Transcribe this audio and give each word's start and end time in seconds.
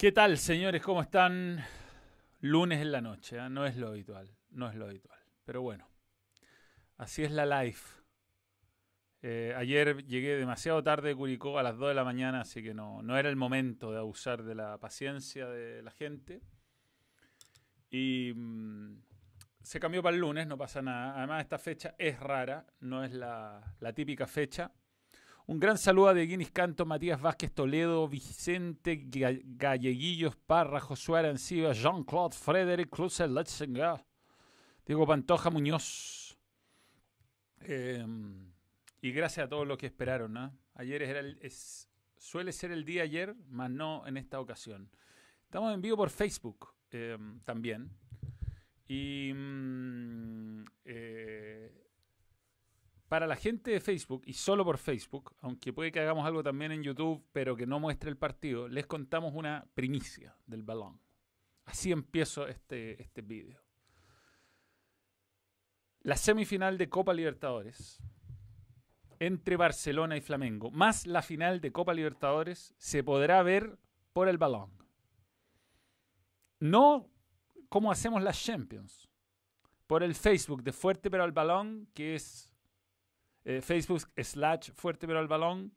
¿Qué 0.00 0.12
tal, 0.12 0.38
señores? 0.38 0.80
¿Cómo 0.80 1.02
están? 1.02 1.62
Lunes 2.40 2.80
en 2.80 2.90
la 2.90 3.02
noche, 3.02 3.36
¿eh? 3.36 3.50
no 3.50 3.66
es 3.66 3.76
lo 3.76 3.88
habitual, 3.88 4.34
no 4.48 4.66
es 4.70 4.74
lo 4.74 4.86
habitual. 4.86 5.20
Pero 5.44 5.60
bueno, 5.60 5.86
así 6.96 7.22
es 7.22 7.30
la 7.30 7.44
life. 7.44 8.00
Eh, 9.20 9.52
ayer 9.54 10.02
llegué 10.06 10.36
demasiado 10.36 10.82
tarde 10.82 11.10
de 11.10 11.16
Curicó 11.16 11.58
a 11.58 11.62
las 11.62 11.76
2 11.76 11.88
de 11.88 11.94
la 11.96 12.04
mañana, 12.04 12.40
así 12.40 12.62
que 12.62 12.72
no, 12.72 13.02
no 13.02 13.18
era 13.18 13.28
el 13.28 13.36
momento 13.36 13.92
de 13.92 13.98
abusar 13.98 14.42
de 14.42 14.54
la 14.54 14.78
paciencia 14.78 15.46
de 15.50 15.82
la 15.82 15.90
gente. 15.90 16.40
Y 17.90 18.32
mm, 18.34 19.02
se 19.60 19.80
cambió 19.80 20.02
para 20.02 20.14
el 20.14 20.22
lunes, 20.22 20.46
no 20.46 20.56
pasa 20.56 20.80
nada. 20.80 21.18
Además, 21.18 21.42
esta 21.42 21.58
fecha 21.58 21.94
es 21.98 22.18
rara, 22.18 22.66
no 22.80 23.04
es 23.04 23.12
la, 23.12 23.76
la 23.80 23.92
típica 23.92 24.26
fecha. 24.26 24.72
Un 25.50 25.58
gran 25.58 25.76
saludo 25.76 26.06
a 26.06 26.14
De 26.14 26.48
Canto, 26.52 26.86
Matías 26.86 27.20
Vázquez 27.20 27.52
Toledo, 27.52 28.06
Vicente 28.06 29.02
Galleguillos 29.08 30.36
Parra, 30.36 30.78
Josué 30.78 31.18
Arancibia, 31.18 31.72
Jean-Claude 31.72 32.36
Frederick 32.36 32.88
Cruz 32.88 33.18
Letzinger, 33.18 33.96
Diego 34.86 35.04
Pantoja 35.08 35.50
Muñoz. 35.50 36.38
Em, 37.62 38.52
y 39.02 39.10
gracias 39.10 39.46
a 39.46 39.48
todos 39.48 39.66
los 39.66 39.76
que 39.76 39.86
esperaron. 39.86 40.34
¿no? 40.34 40.56
Ayer 40.74 41.02
es, 41.42 41.90
suele 42.16 42.52
ser 42.52 42.70
el 42.70 42.84
día 42.84 43.02
ayer, 43.02 43.34
más 43.48 43.72
no 43.72 44.06
en 44.06 44.18
esta 44.18 44.38
ocasión. 44.38 44.88
Estamos 45.46 45.74
en 45.74 45.82
vivo 45.82 45.96
por 45.96 46.10
Facebook 46.10 46.68
em, 46.92 47.40
también. 47.40 47.90
Y 48.86 49.32
mm, 49.34 50.64
eh, 50.84 51.89
para 53.10 53.26
la 53.26 53.34
gente 53.34 53.72
de 53.72 53.80
Facebook 53.80 54.22
y 54.24 54.34
solo 54.34 54.64
por 54.64 54.78
Facebook, 54.78 55.34
aunque 55.40 55.72
puede 55.72 55.90
que 55.90 55.98
hagamos 55.98 56.24
algo 56.24 56.44
también 56.44 56.70
en 56.70 56.84
YouTube, 56.84 57.26
pero 57.32 57.56
que 57.56 57.66
no 57.66 57.80
muestre 57.80 58.08
el 58.08 58.16
partido, 58.16 58.68
les 58.68 58.86
contamos 58.86 59.34
una 59.34 59.66
primicia 59.74 60.36
del 60.46 60.62
balón. 60.62 61.00
Así 61.64 61.90
empiezo 61.90 62.46
este, 62.46 63.02
este 63.02 63.22
vídeo. 63.22 63.60
La 66.02 66.14
semifinal 66.14 66.78
de 66.78 66.88
Copa 66.88 67.12
Libertadores 67.12 68.00
entre 69.18 69.56
Barcelona 69.56 70.16
y 70.16 70.20
Flamengo, 70.20 70.70
más 70.70 71.04
la 71.04 71.22
final 71.22 71.60
de 71.60 71.72
Copa 71.72 71.92
Libertadores, 71.92 72.76
se 72.78 73.02
podrá 73.02 73.42
ver 73.42 73.76
por 74.12 74.28
el 74.28 74.38
balón. 74.38 74.70
No 76.60 77.10
como 77.68 77.90
hacemos 77.90 78.22
las 78.22 78.40
Champions, 78.40 79.10
por 79.88 80.04
el 80.04 80.14
Facebook 80.14 80.62
de 80.62 80.72
Fuerte 80.72 81.10
pero 81.10 81.24
al 81.24 81.32
balón, 81.32 81.88
que 81.92 82.14
es 82.14 82.49
eh, 83.44 83.60
Facebook 83.62 84.08
slash 84.16 84.70
Fuerte 84.72 85.06
pero 85.06 85.18
al 85.18 85.28
balón, 85.28 85.72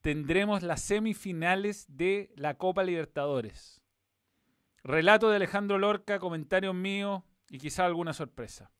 tendremos 0.00 0.62
las 0.62 0.82
semifinales 0.82 1.86
de 1.88 2.32
la 2.36 2.58
Copa 2.58 2.84
Libertadores. 2.84 3.82
Relato 4.82 5.30
de 5.30 5.36
Alejandro 5.36 5.78
Lorca, 5.78 6.18
comentarios 6.18 6.74
míos 6.74 7.22
y 7.48 7.58
quizá 7.58 7.86
alguna 7.86 8.12
sorpresa. 8.12 8.70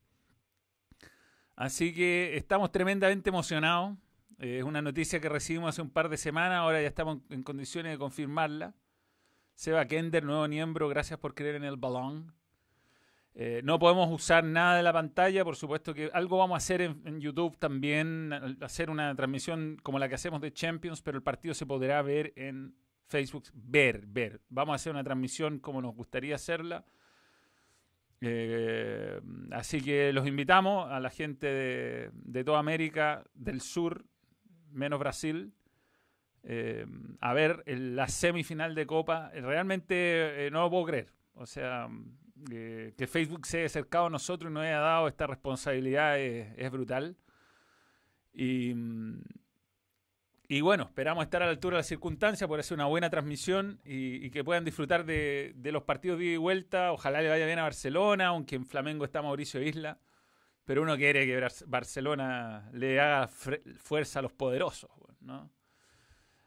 Así 1.56 1.94
que 1.94 2.36
estamos 2.36 2.72
tremendamente 2.72 3.30
emocionados. 3.30 3.96
Eh, 4.38 4.58
es 4.58 4.64
una 4.64 4.82
noticia 4.82 5.20
que 5.20 5.28
recibimos 5.28 5.70
hace 5.70 5.82
un 5.82 5.90
par 5.90 6.08
de 6.08 6.16
semanas, 6.16 6.58
ahora 6.58 6.82
ya 6.82 6.88
estamos 6.88 7.18
en 7.30 7.42
condiciones 7.42 7.92
de 7.92 7.98
confirmarla. 7.98 8.74
Seba 9.54 9.86
Kender, 9.86 10.24
nuevo 10.24 10.46
miembro, 10.48 10.88
gracias 10.88 11.18
por 11.18 11.34
creer 11.34 11.54
en 11.54 11.64
el 11.64 11.76
balón. 11.76 12.34
Eh, 13.36 13.62
no 13.64 13.80
podemos 13.80 14.12
usar 14.12 14.44
nada 14.44 14.76
de 14.76 14.84
la 14.84 14.92
pantalla, 14.92 15.44
por 15.44 15.56
supuesto 15.56 15.92
que 15.92 16.08
algo 16.14 16.38
vamos 16.38 16.54
a 16.54 16.58
hacer 16.58 16.80
en, 16.82 17.20
YouTube 17.20 17.58
también, 17.58 18.32
hacer 18.60 18.90
una 18.90 19.14
transmisión 19.16 19.76
como 19.82 19.98
la 19.98 20.08
que 20.08 20.14
hacemos 20.14 20.40
de 20.40 20.52
Champions, 20.52 21.02
pero 21.02 21.16
el 21.16 21.22
partido 21.24 21.52
se 21.52 21.66
podrá 21.66 22.00
ver 22.02 22.32
en 22.36 22.76
Facebook, 23.08 23.46
ver, 23.52 24.04
ver. 24.06 24.40
Vamos 24.48 24.74
a 24.74 24.76
hacer 24.76 24.92
una 24.92 25.02
transmisión 25.02 25.58
como 25.58 25.82
nos 25.82 25.96
gustaría 25.96 26.36
hacerla. 26.36 26.84
Eh, 28.20 29.20
así 29.50 29.82
que 29.82 30.12
los 30.12 30.28
invitamos 30.28 30.88
a 30.90 31.00
la 31.00 31.10
gente 31.10 32.10
de, 32.12 32.44
toda 32.44 32.60
América 32.60 33.24
del 33.34 33.60
Sur, 33.60 34.04
menos 34.70 35.00
Brasil, 35.00 35.52
eh, 36.44 36.86
a 37.20 37.34
ver 37.34 37.64
la 37.66 38.06
semifinal 38.06 38.76
de 38.76 38.86
Copa. 38.86 39.30
Realmente 39.34 40.48
no 40.52 40.60
lo 40.60 40.70
puedo 40.70 40.84
creer. 40.84 41.08
O 41.34 41.46
sea, 41.46 41.88
que 42.44 43.06
Facebook 43.06 43.46
se 43.46 43.58
haya 43.58 43.66
acercado 43.66 44.06
a 44.06 44.10
nosotros 44.10 44.50
y 44.50 44.54
nos 44.54 44.62
haya 44.62 44.78
dado 44.78 45.08
esta 45.08 45.26
responsabilidad 45.26 46.18
es, 46.18 46.70
brutal. 46.70 47.16
Y, 48.32 48.74
bueno, 50.60 50.84
esperamos 50.84 51.24
estar 51.24 51.42
a 51.42 51.46
la 51.46 51.52
altura 51.52 51.76
de 51.76 51.80
las 51.80 51.86
circunstancias, 51.86 52.46
por 52.46 52.60
hacer 52.60 52.74
una 52.74 52.86
buena 52.86 53.10
transmisión 53.10 53.80
y, 53.84 54.30
que 54.30 54.44
puedan 54.44 54.64
disfrutar 54.64 55.04
de, 55.04 55.54
los 55.72 55.82
partidos 55.82 56.18
de 56.18 56.24
y 56.26 56.36
vuelta. 56.36 56.92
Ojalá 56.92 57.22
le 57.22 57.28
vaya 57.28 57.46
bien 57.46 57.58
a 57.58 57.62
Barcelona, 57.62 58.28
aunque 58.28 58.56
en 58.56 58.66
Flamengo 58.66 59.04
está 59.04 59.22
Mauricio 59.22 59.62
Isla. 59.62 59.98
Pero 60.64 60.82
uno 60.82 60.96
quiere 60.96 61.26
que 61.26 61.46
Barcelona 61.66 62.70
le 62.72 62.98
haga 62.98 63.28
fuerza 63.28 64.20
a 64.20 64.22
los 64.22 64.32
poderosos, 64.32 64.90
¿no? 65.20 65.50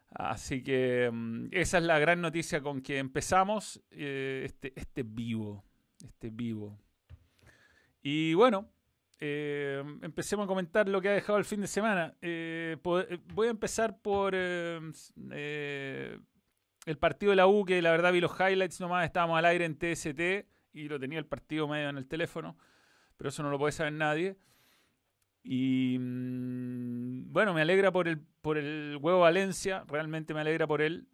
Así 0.09 0.63
que 0.63 1.09
mm, 1.11 1.49
esa 1.51 1.77
es 1.77 1.83
la 1.83 1.99
gran 1.99 2.21
noticia 2.21 2.61
con 2.61 2.81
que 2.81 2.97
empezamos 2.97 3.81
eh, 3.91 4.43
este, 4.45 4.73
este 4.75 5.03
vivo 5.03 5.66
este 6.03 6.29
vivo. 6.29 6.77
Y 8.01 8.33
bueno, 8.33 8.69
eh, 9.19 9.83
empecemos 10.01 10.45
a 10.45 10.47
comentar 10.47 10.87
lo 10.87 11.01
que 11.01 11.09
ha 11.09 11.13
dejado 11.13 11.39
el 11.39 11.45
fin 11.45 11.61
de 11.61 11.67
semana. 11.67 12.15
Eh, 12.21 12.77
eh, 12.83 13.19
voy 13.33 13.47
a 13.47 13.51
empezar 13.51 13.99
por 13.99 14.35
el 14.35 16.21
partido 16.99 17.31
de 17.31 17.35
la 17.35 17.47
U, 17.47 17.65
que 17.65 17.81
la 17.81 17.91
verdad 17.91 18.13
vi 18.13 18.21
los 18.21 18.39
highlights 18.39 18.79
nomás, 18.79 19.05
estábamos 19.05 19.37
al 19.37 19.45
aire 19.45 19.65
en 19.65 19.77
TST 19.77 20.47
y 20.73 20.87
lo 20.87 20.99
tenía 20.99 21.19
el 21.19 21.25
partido 21.25 21.67
medio 21.67 21.89
en 21.89 21.97
el 21.97 22.07
teléfono, 22.07 22.57
pero 23.17 23.29
eso 23.29 23.41
no 23.43 23.49
lo 23.49 23.57
puede 23.57 23.71
saber 23.71 23.93
nadie. 23.93 24.37
Y 25.43 25.97
mm, 25.99 27.31
bueno, 27.31 27.53
me 27.53 27.61
alegra 27.61 27.91
por 27.91 28.07
el, 28.07 28.19
por 28.41 28.57
el 28.57 28.97
huevo 29.01 29.21
Valencia, 29.21 29.83
realmente 29.87 30.33
me 30.33 30.41
alegra 30.41 30.67
por 30.67 30.81
él 30.81 31.07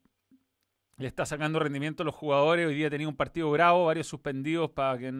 le 0.98 1.08
está 1.08 1.26
sacando 1.26 1.59
rendimiento 1.59 2.04
a 2.04 2.06
los 2.06 2.16
jugadores. 2.16 2.68
Hoy 2.68 2.76
día 2.76 2.90
tenía 2.90 3.08
un 3.08 3.16
partido 3.16 3.52
bravo, 3.52 3.86
varios 3.86 4.07
suspendidos 4.07 4.72
para 4.72 4.98
que 4.98 5.13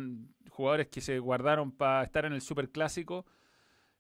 jugadores 0.50 0.88
que 0.88 1.02
se 1.02 1.20
guardaron 1.20 1.72
para 1.72 2.04
estar 2.04 2.26
en 2.26 2.34
el 2.34 2.42
Super 2.42 2.70
Clásico. 2.70 3.26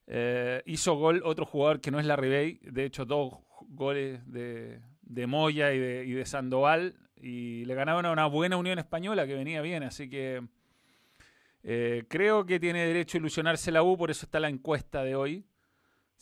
Eh, 0.05 0.61
hizo 0.65 0.95
gol 0.95 1.21
otro 1.25 1.45
jugador 1.45 1.79
que 1.79 1.89
no 1.89 1.99
es 1.99 2.05
la 2.05 2.15
Ribey, 2.15 2.59
de 2.61 2.85
hecho 2.85 3.05
dos 3.05 3.35
goles 3.69 4.21
de, 4.31 4.81
Moya 5.27 5.73
y 5.73 5.79
de, 5.79 6.25
Sandoval 6.25 6.95
y 7.15 7.63
le 7.65 7.73
ganaron 7.73 8.05
a 8.05 8.11
una 8.11 8.25
buena 8.25 8.57
Unión 8.57 8.79
Española 8.79 9.25
que 9.25 9.33
venía 9.33 9.61
bien, 9.61 9.83
así 9.83 10.09
que 10.09 10.45
eh, 11.63 12.03
creo 12.09 12.45
que 12.45 12.59
tiene 12.59 12.85
derecho 12.85 13.17
a 13.17 13.19
ilusionarse 13.19 13.71
la 13.71 13.81
U, 13.81 13.97
por 13.97 14.11
eso 14.11 14.25
está 14.25 14.41
la 14.41 14.49
encuesta 14.49 15.03
de 15.03 15.15
hoy. 15.15 15.45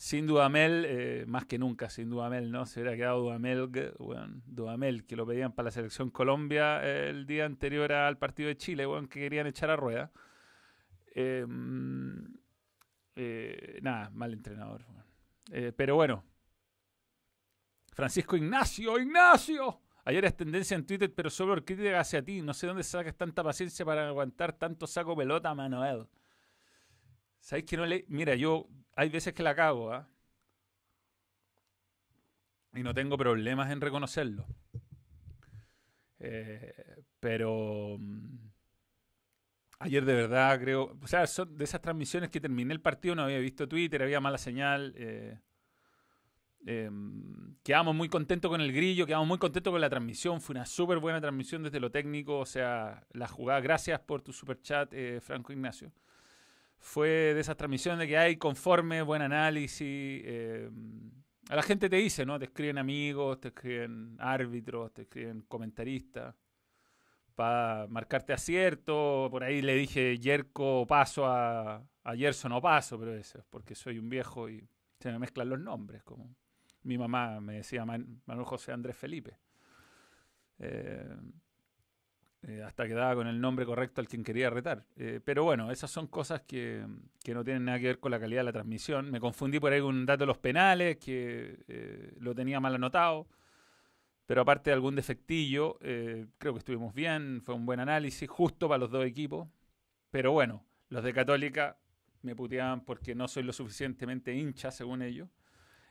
Sin 0.02 0.26
Dudamel, 0.26 0.84
eh, 0.84 1.24
más 1.28 1.46
que 1.46 1.60
nunca, 1.60 1.88
sin 1.88 2.10
Dudamel, 2.10 2.50
¿no? 2.50 2.66
Se 2.66 2.80
hubiera 2.80 2.96
quedado 2.96 3.20
Dudamel, 3.20 3.68
bueno, 4.00 4.42
Dudamel, 4.46 5.06
que 5.06 5.14
lo 5.14 5.24
pedían 5.24 5.52
para 5.52 5.66
la 5.66 5.70
selección 5.70 6.10
Colombia 6.10 6.82
el 6.82 7.24
día 7.24 7.44
anterior 7.44 7.92
al 7.92 8.18
partido 8.18 8.48
de 8.48 8.56
Chile, 8.56 8.84
bueno, 8.84 9.08
que 9.08 9.20
querían 9.20 9.46
echar 9.46 9.70
a 9.70 9.76
rueda. 9.76 10.10
Em, 11.14 12.26
eh, 13.14 13.78
nada, 13.80 14.10
mal 14.10 14.32
entrenador. 14.32 14.84
Eh, 15.52 15.70
pero 15.70 15.94
bueno. 15.94 16.24
Francisco 17.92 18.34
Ignacio, 18.34 18.98
Ignacio. 18.98 19.82
Ayer 20.04 20.24
es 20.24 20.36
tendencia 20.36 20.74
en 20.74 20.84
Twitter, 20.84 21.14
pero 21.14 21.30
solo 21.30 21.64
crítica 21.64 22.00
hacia 22.00 22.24
ti. 22.24 22.42
No 22.42 22.54
sé 22.54 22.66
dónde 22.66 22.82
sacas 22.82 23.14
tanta 23.14 23.44
paciencia 23.44 23.84
para 23.84 24.08
aguantar 24.08 24.52
tanto 24.54 24.88
saco 24.88 25.14
pelota, 25.16 25.54
Manuel. 25.54 26.08
¿Sabéis 27.38 27.66
que 27.66 27.76
no 27.76 27.86
le.? 27.86 28.04
Mira, 28.08 28.34
yo 28.34 28.66
hay 28.94 29.08
veces 29.08 29.32
que 29.34 29.42
la 29.42 29.54
cago, 29.54 29.92
¿ah? 29.92 30.08
Y 32.74 32.82
no 32.82 32.94
tengo 32.94 33.18
problemas 33.18 33.70
en 33.70 33.80
reconocerlo. 33.80 34.46
Eh, 36.18 37.04
pero. 37.20 37.96
Mm, 37.98 38.50
ayer 39.80 40.04
de 40.04 40.14
verdad 40.14 40.60
creo. 40.60 40.96
O 41.02 41.06
sea, 41.06 41.26
son 41.26 41.56
de 41.56 41.64
esas 41.64 41.80
transmisiones 41.82 42.30
que 42.30 42.40
terminé 42.40 42.72
el 42.72 42.80
partido, 42.80 43.14
no 43.14 43.22
había 43.22 43.38
visto 43.38 43.68
Twitter, 43.68 44.02
había 44.02 44.20
mala 44.20 44.38
señal. 44.38 44.94
Eh, 44.96 45.38
em, 46.64 47.56
quedamos 47.62 47.94
muy 47.94 48.08
contentos 48.08 48.50
con 48.50 48.60
el 48.60 48.72
grillo, 48.72 49.06
quedamos 49.06 49.28
muy 49.28 49.38
contentos 49.38 49.70
con 49.70 49.80
la 49.80 49.90
transmisión. 49.90 50.40
Fue 50.40 50.54
una 50.54 50.66
súper 50.66 50.98
buena 50.98 51.20
transmisión 51.20 51.62
desde 51.62 51.80
lo 51.80 51.90
técnico. 51.90 52.38
O 52.38 52.46
sea, 52.46 53.06
la 53.12 53.28
jugada. 53.28 53.60
Gracias 53.60 54.00
por 54.00 54.22
tu 54.22 54.32
super 54.32 54.60
chat, 54.62 54.92
eh, 54.94 55.20
Franco 55.20 55.52
Ignacio 55.52 55.92
fue 56.82 57.08
de 57.08 57.40
esas 57.40 57.56
transmisiones 57.56 58.00
de 58.00 58.08
que 58.08 58.18
hay 58.18 58.36
conforme, 58.36 59.02
buen 59.02 59.22
análisis. 59.22 59.80
Eh, 60.24 60.68
a 61.48 61.54
la 61.56 61.62
gente 61.62 61.88
te 61.88 61.96
dice, 61.96 62.26
¿no? 62.26 62.38
Te 62.40 62.46
escriben 62.46 62.76
amigos, 62.76 63.40
te 63.40 63.48
escriben 63.48 64.16
árbitros, 64.18 64.92
te 64.92 65.02
escriben 65.02 65.42
comentaristas 65.42 66.34
para 67.36 67.86
marcarte 67.86 68.32
acierto. 68.32 69.28
Por 69.30 69.44
ahí 69.44 69.62
le 69.62 69.76
dije 69.76 70.18
Yerko 70.18 70.84
paso 70.86 71.24
a, 71.24 71.76
a 72.02 72.16
Gerson 72.16 72.50
o 72.50 72.60
paso, 72.60 72.98
pero 72.98 73.14
eso 73.14 73.38
es 73.38 73.44
porque 73.48 73.76
soy 73.76 73.98
un 73.98 74.08
viejo 74.08 74.50
y 74.50 74.68
se 74.98 75.12
me 75.12 75.20
mezclan 75.20 75.48
los 75.48 75.60
nombres. 75.60 76.02
Como 76.02 76.34
mi 76.82 76.98
mamá 76.98 77.40
me 77.40 77.54
decía 77.54 77.84
Manuel 77.84 78.44
José 78.44 78.72
Andrés 78.72 78.96
Felipe. 78.96 79.38
Eh, 80.58 81.16
eh, 82.44 82.60
hasta 82.64 82.88
quedaba 82.88 83.14
con 83.14 83.28
el 83.28 83.40
nombre 83.40 83.64
correcto 83.64 84.00
al 84.00 84.08
quien 84.08 84.24
quería 84.24 84.50
retar. 84.50 84.84
Eh, 84.96 85.20
pero 85.24 85.44
bueno, 85.44 85.70
esas 85.70 85.90
son 85.90 86.08
cosas 86.08 86.42
que, 86.42 86.84
no 87.28 87.44
tienen 87.44 87.64
nada 87.64 87.78
que 87.78 87.86
ver 87.86 88.00
con 88.00 88.10
la 88.10 88.18
calidad 88.18 88.40
de 88.40 88.44
la 88.44 88.52
transmisión. 88.52 89.10
Me 89.10 89.20
confundí 89.20 89.60
por 89.60 89.72
ahí 89.72 89.80
con 89.80 89.94
un 89.94 90.06
dato 90.06 90.20
de 90.20 90.26
los 90.26 90.38
penales, 90.38 90.96
que 90.96 91.58
eh, 91.68 92.14
lo 92.18 92.34
tenía 92.34 92.58
mal 92.58 92.74
anotado. 92.74 93.28
Pero 94.26 94.42
aparte 94.42 94.70
de 94.70 94.74
algún 94.74 94.96
defectillo, 94.96 95.78
creo 95.78 96.54
que 96.54 96.58
estuvimos 96.58 96.94
bien, 96.94 97.42
fue 97.44 97.54
un 97.54 97.66
buen 97.66 97.80
análisis, 97.80 98.28
justo 98.30 98.68
para 98.68 98.78
los 98.78 98.90
dos 98.90 99.04
equipos. 99.04 99.48
Pero 100.10 100.32
bueno, 100.32 100.64
los 100.88 101.04
de 101.04 101.12
Católica 101.12 101.76
me 102.22 102.34
puteaban 102.34 102.84
porque 102.84 103.14
no 103.14 103.28
soy 103.28 103.42
lo 103.42 103.52
suficientemente 103.52 104.34
hincha, 104.34 104.70
según 104.70 105.02
ellos. 105.02 105.28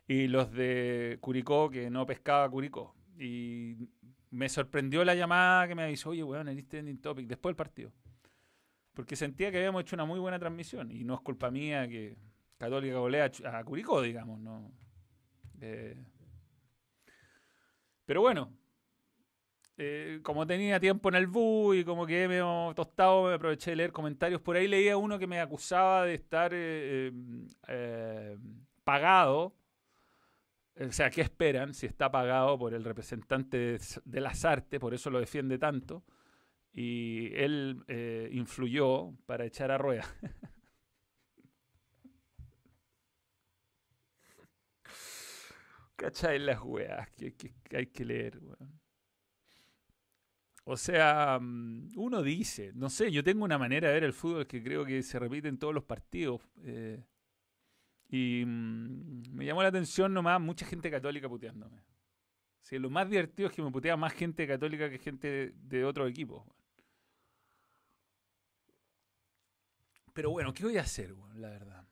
Y 0.07 0.27
los 0.27 0.51
de 0.51 1.17
Curicó, 1.21 1.69
que 1.69 1.89
no 1.89 2.05
pescaba 2.05 2.49
Curicó. 2.49 2.95
Y 3.19 3.75
me 4.31 4.49
sorprendió 4.49 5.03
la 5.03 5.13
llamada 5.13 5.67
que 5.67 5.75
me 5.75 5.83
avisó, 5.83 6.09
oye, 6.09 6.23
weón, 6.23 6.47
eres 6.47 6.67
trending 6.67 6.99
topic, 6.99 7.27
después 7.27 7.51
del 7.51 7.57
partido. 7.57 7.91
Porque 8.93 9.15
sentía 9.15 9.51
que 9.51 9.57
habíamos 9.57 9.81
hecho 9.81 9.95
una 9.95 10.05
muy 10.05 10.19
buena 10.19 10.39
transmisión. 10.39 10.91
Y 10.91 11.03
no 11.03 11.15
es 11.15 11.21
culpa 11.21 11.51
mía 11.51 11.87
que 11.87 12.17
Católica 12.57 12.97
golea 12.97 13.31
a 13.45 13.63
Curicó, 13.63 14.01
digamos, 14.01 14.39
¿no? 14.39 14.71
Eh, 15.59 16.01
pero 18.05 18.21
bueno, 18.21 18.53
eh, 19.77 20.19
como 20.23 20.45
tenía 20.47 20.79
tiempo 20.79 21.09
en 21.09 21.15
el 21.15 21.27
bus 21.27 21.77
y 21.77 21.83
como 21.83 22.05
que 22.05 22.27
me 22.27 22.39
he 22.39 22.73
tostado, 22.73 23.27
me 23.27 23.33
aproveché 23.33 23.71
de 23.71 23.77
leer 23.77 23.91
comentarios. 23.91 24.41
Por 24.41 24.55
ahí 24.55 24.67
leía 24.67 24.97
uno 24.97 25.19
que 25.19 25.27
me 25.27 25.39
acusaba 25.39 26.05
de 26.05 26.13
estar 26.13 26.51
eh, 26.53 28.37
pagado 28.83 29.55
o 30.79 30.91
sea, 30.91 31.09
¿qué 31.09 31.21
esperan 31.21 31.73
si 31.73 31.85
está 31.85 32.11
pagado 32.11 32.57
por 32.57 32.73
el 32.73 32.83
representante 32.83 33.77
de, 34.05 34.21
las 34.21 34.45
artes? 34.45 34.79
Por 34.79 34.93
eso 34.93 35.09
lo 35.09 35.19
defiende 35.19 35.57
tanto. 35.57 36.03
Y 36.73 37.33
él 37.35 37.83
eh, 37.87 38.29
influyó 38.31 39.13
para 39.25 39.45
echar 39.45 39.71
a 39.71 39.77
rueda. 39.77 40.05
¿Cachai 45.95 46.39
las 46.39 46.61
weas 46.63 47.09
que, 47.11 47.35
hay 47.75 47.87
que 47.87 48.05
leer? 48.05 48.39
O 50.63 50.77
sea, 50.77 51.37
mm, 51.39 51.89
uno 51.95 52.23
dice, 52.23 52.71
no 52.73 52.89
sé, 52.89 53.11
yo 53.11 53.23
tengo 53.23 53.43
una 53.43 53.57
manera 53.57 53.89
de 53.89 53.93
ver 53.95 54.03
el 54.05 54.13
fútbol 54.13 54.47
que 54.47 54.63
creo 54.63 54.85
que 54.85 55.03
se 55.03 55.19
repite 55.19 55.47
en 55.47 55.59
todos 55.59 55.73
los 55.73 55.83
partidos. 55.83 56.41
Eh, 56.63 57.03
y 58.11 58.43
mm, 58.45 59.31
me 59.31 59.45
llamó 59.45 59.63
la 59.63 59.69
atención 59.69 60.13
nomás 60.13 60.39
mucha 60.39 60.65
gente 60.65 60.91
católica 60.91 61.29
puteándome. 61.29 61.81
Sí, 62.61 62.77
lo 62.77 62.89
más 62.89 63.09
divertido 63.09 63.49
es 63.49 63.55
que 63.55 63.63
me 63.63 63.71
putea 63.71 63.95
más 63.97 64.13
gente 64.13 64.45
católica 64.45 64.89
que 64.89 64.99
gente 64.99 65.53
de, 65.55 65.85
otro 65.85 66.05
equipo. 66.05 66.45
Pero 70.13 70.29
bueno, 70.29 70.53
¿qué 70.53 70.63
voy 70.65 70.77
a 70.77 70.81
hacer, 70.81 71.15
la 71.35 71.49
verdad? 71.49 71.87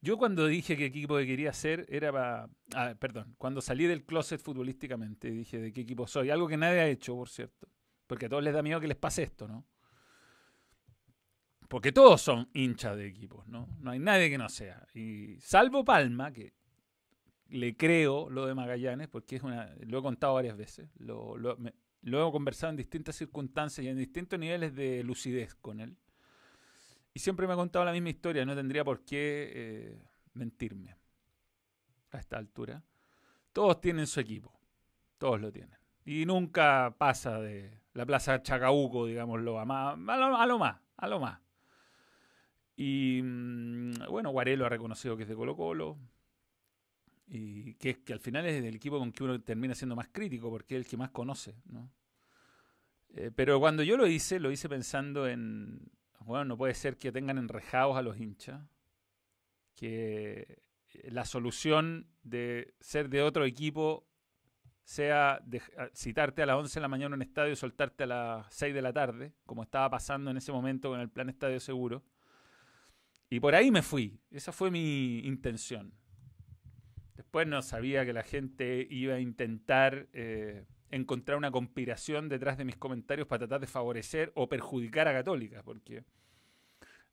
Yo 0.00 0.16
cuando 0.16 0.46
dije 0.46 0.76
qué 0.76 0.86
equipo 0.86 1.16
que 1.18 1.26
quería 1.26 1.52
ser 1.52 1.86
era 1.88 2.10
para... 2.10 2.48
Ah, 2.74 2.94
perdón, 2.98 3.34
cuando 3.38 3.60
salí 3.60 3.86
del 3.86 4.04
closet 4.04 4.40
futbolísticamente 4.40 5.30
dije 5.30 5.58
de 5.60 5.72
qué 5.72 5.82
equipo 5.82 6.06
soy. 6.08 6.30
Algo 6.30 6.48
que 6.48 6.56
nadie 6.56 6.80
ha 6.80 6.88
hecho, 6.88 7.14
por 7.14 7.28
cierto. 7.28 7.68
Porque 8.06 8.26
a 8.26 8.28
todos 8.28 8.42
les 8.42 8.54
da 8.54 8.62
miedo 8.62 8.80
que 8.80 8.88
les 8.88 8.96
pase 8.96 9.22
esto, 9.22 9.46
¿no? 9.46 9.64
Porque 11.72 11.90
todos 11.90 12.20
son 12.20 12.50
hinchas 12.52 12.98
de 12.98 13.06
equipos, 13.06 13.48
¿no? 13.48 13.66
No 13.80 13.92
hay 13.92 13.98
nadie 13.98 14.28
que 14.28 14.36
no 14.36 14.50
sea. 14.50 14.86
Y 14.92 15.40
salvo 15.40 15.86
Palma, 15.86 16.30
que 16.30 16.52
le 17.48 17.78
creo 17.78 18.28
lo 18.28 18.44
de 18.44 18.54
Magallanes, 18.54 19.08
porque 19.08 19.36
es 19.36 19.42
una, 19.42 19.74
lo 19.80 20.00
he 20.00 20.02
contado 20.02 20.34
varias 20.34 20.54
veces, 20.54 20.90
lo, 20.98 21.38
lo, 21.38 21.56
he 21.56 22.30
conversado 22.30 22.72
en 22.72 22.76
distintas 22.76 23.16
circunstancias 23.16 23.86
y 23.86 23.88
en 23.88 23.96
distintos 23.96 24.38
niveles 24.38 24.76
de 24.76 25.02
lucidez 25.02 25.54
con 25.54 25.80
él. 25.80 25.96
Y 27.14 27.20
siempre 27.20 27.46
me 27.46 27.54
ha 27.54 27.56
contado 27.56 27.86
la 27.86 27.92
misma 27.92 28.10
historia, 28.10 28.44
no 28.44 28.54
tendría 28.54 28.84
por 28.84 29.02
qué 29.06 29.50
eh, 29.54 30.02
mentirme 30.34 30.94
a 32.10 32.18
esta 32.18 32.36
altura. 32.36 32.84
Todos 33.54 33.80
tienen 33.80 34.06
su 34.06 34.20
equipo, 34.20 34.52
todos 35.16 35.40
lo 35.40 35.50
tienen. 35.50 35.78
Y 36.04 36.26
nunca 36.26 36.94
pasa 36.98 37.40
de 37.40 37.80
la 37.94 38.04
Plaza 38.04 38.42
Chacabuco, 38.42 39.06
digámoslo, 39.06 39.58
a, 39.58 39.64
lo 39.64 40.58
más, 40.58 40.76
a 40.98 41.08
lo 41.08 41.18
más. 41.18 41.40
Y 42.76 43.20
mm, 43.22 44.08
bueno, 44.08 44.30
Guarelo 44.30 44.66
ha 44.66 44.68
reconocido 44.68 45.16
que 45.16 45.24
es 45.24 45.28
de 45.28 45.34
Colo 45.34 45.56
Colo. 45.56 45.98
Y 47.26 47.74
que, 47.74 47.90
es, 47.90 47.98
que 47.98 48.12
al 48.12 48.20
final 48.20 48.44
es 48.46 48.62
el 48.62 48.74
equipo 48.74 48.98
con 48.98 49.12
que 49.12 49.24
uno 49.24 49.40
termina 49.40 49.74
siendo 49.74 49.96
más 49.96 50.08
crítico, 50.08 50.50
porque 50.50 50.74
es 50.76 50.84
el 50.84 50.90
que 50.90 50.96
más 50.96 51.10
conoce. 51.10 51.54
¿no? 51.66 51.90
Eh, 53.14 53.30
pero 53.34 53.58
cuando 53.60 53.82
yo 53.82 53.96
lo 53.96 54.06
hice, 54.06 54.40
lo 54.40 54.50
hice 54.50 54.68
pensando 54.68 55.26
en, 55.26 55.90
bueno, 56.20 56.44
no 56.44 56.56
puede 56.56 56.74
ser 56.74 56.98
que 56.98 57.12
tengan 57.12 57.38
enrejados 57.38 57.96
a 57.96 58.02
los 58.02 58.18
hinchas, 58.18 58.62
que 59.74 60.62
la 61.04 61.24
solución 61.24 62.06
de 62.22 62.74
ser 62.80 63.08
de 63.08 63.22
otro 63.22 63.44
equipo 63.44 64.06
sea 64.84 65.40
citarte 65.94 66.42
a 66.42 66.46
las 66.46 66.56
11 66.56 66.74
de 66.74 66.80
la 66.80 66.88
mañana 66.88 67.14
en 67.14 67.20
un 67.20 67.22
estadio 67.22 67.52
y 67.52 67.56
soltarte 67.56 68.04
a 68.04 68.06
las 68.06 68.54
6 68.54 68.74
de 68.74 68.82
la 68.82 68.92
tarde, 68.92 69.32
como 69.46 69.62
estaba 69.62 69.88
pasando 69.90 70.30
en 70.30 70.36
ese 70.36 70.52
momento 70.52 70.90
con 70.90 71.00
el 71.00 71.08
plan 71.08 71.28
Estadio 71.28 71.60
Seguro. 71.60 72.02
Y 73.32 73.40
por 73.40 73.54
ahí 73.54 73.70
me 73.70 73.80
fui. 73.80 74.20
Esa 74.30 74.52
fue 74.52 74.70
mi 74.70 75.20
intención. 75.20 75.94
Después 77.16 77.46
no 77.46 77.62
sabía 77.62 78.04
que 78.04 78.12
la 78.12 78.24
gente 78.24 78.86
iba 78.90 79.14
a 79.14 79.20
intentar 79.20 80.06
eh, 80.12 80.66
encontrar 80.90 81.38
una 81.38 81.50
conspiración 81.50 82.28
detrás 82.28 82.58
de 82.58 82.66
mis 82.66 82.76
comentarios 82.76 83.26
para 83.26 83.38
tratar 83.38 83.62
de 83.62 83.68
favorecer 83.68 84.32
o 84.34 84.50
perjudicar 84.50 85.08
a 85.08 85.14
Católica, 85.14 85.62
porque 85.62 86.04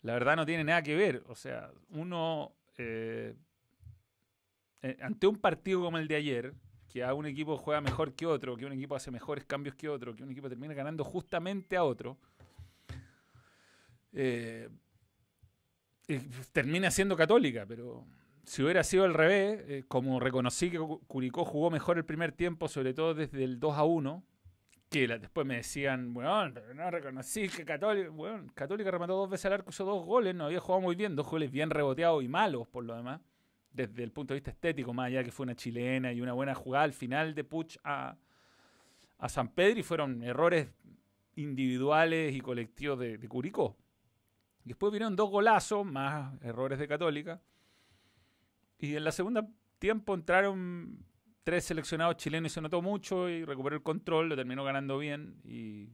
la 0.01 0.11
verdad 0.11 0.35
no 0.35 0.45
tiene 0.45 0.65
nada 0.65 0.83
que 0.83 0.93
ver. 0.97 1.23
O 1.27 1.35
sea, 1.35 1.71
uno, 1.87 2.53
eh, 2.77 3.33
eh, 4.81 4.97
ante 4.99 5.25
un 5.25 5.37
partido 5.37 5.79
como 5.79 5.99
el 5.99 6.09
de 6.09 6.15
ayer, 6.17 6.53
que 6.89 7.01
a 7.01 7.13
un 7.13 7.27
equipo 7.27 7.55
juega 7.55 7.79
mejor 7.79 8.13
que 8.13 8.25
otro, 8.25 8.57
que 8.57 8.65
un 8.65 8.73
equipo 8.73 8.93
hace 8.93 9.09
mejores 9.09 9.45
cambios 9.45 9.73
que 9.73 9.87
otro, 9.87 10.13
que 10.13 10.23
un 10.23 10.31
equipo 10.31 10.49
termina 10.49 10.73
ganando 10.73 11.05
justamente 11.05 11.77
a 11.77 11.85
otro, 11.85 12.17
termina 16.51 16.91
siendo 16.91 17.15
católica, 17.15 17.65
pero 17.67 18.05
si 18.43 18.63
hubiera 18.63 18.83
sido 18.83 19.03
al 19.03 19.13
revés, 19.13 19.63
eh, 19.67 19.83
como 19.87 20.19
reconocí 20.19 20.71
que 20.71 20.79
Curicó 21.07 21.45
jugó 21.45 21.69
mejor 21.69 21.97
el 21.97 22.05
primer 22.05 22.31
tiempo, 22.31 22.67
sobre 22.67 22.93
todo 22.93 23.13
desde 23.13 23.43
el 23.43 23.59
2 23.59 23.77
a 23.77 23.83
1, 23.83 24.23
que 24.89 25.07
después 25.07 25.45
me 25.45 25.57
decían, 25.57 26.13
bueno, 26.13 26.49
no 26.73 26.89
reconocí 26.89 27.47
que 27.47 27.63
Católica, 27.63 28.09
bueno, 28.09 28.47
Católica 28.55 28.89
remató 28.89 29.15
dos 29.15 29.29
veces 29.29 29.45
al 29.45 29.53
arco, 29.53 29.69
hizo 29.69 29.85
dos 29.85 30.03
goles, 30.03 30.33
no 30.33 30.45
había 30.45 30.59
jugado 30.59 30.81
muy 30.81 30.95
bien, 30.95 31.15
dos 31.15 31.27
goles 31.27 31.51
bien 31.51 31.69
reboteados 31.69 32.23
y 32.23 32.27
malos 32.27 32.67
por 32.67 32.83
lo 32.83 32.95
demás, 32.95 33.21
desde 33.71 34.03
el 34.03 34.11
punto 34.11 34.33
de 34.33 34.39
vista 34.39 34.49
estético, 34.49 34.93
más 34.93 35.07
allá 35.07 35.23
que 35.23 35.31
fue 35.31 35.43
una 35.43 35.55
chilena 35.55 36.11
y 36.11 36.21
una 36.21 36.33
buena 36.33 36.55
jugada 36.55 36.85
al 36.85 36.93
final 36.93 37.35
de 37.35 37.43
Puch 37.43 37.77
a, 37.83 38.15
a 39.19 39.29
San 39.29 39.49
Pedro 39.49 39.79
y 39.79 39.83
fueron 39.83 40.23
errores 40.23 40.69
individuales 41.35 42.33
y 42.33 42.41
colectivos 42.41 42.97
de 42.97 43.27
Curicó. 43.27 43.77
Después 44.69 44.91
vinieron 44.91 45.15
dos 45.15 45.31
golazos, 45.31 45.83
más 45.83 46.39
errores 46.43 46.77
de 46.77 46.87
Católica. 46.87 47.41
Y 48.77 48.95
en 48.95 49.03
la 49.03 49.11
segunda 49.11 49.47
tiempo 49.79 50.13
entraron 50.13 51.03
tres 51.43 51.65
seleccionados 51.65 52.17
chilenos 52.17 52.51
y 52.51 52.53
se 52.53 52.61
notó 52.61 52.79
mucho 52.79 53.27
y 53.29 53.45
recuperó 53.45 53.75
el 53.75 53.81
control, 53.81 54.29
lo 54.29 54.35
terminó 54.35 54.63
ganando 54.63 54.99
bien. 54.99 55.41
Y 55.43 55.89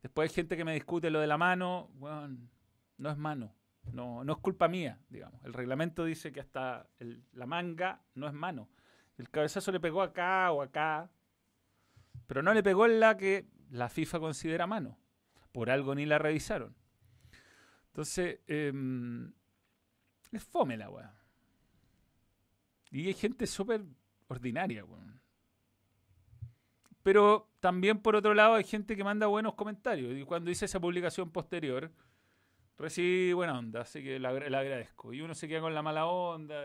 después 0.00 0.30
hay 0.30 0.34
gente 0.34 0.56
que 0.56 0.64
me 0.64 0.72
discute 0.72 1.10
lo 1.10 1.20
de 1.20 1.26
la 1.26 1.36
mano. 1.36 1.90
Bueno, 1.96 2.34
no 2.96 3.10
es 3.10 3.18
mano. 3.18 3.54
No, 3.92 4.24
no 4.24 4.32
es 4.32 4.38
culpa 4.38 4.66
mía, 4.66 4.98
digamos. 5.10 5.44
El 5.44 5.52
reglamento 5.52 6.06
dice 6.06 6.32
que 6.32 6.40
hasta 6.40 6.88
la 7.32 7.44
manga 7.44 8.00
no 8.14 8.26
es 8.26 8.32
mano. 8.32 8.70
El 9.18 9.28
cabezazo 9.28 9.70
le 9.70 9.80
pegó 9.80 10.00
acá 10.00 10.50
o 10.50 10.62
acá, 10.62 11.10
pero 12.26 12.42
no 12.42 12.54
le 12.54 12.62
pegó 12.62 12.86
en 12.86 13.00
la 13.00 13.18
que 13.18 13.46
la 13.70 13.90
FIFA 13.90 14.18
considera 14.18 14.66
mano. 14.66 14.98
Por 15.52 15.68
algo 15.68 15.94
ni 15.94 16.06
la 16.06 16.16
revisaron. 16.16 16.74
Entonces, 17.98 18.38
em, 18.46 19.32
es 20.30 20.44
fome 20.44 20.76
la 20.76 20.88
weá. 20.88 21.12
Y 22.92 23.08
hay 23.08 23.14
gente 23.14 23.44
súper 23.44 23.84
ordinaria, 24.28 24.84
weón. 24.84 25.20
Pero 27.02 27.50
también 27.58 27.98
por 27.98 28.14
otro 28.14 28.34
lado 28.34 28.54
hay 28.54 28.62
gente 28.62 28.94
que 28.94 29.02
manda 29.02 29.26
buenos 29.26 29.54
comentarios. 29.54 30.16
Y 30.16 30.22
cuando 30.22 30.48
hice 30.48 30.66
esa 30.66 30.78
publicación 30.78 31.32
posterior, 31.32 31.90
recibí 32.78 33.32
buena 33.32 33.58
onda, 33.58 33.80
así 33.80 34.00
que 34.00 34.20
la, 34.20 34.28
agradezco. 34.28 35.12
Y 35.12 35.20
uno 35.20 35.34
se 35.34 35.48
queda 35.48 35.62
con 35.62 35.74
la 35.74 35.82
mala 35.82 36.06
onda. 36.06 36.62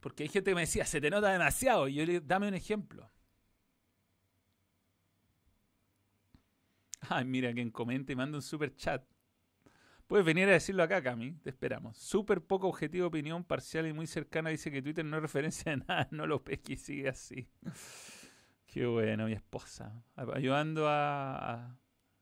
Porque 0.00 0.24
hay 0.24 0.30
gente 0.30 0.50
que 0.50 0.56
me 0.56 0.62
decía, 0.62 0.84
se 0.84 1.00
te 1.00 1.10
nota 1.10 1.30
demasiado. 1.30 1.86
Y 1.86 1.94
yo 1.94 2.04
le 2.04 2.18
dame 2.18 2.48
un 2.48 2.54
ejemplo. 2.54 3.08
Ay, 7.08 7.24
mira, 7.24 7.52
quien 7.52 7.70
comenta 7.70 8.12
y 8.12 8.16
manda 8.16 8.38
un 8.38 8.42
super 8.42 8.74
chat. 8.74 9.04
Puedes 10.06 10.24
venir 10.24 10.48
a 10.48 10.52
decirlo 10.52 10.84
acá, 10.84 11.02
Cami. 11.02 11.32
Te 11.42 11.50
esperamos. 11.50 11.96
Súper 11.96 12.40
poco 12.40 12.68
objetivo, 12.68 13.08
opinión 13.08 13.42
parcial 13.42 13.88
y 13.88 13.92
muy 13.92 14.06
cercana. 14.06 14.50
Dice 14.50 14.70
que 14.70 14.80
Twitter 14.80 15.04
no 15.04 15.16
es 15.16 15.22
referencia 15.22 15.72
de 15.72 15.78
nada. 15.78 16.08
No 16.12 16.26
lo 16.26 16.44
pesques 16.44 16.80
y 16.80 16.84
sigue 16.84 17.08
así. 17.08 17.48
Qué 18.66 18.86
bueno, 18.86 19.26
mi 19.26 19.32
esposa. 19.32 20.04
Ayudando 20.14 20.88
a, 20.88 21.76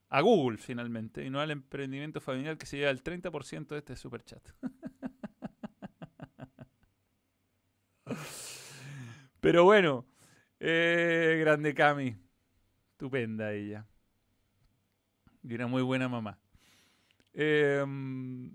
a, 0.08 0.20
Google 0.22 0.56
finalmente 0.56 1.24
y 1.24 1.30
no 1.30 1.40
al 1.40 1.50
emprendimiento 1.50 2.20
familiar 2.20 2.56
que 2.56 2.66
se 2.66 2.78
lleva 2.78 2.90
el 2.90 3.02
30% 3.02 3.68
de 3.68 3.78
este 3.78 3.96
superchat. 3.96 4.42
Pero 9.40 9.64
bueno, 9.64 10.06
eh, 10.58 11.36
grande 11.40 11.74
Cami. 11.74 12.16
Estupenda 12.92 13.52
ella. 13.52 13.86
Y 15.44 15.54
una 15.54 15.66
muy 15.66 15.82
buena 15.82 16.08
mamá. 16.08 16.38
Em, 17.34 18.50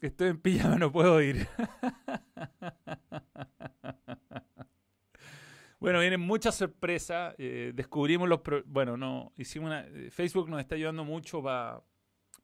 estoy 0.00 0.28
en 0.28 0.38
pijama, 0.38 0.76
no 0.78 0.92
puedo 0.92 1.20
ir. 1.22 1.48
bueno, 5.80 6.00
vienen 6.00 6.20
muchas 6.20 6.54
sorpresas. 6.54 7.34
Eh, 7.38 7.72
descubrimos 7.74 8.28
los. 8.28 8.40
bueno, 8.66 8.98
no. 8.98 9.32
Hicimos 9.38 9.68
una. 9.68 9.86
Eh, 9.86 10.10
Facebook 10.10 10.50
nos 10.50 10.60
está 10.60 10.74
ayudando 10.74 11.04
mucho 11.04 11.42
para 11.42 11.82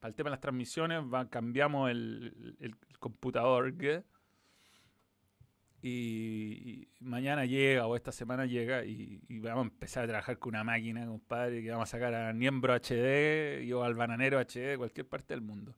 el 0.01 0.15
tema 0.15 0.29
de 0.29 0.31
las 0.31 0.41
transmisiones. 0.41 1.01
Va, 1.01 1.29
cambiamos 1.29 1.91
el, 1.91 2.57
el, 2.59 2.75
el 2.89 2.97
computador. 2.97 3.71
Y, 5.83 6.87
mañana 6.99 7.45
llega 7.45 7.87
o 7.87 7.95
esta 7.95 8.11
semana 8.11 8.45
llega 8.45 8.85
y, 8.85 9.19
vamos 9.39 9.65
a 9.65 9.69
empezar 9.69 10.03
a 10.03 10.07
trabajar 10.07 10.37
con 10.37 10.49
una 10.49 10.63
máquina, 10.63 11.05
compadre, 11.05 11.63
que 11.63 11.71
vamos 11.71 11.89
a 11.89 11.91
sacar 11.91 12.13
a 12.13 12.33
Niembro 12.33 12.73
HD 12.75 13.63
y 13.63 13.73
o 13.73 13.83
al 13.83 13.95
Bananero 13.95 14.39
HD 14.39 14.71
de 14.71 14.77
cualquier 14.77 15.07
parte 15.07 15.33
del 15.33 15.41
mundo. 15.41 15.75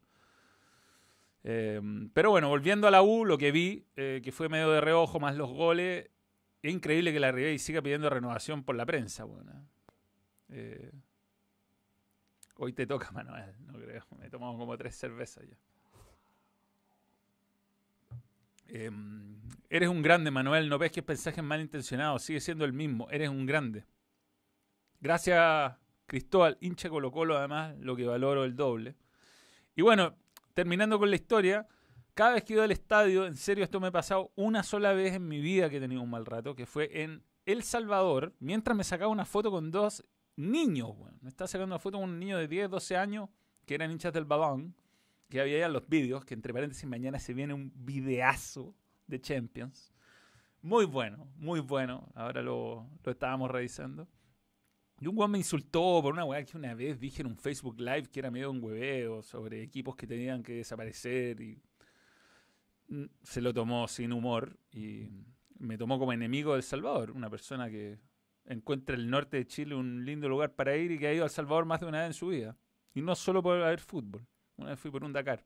Em, 1.44 2.10
pero 2.10 2.32
bueno, 2.32 2.50
volviendo 2.50 2.88
a 2.88 2.92
la 2.92 3.02
U, 3.02 3.26
lo 3.26 3.38
que 3.38 3.52
vi, 3.52 3.86
eh, 3.96 4.22
que 4.24 4.32
fue 4.32 4.50
medio 4.50 4.72
de 4.72 4.82
reojo 4.82 5.20
más 5.20 5.36
los 5.36 5.52
goles, 5.52 6.10
es 6.62 6.74
increíble 6.74 7.12
que 7.12 7.20
la 7.20 7.32
Ribey 7.32 7.60
siga 7.60 7.82
pidiendo 7.82 8.10
renovación 8.10 8.64
por 8.64 8.76
la 8.76 8.86
prensa. 8.86 9.26
Bueno, 9.26 9.52
eh, 10.50 10.92
hoy 12.56 12.74
te 12.74 12.88
toca, 12.88 13.12
Manuel, 13.14 13.54
no 13.66 13.74
creo. 13.74 14.06
Me 14.18 14.28
he 14.28 14.30
tomado 14.30 14.58
como 14.58 14.78
tres 14.78 14.96
cervezas 14.96 15.46
ya. 15.48 15.58
Em, 18.68 19.42
eres 19.70 19.90
un 19.90 20.02
grande, 20.02 20.32
Manuel. 20.32 20.70
No 20.70 20.78
ves 20.78 20.92
que 20.92 21.04
mensajes 21.06 21.44
malintencionados. 21.44 22.24
Sigue 22.24 22.40
siendo 22.40 22.66
el 22.66 22.74
mismo. 22.74 23.10
Eres 23.10 23.30
un 23.30 23.46
grande. 23.46 23.86
Gracias, 25.00 25.76
Cristóbal. 26.06 26.58
Hincha 26.62 26.90
Colo 26.90 27.12
Colo, 27.12 27.38
además, 27.38 27.76
lo 27.80 27.96
que 27.96 28.06
valoro 28.06 28.44
el 28.46 28.56
doble. 28.56 28.96
Y 29.76 29.82
bueno, 29.82 30.16
terminando 30.54 31.00
con 31.00 31.10
la 31.10 31.16
historia. 31.16 31.68
Cada 32.14 32.34
vez 32.34 32.44
que 32.44 32.54
iba 32.54 32.64
al 32.64 32.72
estadio, 32.72 33.26
en 33.26 33.36
serio, 33.36 33.64
esto 33.64 33.80
me 33.80 33.88
ha 33.88 33.92
pasado 33.92 34.32
una 34.36 34.62
sola 34.62 34.94
vez 34.94 35.16
en 35.16 35.28
mi 35.28 35.42
vida 35.42 35.68
que 35.70 35.78
he 35.78 35.80
tenido 35.80 36.04
un 36.04 36.12
mal 36.12 36.28
rato, 36.28 36.56
que 36.56 36.68
fue 36.68 37.02
en 37.02 37.24
El 37.48 37.64
Salvador, 37.64 38.36
mientras 38.40 38.78
me 38.78 38.84
sacaba 38.84 39.12
una 39.12 39.26
foto 39.26 39.50
con 39.50 39.72
dos 39.72 40.06
niños. 40.36 40.92
Me 41.22 41.30
estaba 41.30 41.48
sacando 41.48 41.74
una 41.74 41.80
foto 41.80 41.98
con 41.98 42.12
un 42.12 42.20
niño 42.20 42.38
de 42.38 42.48
10, 42.48 42.70
12 42.70 42.98
años, 42.98 43.30
que 43.66 43.74
eran 43.74 43.90
hinchas 43.90 44.14
del 44.14 44.26
balón 44.26 44.76
que 45.34 45.42
había 45.42 45.58
ya 45.58 45.68
los 45.68 45.90
vídeos, 45.90 46.24
que 46.26 46.36
entre 46.36 46.54
paréntesis 46.54 46.88
mañana 46.88 47.18
se 47.18 47.34
viene 47.34 47.56
un 47.56 47.72
videazo 47.74 48.76
de 49.08 49.20
Champions. 49.20 49.92
Muy 50.62 50.86
bueno, 50.86 51.28
muy 51.38 51.60
bueno. 51.60 52.08
Ahora 52.14 52.44
lo, 52.44 52.88
lo 53.04 53.12
estábamos 53.12 53.50
revisando. 53.50 54.08
Y 55.02 55.08
un 55.08 55.18
weón 55.18 55.32
me 55.32 55.40
insultó 55.40 56.02
por 56.04 56.14
una 56.14 56.24
weá 56.24 56.46
que 56.46 56.56
una 56.56 56.76
vez 56.76 57.00
dije 57.00 57.24
en 57.24 57.30
un 57.30 57.36
Facebook 57.36 57.80
Live 57.80 58.10
que 58.12 58.20
era 58.20 58.30
medio 58.30 58.52
un 58.52 58.64
hueveo 58.64 59.24
sobre 59.24 59.64
equipos 59.64 59.96
que 59.96 60.06
tenían 60.06 60.44
que 60.44 60.58
desaparecer 60.58 61.42
y 61.42 61.60
se 63.24 63.42
lo 63.42 63.56
tomó 63.56 63.88
sin 63.88 64.14
humor 64.14 64.56
y 64.72 65.10
me 65.58 65.80
tomó 65.80 65.98
como 65.98 66.14
enemigo 66.14 66.54
del 66.54 66.62
Salvador, 66.62 67.10
una 67.10 67.32
persona 67.32 67.72
que 67.72 67.98
encuentra 68.46 68.96
el 68.96 69.10
norte 69.10 69.38
de 69.38 69.48
Chile 69.48 69.74
un 69.74 70.06
lindo 70.06 70.30
lugar 70.30 70.54
para 70.54 70.78
ir 70.78 70.92
y 70.92 71.00
que 71.00 71.08
ha 71.08 71.14
ido 71.16 71.24
al 71.24 71.32
Salvador 71.32 71.66
más 71.66 71.80
de 71.80 71.88
una 71.88 72.02
vez 72.02 72.08
en 72.10 72.14
su 72.14 72.28
vida. 72.28 72.56
Y 72.94 73.02
no 73.02 73.16
solo 73.16 73.42
por 73.42 73.60
haber 73.60 73.80
fútbol. 73.80 74.28
Una 74.58 74.72
vez 74.72 74.80
fui 74.80 74.92
por 74.92 75.04
un 75.04 75.14
Dakar. 75.14 75.44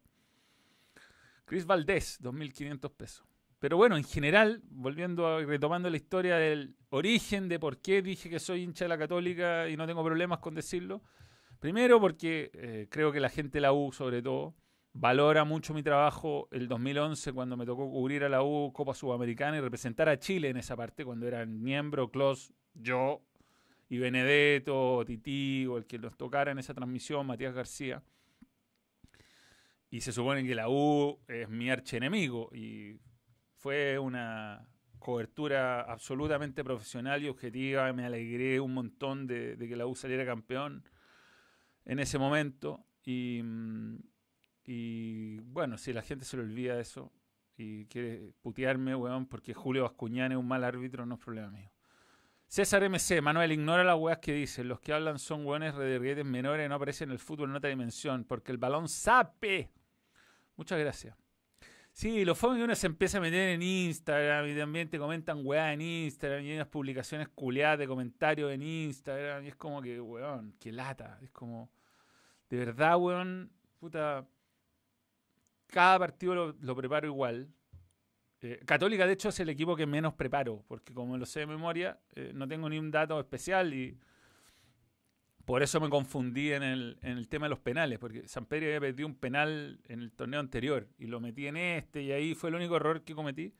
Chris 1.46 1.66
Valdés, 1.66 2.20
2.500 2.22 2.92
pesos. 2.92 3.26
Pero 3.60 3.78
bueno, 3.78 3.98
en 3.98 4.04
general, 4.04 4.62
volviendo 4.70 5.26
a, 5.26 5.42
retomando 5.42 5.90
la 5.90 5.98
historia 5.98 6.38
del 6.38 6.76
origen 6.90 7.50
de 7.50 7.60
por 7.60 7.80
qué 7.80 8.02
dije 8.02 8.30
que 8.30 8.40
soy 8.40 8.64
hincha 8.64 8.86
de 8.86 8.90
la 8.90 8.98
católica 8.98 9.68
y 9.68 9.78
no 9.78 9.88
tengo 9.88 10.04
problemas 10.04 10.40
con 10.40 10.54
decirlo. 10.54 11.02
Primero 11.60 12.00
porque 12.00 12.52
eh, 12.54 12.88
creo 12.90 13.12
que 13.12 13.20
la 13.20 13.30
gente 13.30 13.58
de 13.58 13.62
la 13.62 13.74
U, 13.74 13.92
sobre 13.92 14.22
todo, 14.22 14.54
valora 14.94 15.44
mucho 15.44 15.74
mi 15.74 15.82
trabajo 15.82 16.48
el 16.52 16.68
2011 16.68 17.34
cuando 17.34 17.58
me 17.58 17.66
tocó 17.66 17.90
cubrir 17.90 18.24
a 18.24 18.30
la 18.30 18.44
U 18.44 18.72
Copa 18.74 18.94
Sudamericana 18.94 19.58
y 19.58 19.62
representar 19.62 20.08
a 20.10 20.20
Chile 20.20 20.50
en 20.50 20.58
esa 20.58 20.76
parte, 20.76 21.04
cuando 21.04 21.28
eran 21.28 21.64
miembro, 21.64 22.12
Clos, 22.12 22.54
yo 22.76 23.24
y 23.90 23.98
Benedetto, 23.98 25.04
Tití 25.06 25.66
o 25.66 25.78
el 25.78 25.86
que 25.86 25.98
nos 25.98 26.16
tocara 26.16 26.52
en 26.52 26.60
esa 26.60 26.74
transmisión, 26.74 27.26
Matías 27.26 27.56
García. 27.56 28.04
Y 29.90 30.02
se 30.02 30.12
supone 30.12 30.46
que 30.46 30.56
la 30.56 30.70
U 30.70 31.20
es 31.28 31.50
mi 31.50 31.70
archienemigo. 31.70 32.50
Y 32.54 33.00
fue 33.56 33.98
una 33.98 34.68
cobertura 35.00 35.82
absolutamente 35.82 36.64
profesional 36.64 37.24
y 37.24 37.30
objetiva. 37.30 37.92
Me 37.94 38.06
alegré 38.06 38.60
un 38.60 38.74
montón 38.74 39.28
de, 39.28 39.58
que 39.58 39.76
la 39.76 39.88
U 39.88 39.96
saliera 39.96 40.26
campeón 40.26 40.84
en 41.86 42.00
ese 42.00 42.18
momento. 42.18 42.86
Y, 43.04 43.42
y, 44.66 45.40
bueno, 45.40 45.78
si 45.78 45.94
la 45.94 46.02
gente 46.02 46.26
se 46.26 46.36
le 46.36 46.44
olvida 46.44 46.80
eso 46.80 47.14
y 47.56 47.86
quiere 47.86 48.34
putearme, 48.42 48.96
weón, 48.96 49.28
porque 49.28 49.54
Julio 49.54 49.84
Bascuñán 49.84 50.34
es 50.34 50.38
un 50.38 50.48
mal 50.48 50.64
árbitro, 50.64 51.06
no 51.06 51.16
es 51.16 51.22
problema 51.22 51.50
mío. 51.50 51.72
César 52.50 52.82
MC, 52.90 53.22
Manuel, 53.22 53.52
ignora 53.52 53.84
las 53.84 53.98
weas 53.98 54.20
que 54.20 54.32
dicen. 54.32 54.70
Los 54.70 54.80
que 54.80 54.94
hablan 54.94 55.20
son 55.20 55.46
weones 55.46 55.76
redirguetes 55.76 56.24
menores, 56.26 56.70
no 56.70 56.76
aparecen 56.76 57.10
en 57.10 57.14
el 57.14 57.20
fútbol 57.20 57.50
en 57.50 57.58
otra 57.58 57.70
dimensión, 57.70 58.24
porque 58.24 58.54
el 58.54 58.58
balón 58.58 58.88
sape. 58.88 59.72
Muchas 60.58 60.80
gracias. 60.80 61.16
Sí, 61.92 62.26
los 62.26 62.38
fome 62.38 62.58
que 62.58 62.64
uno 62.64 62.76
se 62.76 62.86
empieza 62.86 63.18
a 63.18 63.22
meter 63.22 63.50
en 63.50 63.62
Instagram 63.64 64.48
y 64.48 64.56
también 64.56 64.88
te 64.90 65.00
comentan 65.00 65.40
weá 65.44 65.74
en 65.74 65.82
Instagram 65.82 66.44
y 66.44 66.50
hay 66.50 66.56
unas 66.56 66.68
publicaciones 66.68 67.28
culiadas 67.30 67.80
de 67.80 67.88
comentarios 67.88 68.52
en 68.52 68.62
Instagram 68.62 69.46
y 69.46 69.48
es 69.48 69.56
como 69.56 69.82
que, 69.82 70.00
weón, 70.00 70.54
qué 70.60 70.72
lata. 70.72 71.18
Es 71.24 71.32
como, 71.32 71.72
de 72.50 72.58
verdad, 72.58 72.98
weón, 72.98 73.52
puta, 73.80 74.28
cada 75.66 75.98
partido 75.98 76.56
lo, 76.60 76.76
preparo 76.76 77.08
igual. 77.08 77.50
Eh, 78.42 78.62
Católica, 78.66 79.08
de 79.08 79.14
hecho, 79.14 79.30
es 79.30 79.40
el 79.40 79.50
equipo 79.50 79.76
que 79.76 79.88
menos 79.88 80.14
preparo, 80.14 80.64
porque 80.68 80.94
como 80.94 81.18
lo 81.18 81.26
sé 81.26 81.40
de 81.40 81.48
memoria, 81.48 82.00
eh, 82.14 82.32
no 82.34 82.48
tengo 82.48 82.70
ni 82.70 82.78
un 82.78 82.92
dato 82.92 83.20
especial 83.20 83.74
y 83.74 83.98
por 85.48 85.64
eso 85.64 85.80
me 85.80 85.90
confundí 85.90 86.52
en 86.52 86.62
el, 86.62 86.98
en 87.02 87.18
el 87.18 87.30
tema 87.30 87.46
de 87.46 87.52
los 87.52 87.60
penales, 87.60 88.00
porque 88.00 88.28
San 88.28 88.46
Pedro 88.46 88.66
había 88.66 88.82
perdido 88.82 89.08
un 89.08 89.16
penal 89.16 89.80
en 89.88 90.02
el 90.02 90.12
torneo 90.12 90.42
anterior 90.42 90.90
y 91.00 91.08
lo 91.08 91.22
metí 91.22 91.48
en 91.48 91.56
este 91.56 92.02
y 92.02 92.12
ahí 92.12 92.36
fue 92.36 92.50
el 92.50 92.58
único 92.58 92.76
error 92.76 93.02
que 93.04 93.16
cometí. 93.16 93.54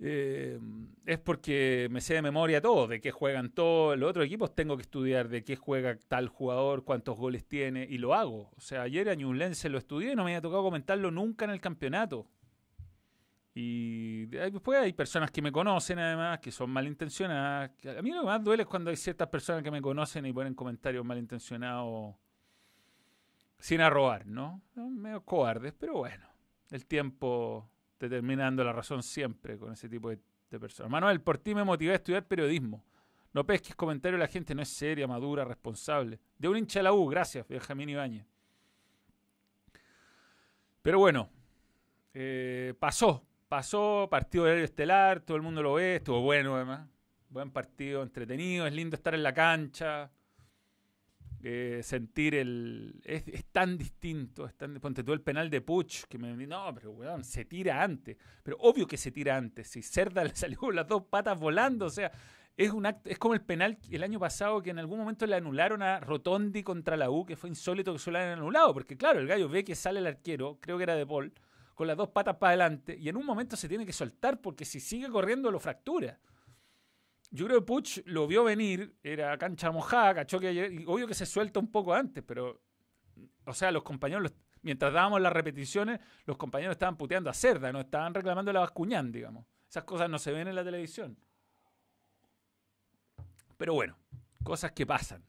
Eh, 0.00 0.58
es 1.06 1.20
porque 1.20 1.86
me 1.92 2.00
sé 2.00 2.14
de 2.14 2.22
memoria 2.22 2.60
todo, 2.60 2.88
de 2.88 3.00
qué 3.00 3.12
juegan 3.12 3.52
todos 3.52 3.96
los 3.96 4.10
otros 4.10 4.26
equipos, 4.26 4.52
tengo 4.52 4.76
que 4.76 4.82
estudiar 4.82 5.28
de 5.28 5.44
qué 5.44 5.54
juega 5.54 5.96
tal 6.08 6.26
jugador, 6.26 6.82
cuántos 6.82 7.16
goles 7.16 7.46
tiene, 7.46 7.86
y 7.88 7.98
lo 7.98 8.14
hago. 8.14 8.50
O 8.56 8.60
sea, 8.60 8.82
ayer 8.82 9.08
a 9.08 9.14
Ñublense 9.14 9.68
lo 9.68 9.78
estudié 9.78 10.14
y 10.14 10.16
no 10.16 10.24
me 10.24 10.32
había 10.32 10.40
tocado 10.40 10.64
comentarlo 10.64 11.12
nunca 11.12 11.44
en 11.44 11.52
el 11.52 11.60
campeonato. 11.60 12.26
Y 13.62 14.24
después 14.24 14.80
hay 14.80 14.94
personas 14.94 15.30
que 15.30 15.42
me 15.42 15.52
conocen 15.52 15.98
además, 15.98 16.40
que 16.40 16.50
son 16.50 16.70
malintencionadas. 16.70 17.70
a 17.94 18.00
mí 18.00 18.10
lo 18.10 18.22
que 18.22 18.26
más 18.26 18.42
duele 18.42 18.62
es 18.62 18.66
cuando 18.66 18.88
hay 18.88 18.96
ciertas 18.96 19.28
personas 19.28 19.62
que 19.62 19.70
me 19.70 19.82
conocen 19.82 20.24
y 20.24 20.32
ponen 20.32 20.54
comentarios 20.54 21.04
malintencionados 21.04 22.14
sin 23.58 23.82
arrobar, 23.82 24.26
¿no? 24.26 24.62
Medio 24.74 25.22
cobardes, 25.22 25.74
pero 25.78 25.92
bueno, 25.98 26.26
el 26.70 26.86
tiempo 26.86 27.70
determinando 27.98 28.64
la 28.64 28.72
razón 28.72 29.02
siempre 29.02 29.58
con 29.58 29.74
ese 29.74 29.90
tipo 29.90 30.08
de, 30.08 30.18
personas. 30.58 30.90
Manuel, 30.90 31.20
por 31.20 31.36
ti 31.36 31.54
me 31.54 31.62
motivé 31.62 31.92
a 31.92 31.96
estudiar 31.96 32.26
periodismo. 32.26 32.82
No 33.34 33.44
pesques 33.44 33.76
comentarios 33.76 34.18
la 34.18 34.26
gente, 34.26 34.54
no 34.54 34.62
es 34.62 34.70
seria, 34.70 35.06
madura, 35.06 35.44
responsable. 35.44 36.18
De 36.38 36.48
un 36.48 36.56
hincha 36.56 36.78
de 36.78 36.84
la 36.84 36.94
U, 36.94 37.06
gracias, 37.08 37.46
Benjamín 37.46 37.90
Ibáñez. 37.90 38.26
Pero 40.80 40.98
bueno, 40.98 41.28
eh, 42.14 42.74
pasó, 42.80 43.26
Pasó, 43.50 44.06
partido 44.08 44.44
de 44.44 44.62
estelar, 44.62 45.22
todo 45.22 45.36
el 45.36 45.42
mundo 45.42 45.60
lo 45.60 45.74
ve, 45.74 45.96
estuvo 45.96 46.20
bueno 46.20 46.54
además. 46.54 46.88
Buen 47.30 47.50
partido, 47.50 48.00
entretenido, 48.04 48.64
es 48.64 48.72
lindo 48.72 48.94
estar 48.94 49.12
en 49.12 49.24
la 49.24 49.34
cancha. 49.34 50.12
Eh, 51.42 51.80
sentir 51.82 52.36
el. 52.36 53.00
Es, 53.04 53.24
tan 53.46 53.76
distinto. 53.76 54.46
Es 54.46 54.54
tan, 54.54 54.78
ponte 54.78 55.02
tú 55.02 55.12
el 55.12 55.20
penal 55.20 55.50
de 55.50 55.62
Puch, 55.62 56.04
que 56.04 56.16
me. 56.16 56.46
No, 56.46 56.72
pero 56.72 56.92
weón, 56.92 57.24
se 57.24 57.44
tira 57.44 57.82
antes. 57.82 58.16
Pero 58.44 58.56
obvio 58.60 58.86
que 58.86 58.96
se 58.96 59.10
tira 59.10 59.36
antes. 59.36 59.66
Si 59.66 59.82
Cerda 59.82 60.22
le 60.24 60.36
salió 60.36 60.56
con 60.56 60.76
las 60.76 60.86
dos 60.86 61.02
patas 61.06 61.36
volando, 61.36 61.86
o 61.86 61.90
sea, 61.90 62.12
es, 62.56 62.70
un 62.70 62.86
es 63.04 63.18
como 63.18 63.34
el 63.34 63.40
penal 63.40 63.78
el 63.90 64.04
año 64.04 64.20
pasado 64.20 64.62
que 64.62 64.70
en 64.70 64.78
algún 64.78 65.00
momento 65.00 65.26
le 65.26 65.34
anularon 65.34 65.82
a 65.82 65.98
Rotondi 65.98 66.62
contra 66.62 66.96
la 66.96 67.10
U, 67.10 67.26
que 67.26 67.34
fue 67.34 67.48
insólito 67.50 67.92
que 67.92 67.98
se 67.98 68.12
lo 68.12 68.18
hayan 68.18 68.38
anulado, 68.38 68.72
porque 68.72 68.96
claro, 68.96 69.18
el 69.18 69.26
gallo 69.26 69.48
ve 69.48 69.64
que 69.64 69.74
sale 69.74 69.98
el 69.98 70.06
arquero, 70.06 70.58
creo 70.60 70.76
que 70.76 70.84
era 70.84 70.94
de 70.94 71.04
Paul 71.04 71.32
con 71.80 71.86
las 71.86 71.96
dos 71.96 72.10
patas 72.10 72.36
para 72.36 72.50
adelante 72.50 72.94
y 72.94 73.08
en 73.08 73.16
un 73.16 73.24
momento 73.24 73.56
se 73.56 73.66
tiene 73.66 73.86
que 73.86 73.92
soltar 73.94 74.38
porque 74.38 74.66
si 74.66 74.80
sigue 74.80 75.08
corriendo 75.08 75.50
lo 75.50 75.58
fractura. 75.58 76.20
yo 77.30 77.46
creo 77.46 77.60
que 77.60 77.64
Puch 77.64 78.02
lo 78.04 78.26
vio 78.26 78.44
venir, 78.44 78.98
era 79.02 79.38
cancha 79.38 79.70
mojada, 79.70 80.16
cachó 80.16 80.38
que 80.38 80.48
ayer, 80.48 80.70
y 80.70 80.84
obvio 80.84 81.06
que 81.06 81.14
se 81.14 81.24
suelta 81.24 81.58
un 81.58 81.72
poco 81.72 81.94
antes, 81.94 82.22
pero, 82.22 82.60
o 83.46 83.54
sea, 83.54 83.72
los 83.72 83.82
compañeros, 83.82 84.30
mientras 84.60 84.92
dábamos 84.92 85.22
las 85.22 85.32
repeticiones, 85.32 86.00
los 86.26 86.36
compañeros 86.36 86.74
estaban 86.74 86.98
puteando 86.98 87.30
a 87.30 87.32
Cerda, 87.32 87.72
no 87.72 87.80
estaban 87.80 88.12
reclamando 88.12 88.52
la 88.52 88.60
Bascuñán, 88.60 89.10
digamos. 89.10 89.46
Esas 89.66 89.84
cosas 89.84 90.10
no 90.10 90.18
se 90.18 90.32
ven 90.32 90.48
en 90.48 90.56
la 90.56 90.64
televisión. 90.64 91.16
Pero 93.56 93.72
bueno, 93.72 93.96
cosas 94.44 94.72
que 94.72 94.84
pasan. 94.84 95.24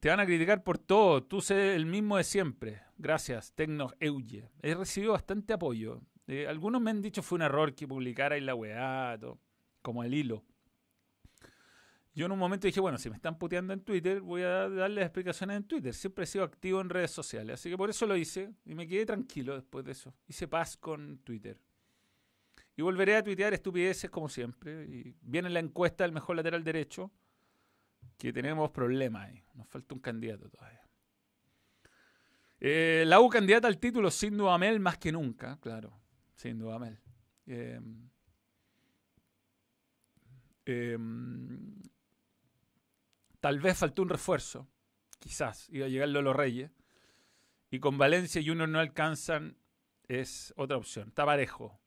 Te 0.00 0.08
van 0.08 0.20
a 0.20 0.26
criticar 0.26 0.62
por 0.62 0.78
todo. 0.78 1.22
Tú 1.22 1.40
sé 1.40 1.74
el 1.74 1.86
mismo 1.86 2.16
de 2.16 2.24
siempre. 2.24 2.82
Gracias, 2.98 3.52
Tecno 3.52 3.90
Euge. 4.00 4.50
He 4.62 4.74
recibido 4.74 5.12
bastante 5.12 5.52
apoyo. 5.52 6.00
Eh, 6.26 6.46
algunos 6.46 6.80
me 6.80 6.90
han 6.90 7.02
dicho 7.02 7.22
fue 7.22 7.36
un 7.36 7.42
error 7.42 7.74
que 7.74 7.86
publicara 7.86 8.36
en 8.36 8.46
la 8.46 8.54
weá, 8.54 9.18
como 9.82 10.04
el 10.04 10.14
hilo. 10.14 10.44
Yo 12.14 12.26
en 12.26 12.32
un 12.32 12.38
momento 12.38 12.66
dije, 12.66 12.80
bueno, 12.80 12.98
si 12.98 13.08
me 13.08 13.16
están 13.16 13.38
puteando 13.38 13.72
en 13.72 13.80
Twitter, 13.80 14.20
voy 14.20 14.42
a 14.42 14.68
darles 14.68 15.04
explicaciones 15.04 15.56
en 15.56 15.64
Twitter. 15.64 15.94
Siempre 15.94 16.24
he 16.24 16.26
sido 16.26 16.44
activo 16.44 16.80
en 16.80 16.90
redes 16.90 17.10
sociales, 17.10 17.54
así 17.54 17.70
que 17.70 17.76
por 17.76 17.88
eso 17.88 18.06
lo 18.06 18.16
hice 18.16 18.52
y 18.66 18.74
me 18.74 18.86
quedé 18.86 19.06
tranquilo 19.06 19.54
después 19.54 19.84
de 19.84 19.92
eso. 19.92 20.14
Hice 20.28 20.46
paz 20.46 20.76
con 20.76 21.18
Twitter. 21.18 21.58
Y 22.76 22.82
volveré 22.82 23.16
a 23.16 23.22
tuitear 23.22 23.54
estupideces 23.54 24.10
como 24.10 24.28
siempre. 24.28 24.84
Y 24.84 25.14
viene 25.22 25.50
la 25.50 25.60
encuesta 25.60 26.04
del 26.04 26.12
mejor 26.12 26.36
lateral 26.36 26.62
derecho, 26.62 27.10
que 28.22 28.32
tenemos 28.32 28.70
problemas 28.70 29.28
ahí. 29.28 29.42
Nos 29.54 29.66
falta 29.68 29.94
un 29.94 30.00
candidato 30.00 30.48
todavía. 30.48 30.80
Eh, 32.60 33.02
la 33.06 33.20
U 33.20 33.28
candidata 33.28 33.66
al 33.66 33.78
título 33.78 34.10
sin 34.12 34.36
Dudamel 34.36 34.78
más 34.78 34.96
que 34.96 35.10
nunca, 35.10 35.58
claro, 35.60 36.00
sin 36.36 36.60
Dudamel. 36.60 37.00
Em, 37.44 38.08
tal 43.40 43.58
vez 43.58 43.76
faltó 43.76 44.02
un 44.02 44.10
refuerzo, 44.10 44.68
quizás, 45.18 45.68
iba 45.70 45.86
a 45.86 45.88
llegar 45.88 46.08
Lolo 46.08 46.32
Reyes. 46.32 46.70
Y 47.68 47.80
con 47.80 47.98
Valencia 47.98 48.40
y 48.40 48.50
uno 48.50 48.68
no 48.68 48.78
alcanzan, 48.78 49.56
es 50.06 50.54
otra 50.56 50.76
opción. 50.76 51.08
Está 51.08 51.26
parejo. 51.26 51.80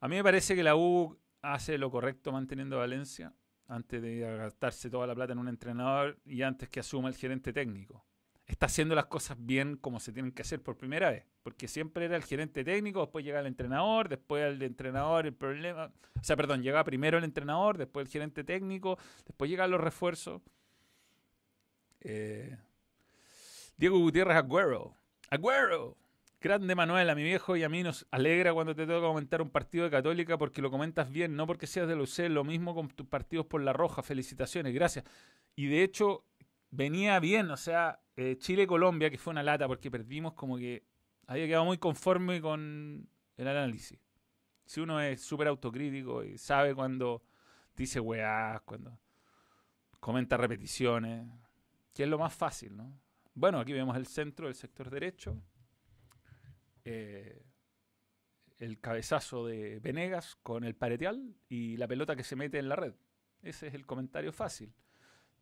A 0.00 0.08
mí 0.08 0.16
me 0.16 0.22
parece 0.22 0.54
que 0.54 0.62
la 0.62 0.76
U 0.76 1.18
hace 1.40 1.78
lo 1.78 1.90
correcto 1.90 2.32
manteniendo 2.32 2.76
a 2.76 2.80
Valencia 2.80 3.32
antes 3.70 4.02
de 4.02 4.18
gastarse 4.20 4.90
toda 4.90 5.06
la 5.06 5.14
plata 5.14 5.32
en 5.32 5.38
un 5.38 5.48
entrenador 5.48 6.18
y 6.26 6.42
antes 6.42 6.68
que 6.68 6.80
asuma 6.80 7.08
el 7.08 7.14
gerente 7.14 7.52
técnico. 7.52 8.04
Está 8.46 8.66
haciendo 8.66 8.96
las 8.96 9.06
cosas 9.06 9.36
bien 9.38 9.76
como 9.76 10.00
se 10.00 10.12
tienen 10.12 10.32
que 10.32 10.42
hacer 10.42 10.60
por 10.60 10.76
primera 10.76 11.10
vez, 11.10 11.24
porque 11.44 11.68
siempre 11.68 12.06
era 12.06 12.16
el 12.16 12.24
gerente 12.24 12.64
técnico, 12.64 13.00
después 13.00 13.24
llega 13.24 13.38
el 13.38 13.46
entrenador, 13.46 14.08
después 14.08 14.44
el 14.44 14.60
entrenador, 14.60 15.26
el 15.26 15.34
problema, 15.34 15.92
o 16.20 16.24
sea, 16.24 16.34
perdón, 16.36 16.62
llega 16.62 16.82
primero 16.82 17.16
el 17.18 17.24
entrenador, 17.24 17.78
después 17.78 18.06
el 18.06 18.12
gerente 18.12 18.42
técnico, 18.42 18.98
después 19.24 19.48
llegan 19.48 19.70
los 19.70 19.80
refuerzos. 19.80 20.42
Eh, 22.00 22.58
Diego 23.76 23.98
Gutiérrez 24.00 24.36
Agüero. 24.36 24.96
Agüero. 25.30 25.96
Grande 26.42 26.74
Manuel, 26.74 27.10
a 27.10 27.14
mi 27.14 27.22
viejo 27.22 27.54
y 27.54 27.64
a 27.64 27.68
mí 27.68 27.82
nos 27.82 28.06
alegra 28.10 28.54
cuando 28.54 28.74
te 28.74 28.86
toca 28.86 29.06
comentar 29.06 29.42
un 29.42 29.50
partido 29.50 29.84
de 29.84 29.90
Católica 29.90 30.38
porque 30.38 30.62
lo 30.62 30.70
comentas 30.70 31.10
bien, 31.10 31.36
no 31.36 31.46
porque 31.46 31.66
seas 31.66 31.86
de 31.86 31.94
Lucé, 31.94 32.30
lo 32.30 32.44
mismo 32.44 32.74
con 32.74 32.88
tus 32.88 33.06
partidos 33.06 33.44
por 33.44 33.60
la 33.60 33.74
Roja, 33.74 34.02
felicitaciones, 34.02 34.72
gracias. 34.72 35.04
Y 35.54 35.66
de 35.66 35.82
hecho, 35.82 36.24
venía 36.70 37.20
bien, 37.20 37.50
o 37.50 37.58
sea, 37.58 38.00
eh, 38.16 38.38
Chile-Colombia, 38.38 39.10
que 39.10 39.18
fue 39.18 39.32
una 39.32 39.42
lata 39.42 39.68
porque 39.68 39.90
perdimos 39.90 40.32
como 40.32 40.56
que 40.56 40.82
había 41.26 41.46
quedado 41.46 41.66
muy 41.66 41.76
conforme 41.76 42.40
con 42.40 43.06
el 43.36 43.46
análisis. 43.46 43.98
Si 44.64 44.80
uno 44.80 44.98
es 44.98 45.20
súper 45.20 45.46
autocrítico 45.46 46.24
y 46.24 46.38
sabe 46.38 46.74
cuando 46.74 47.22
dice 47.76 48.00
weá, 48.00 48.62
cuando 48.64 48.98
comenta 50.00 50.38
repeticiones, 50.38 51.28
que 51.92 52.04
es 52.04 52.08
lo 52.08 52.18
más 52.18 52.32
fácil, 52.32 52.78
¿no? 52.78 52.98
Bueno, 53.34 53.60
aquí 53.60 53.74
vemos 53.74 53.94
el 53.94 54.06
centro 54.06 54.46
del 54.46 54.54
sector 54.54 54.88
derecho 54.88 55.36
eh, 56.84 57.42
el 58.58 58.80
cabezazo 58.80 59.46
de 59.46 59.80
Venegas 59.80 60.36
con 60.42 60.64
el 60.64 60.74
pareteal 60.74 61.34
y 61.48 61.76
la 61.76 61.88
pelota 61.88 62.16
que 62.16 62.24
se 62.24 62.36
mete 62.36 62.58
en 62.58 62.68
la 62.68 62.76
red. 62.76 62.94
Ese 63.42 63.68
es 63.68 63.74
el 63.74 63.86
comentario 63.86 64.32
fácil. 64.32 64.74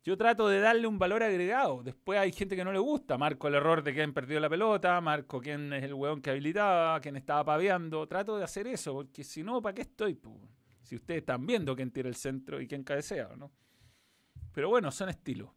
Yo 0.05 0.17
trato 0.17 0.49
de 0.49 0.61
darle 0.61 0.87
un 0.87 0.99
valor 0.99 1.23
agregado. 1.23 1.83
Después 1.83 2.19
hay 2.19 2.33
gente 2.33 2.55
que 2.55 2.65
no 2.65 2.73
le 2.73 2.79
gusta. 2.79 3.19
Marco 3.19 3.49
el 3.49 3.57
error 3.57 3.83
de 3.83 3.93
que 3.93 4.03
han 4.03 4.15
perdido 4.15 4.41
la 4.41 4.49
pelota. 4.49 5.01
Marco 5.01 5.41
quién 5.41 5.73
es 5.73 5.83
el 5.83 5.95
hueón 5.95 6.23
que 6.23 6.31
habilitaba, 6.31 7.01
quién 7.01 7.17
estaba 7.17 7.45
paveando. 7.45 8.07
Trato 8.07 8.39
de 8.39 8.45
hacer 8.45 8.69
eso, 8.69 8.95
porque 8.95 9.25
si 9.25 9.43
no, 9.43 9.61
¿para 9.61 9.75
qué 9.75 9.83
estoy? 9.83 10.19
Si 10.83 10.95
ustedes 10.95 11.21
están 11.21 11.45
viendo 11.45 11.75
quién 11.75 11.91
tira 11.91 12.09
el 12.09 12.15
centro 12.15 12.61
y 12.61 12.69
quién 12.69 12.85
cabecea, 12.85 13.31
¿no? 13.37 13.53
Pero 14.53 14.71
bueno, 14.71 14.91
son 14.91 15.09
estilos. 15.09 15.51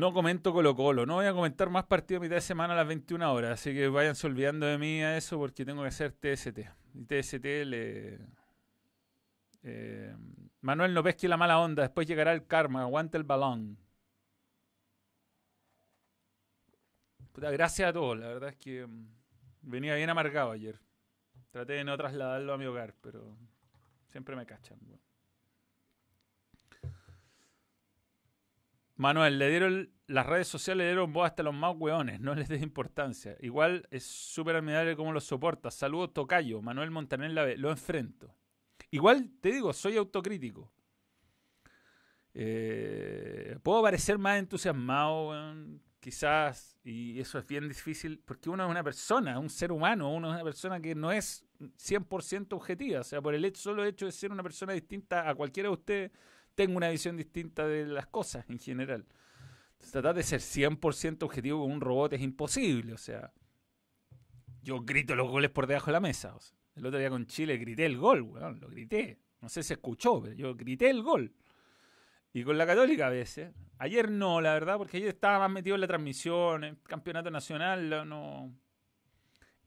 No 0.00 0.14
comento 0.14 0.54
Colo 0.54 0.74
Colo, 0.74 1.04
no 1.04 1.16
voy 1.16 1.26
a 1.26 1.34
comentar 1.34 1.68
más 1.68 1.84
partidos 1.84 2.20
a 2.20 2.22
mitad 2.22 2.36
de 2.36 2.40
semana 2.40 2.72
a 2.72 2.76
las 2.76 2.88
21 2.88 3.34
horas, 3.34 3.60
así 3.60 3.74
que 3.74 3.86
váyanse 3.88 4.26
olvidando 4.26 4.64
de 4.64 4.78
mí 4.78 5.02
a 5.02 5.18
eso 5.18 5.36
porque 5.36 5.62
tengo 5.62 5.82
que 5.82 5.88
hacer 5.88 6.12
TST. 6.12 6.58
Y 6.94 7.04
TST 7.04 7.44
le... 7.66 8.18
Eh, 9.62 10.16
Manuel 10.62 10.94
no 10.94 11.02
pesque 11.02 11.28
la 11.28 11.36
mala 11.36 11.58
onda, 11.58 11.82
después 11.82 12.06
llegará 12.06 12.32
el 12.32 12.46
karma, 12.46 12.80
aguante 12.80 13.18
el 13.18 13.24
balón. 13.24 13.76
gracias 17.34 17.90
a 17.90 17.92
todos, 17.92 18.18
la 18.18 18.28
verdad 18.28 18.48
es 18.48 18.56
que 18.56 18.86
mm, 18.86 19.06
venía 19.60 19.96
bien 19.96 20.08
amargado 20.08 20.52
ayer. 20.52 20.80
Traté 21.50 21.74
de 21.74 21.84
no 21.84 21.94
trasladarlo 21.98 22.54
a 22.54 22.56
mi 22.56 22.64
hogar, 22.64 22.94
pero 23.02 23.36
siempre 24.08 24.34
me 24.34 24.46
cachan. 24.46 24.78
Manuel, 29.00 29.38
le 29.38 29.48
dieron 29.48 29.90
las 30.08 30.26
redes 30.26 30.46
sociales, 30.46 30.84
le 30.84 30.90
dieron 30.90 31.10
voz 31.10 31.24
hasta 31.24 31.42
los 31.42 31.54
más 31.54 31.74
hueones, 31.74 32.20
no 32.20 32.34
les 32.34 32.50
des 32.50 32.60
importancia. 32.60 33.34
Igual 33.40 33.88
es 33.90 34.04
súper 34.04 34.56
admirable 34.56 34.94
cómo 34.94 35.10
lo 35.10 35.20
soporta. 35.20 35.70
Saludos, 35.70 36.12
Tocayo. 36.12 36.60
Manuel 36.60 36.90
Montaner 36.90 37.30
lo 37.58 37.70
enfrento. 37.70 38.36
Igual 38.90 39.30
te 39.40 39.52
digo, 39.52 39.72
soy 39.72 39.96
autocrítico. 39.96 40.70
Eh, 42.34 43.56
puedo 43.62 43.80
parecer 43.80 44.18
más 44.18 44.38
entusiasmado, 44.38 45.32
quizás, 45.98 46.76
y 46.84 47.18
eso 47.20 47.38
es 47.38 47.46
bien 47.46 47.68
difícil, 47.68 48.18
porque 48.22 48.50
uno 48.50 48.64
es 48.66 48.70
una 48.70 48.84
persona, 48.84 49.38
un 49.38 49.48
ser 49.48 49.72
humano, 49.72 50.12
uno 50.12 50.28
es 50.28 50.34
una 50.34 50.44
persona 50.44 50.78
que 50.78 50.94
no 50.94 51.10
es 51.10 51.42
100% 51.58 52.52
objetiva. 52.52 53.00
O 53.00 53.04
sea, 53.04 53.22
por 53.22 53.34
el 53.34 53.46
hecho, 53.46 53.62
solo 53.62 53.82
hecho 53.82 54.04
de 54.04 54.12
ser 54.12 54.30
una 54.30 54.42
persona 54.42 54.74
distinta 54.74 55.26
a 55.26 55.34
cualquiera 55.34 55.70
de 55.70 55.72
ustedes 55.72 56.10
tengo 56.60 56.76
una 56.76 56.90
visión 56.90 57.16
distinta 57.16 57.66
de 57.66 57.86
las 57.86 58.06
cosas 58.08 58.44
en 58.50 58.58
general. 58.58 59.06
tratar 59.92 60.14
de 60.14 60.22
ser 60.22 60.40
100% 60.40 61.22
objetivo 61.22 61.62
con 61.62 61.72
un 61.72 61.80
robot 61.80 62.12
es 62.12 62.20
imposible. 62.20 62.92
O 62.92 62.98
sea, 62.98 63.32
yo 64.62 64.82
grito 64.82 65.14
los 65.14 65.30
goles 65.30 65.48
por 65.48 65.66
debajo 65.66 65.86
de 65.86 65.92
la 65.92 66.00
mesa. 66.00 66.36
el 66.76 66.84
otro 66.84 66.98
día 66.98 67.08
con 67.08 67.26
Chile 67.26 67.56
grité 67.56 67.86
el 67.86 67.96
gol, 67.96 68.20
weón, 68.20 68.60
lo 68.60 68.68
grité. 68.68 69.18
No 69.40 69.48
sé 69.48 69.62
si 69.62 69.72
escuchó, 69.72 70.20
pero 70.20 70.34
yo 70.34 70.54
grité 70.54 70.90
el 70.90 71.02
gol. 71.02 71.32
Y 72.34 72.44
con 72.44 72.58
la 72.58 72.66
Católica 72.66 73.06
a 73.06 73.10
veces. 73.10 73.54
Ayer 73.78 74.10
no, 74.10 74.42
la 74.42 74.52
verdad, 74.52 74.76
porque 74.76 74.98
ayer 74.98 75.08
estaba 75.08 75.38
más 75.38 75.50
metido 75.50 75.76
en 75.76 75.80
la 75.80 75.86
transmisión, 75.86 76.64
en 76.64 76.70
el 76.74 76.82
campeonato 76.82 77.30
nacional, 77.30 78.06
no, 78.06 78.52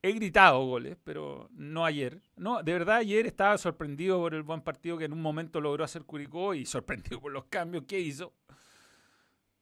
He 0.06 0.12
gritado 0.12 0.66
goles, 0.66 0.98
pero 1.02 1.50
no 1.54 1.86
ayer. 1.86 2.22
No, 2.36 2.62
de 2.62 2.74
verdad 2.74 2.98
ayer 2.98 3.26
estaba 3.26 3.58
sorprendido 3.58 4.20
por 4.20 4.34
el 4.34 4.44
buen 4.44 4.60
partido 4.60 4.98
que 4.98 5.06
en 5.06 5.14
un 5.14 5.22
momento 5.22 5.62
logró 5.62 5.86
hacer 5.86 6.04
Curicó 6.04 6.54
y 6.54 6.66
sorprendido 6.66 7.22
por 7.22 7.32
los 7.32 7.46
cambios 7.46 7.86
que 7.86 8.02
hizo. 8.02 8.34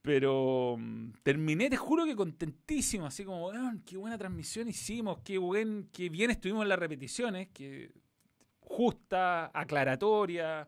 Pero 0.02 0.78
mm, 0.80 1.12
terminé, 1.22 1.70
te 1.70 1.78
juro 1.78 2.06
que 2.06 2.16
contentísimo, 2.16 3.06
así 3.06 3.24
como, 3.24 3.52
qué 3.86 3.98
buena 3.98 4.18
transmisión 4.18 4.68
hicimos, 4.68 5.20
qué, 5.20 5.38
buen, 5.38 5.90
qué 5.94 6.10
bien 6.10 6.32
estuvimos 6.32 6.64
en 6.64 6.70
las 6.70 6.80
repeticiones, 6.80 7.50
que 7.50 7.92
justa, 8.62 9.52
aclaratoria, 9.54 10.68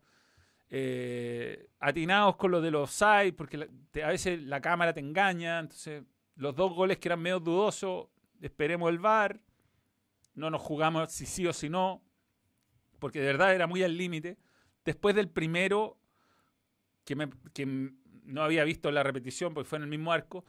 eh, 0.69 1.67
atinados 1.79 2.35
con 2.35 2.51
lo 2.51 2.61
de 2.61 2.69
los 2.69 2.91
sides, 2.91 3.33
porque 3.33 3.67
a 4.03 4.07
veces 4.09 4.39
la 4.43 4.61
cámara 4.61 4.93
te 4.93 4.99
engaña, 4.99 5.57
entonces 5.57 6.03
los 6.35 6.55
dos 6.55 6.75
goles 6.75 6.99
que 6.99 7.07
eran 7.07 7.23
medio 7.23 7.39
dudosos, 7.39 8.09
esperemos 8.39 8.91
el 8.91 8.99
VAR 8.99 9.39
no 10.35 10.49
nos 10.49 10.61
jugamos 10.61 11.11
si 11.11 11.25
sí 11.25 11.45
o 11.47 11.53
si 11.53 11.69
no, 11.69 12.03
porque 12.99 13.19
de 13.19 13.27
verdad 13.27 13.53
era 13.53 13.67
muy 13.67 13.83
al 13.83 13.97
límite. 13.97 14.37
Después 14.85 15.15
del 15.15 15.29
primero, 15.29 15.97
que, 17.05 17.15
me, 17.15 17.29
no 18.25 18.43
había 18.43 18.63
visto 18.63 18.91
la 18.91 19.03
repetición 19.03 19.53
porque 19.53 19.69
fue 19.69 19.77
en 19.77 19.83
el 19.83 19.89
mismo 19.89 20.11
arco, 20.11 20.45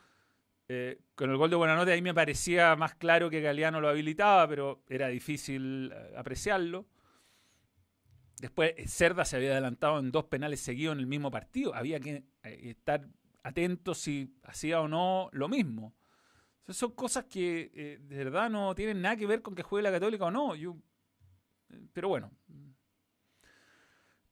eh, 0.68 0.98
con 1.14 1.30
el 1.30 1.36
gol 1.36 1.50
de 1.50 1.56
Buenanote 1.56 1.92
ahí 1.92 2.00
me 2.00 2.14
parecía 2.14 2.74
más 2.74 2.94
claro 2.94 3.28
que 3.28 3.42
Galeano 3.42 3.80
lo 3.80 3.88
habilitaba, 3.88 4.48
pero 4.48 4.82
era 4.88 5.08
difícil 5.08 5.92
eh, 5.92 6.14
apreciarlo. 6.16 6.86
Después 8.40 8.74
eh, 8.76 8.88
Cerda 8.88 9.24
se 9.24 9.36
había 9.36 9.52
adelantado 9.52 9.98
en 9.98 10.10
dos 10.10 10.24
penales 10.24 10.60
seguidos 10.60 10.94
en 10.94 11.00
el 11.00 11.06
mismo 11.06 11.30
partido. 11.30 11.74
Había 11.74 12.00
que 12.00 12.24
estar 12.42 13.06
atento 13.42 13.94
si 13.94 14.34
hacía 14.42 14.80
o 14.80 14.88
no 14.88 15.28
lo 15.32 15.48
mismo. 15.48 15.94
Son 16.68 16.92
cosas 16.92 17.24
que 17.24 17.70
eh, 17.74 17.98
de 18.00 18.16
verdad 18.16 18.48
no 18.48 18.74
tienen 18.74 19.02
nada 19.02 19.16
que 19.16 19.26
ver 19.26 19.42
con 19.42 19.54
que 19.54 19.62
juegue 19.62 19.82
la 19.82 19.92
Católica 19.92 20.24
o 20.24 20.30
no. 20.30 20.54
Yo, 20.54 20.76
pero 21.92 22.08
bueno, 22.08 22.30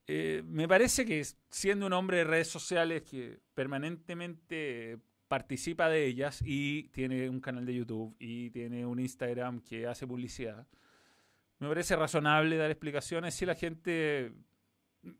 eh, 0.07 0.43
me 0.45 0.67
parece 0.67 1.05
que 1.05 1.23
siendo 1.49 1.85
un 1.85 1.93
hombre 1.93 2.17
de 2.17 2.23
redes 2.23 2.47
sociales 2.47 3.03
que 3.03 3.39
permanentemente 3.53 4.97
participa 5.27 5.89
de 5.89 6.05
ellas 6.05 6.41
y 6.45 6.89
tiene 6.89 7.29
un 7.29 7.39
canal 7.39 7.65
de 7.65 7.75
YouTube 7.75 8.15
y 8.19 8.49
tiene 8.49 8.85
un 8.85 8.99
Instagram 8.99 9.61
que 9.61 9.87
hace 9.87 10.05
publicidad, 10.05 10.67
me 11.59 11.67
parece 11.67 11.95
razonable 11.95 12.57
dar 12.57 12.69
explicaciones 12.69 13.33
si 13.33 13.45
la 13.45 13.55
gente 13.55 14.33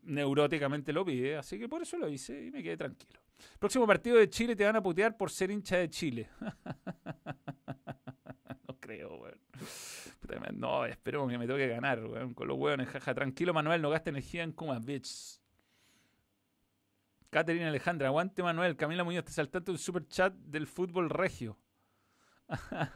neuróticamente 0.02 0.92
lo 0.92 1.04
pide, 1.04 1.36
así 1.36 1.58
que 1.58 1.68
por 1.68 1.82
eso 1.82 1.96
lo 1.96 2.08
hice 2.08 2.44
y 2.44 2.50
me 2.50 2.62
quedé 2.62 2.76
tranquilo. 2.76 3.23
Próximo 3.58 3.86
partido 3.86 4.16
de 4.16 4.28
Chile 4.28 4.56
te 4.56 4.64
van 4.64 4.76
a 4.76 4.82
putear 4.82 5.16
por 5.16 5.30
ser 5.30 5.50
hincha 5.50 5.78
de 5.78 5.88
Chile. 5.88 6.28
no 8.68 8.78
creo, 8.80 9.16
weón. 9.16 9.40
No, 10.54 10.86
espero 10.86 11.26
que 11.26 11.38
me 11.38 11.46
toque 11.46 11.68
ganar, 11.68 12.04
weón. 12.04 12.34
Con 12.34 12.48
los 12.48 12.58
hueones, 12.58 12.88
jaja. 12.88 13.14
Tranquilo, 13.14 13.54
Manuel, 13.54 13.82
no 13.82 13.90
gaste 13.90 14.10
energía 14.10 14.42
en 14.42 14.52
Kuma, 14.52 14.78
bitch. 14.78 15.40
Caterina 17.30 17.68
Alejandra, 17.68 18.08
aguante 18.08 18.42
Manuel. 18.42 18.76
Camila 18.76 19.04
Muñoz, 19.04 19.24
te 19.24 19.32
saltaste 19.32 19.70
un 19.70 19.78
super 19.78 20.06
chat 20.06 20.34
del 20.34 20.66
fútbol 20.66 21.10
regio. 21.10 21.58
Puta, 22.46 22.92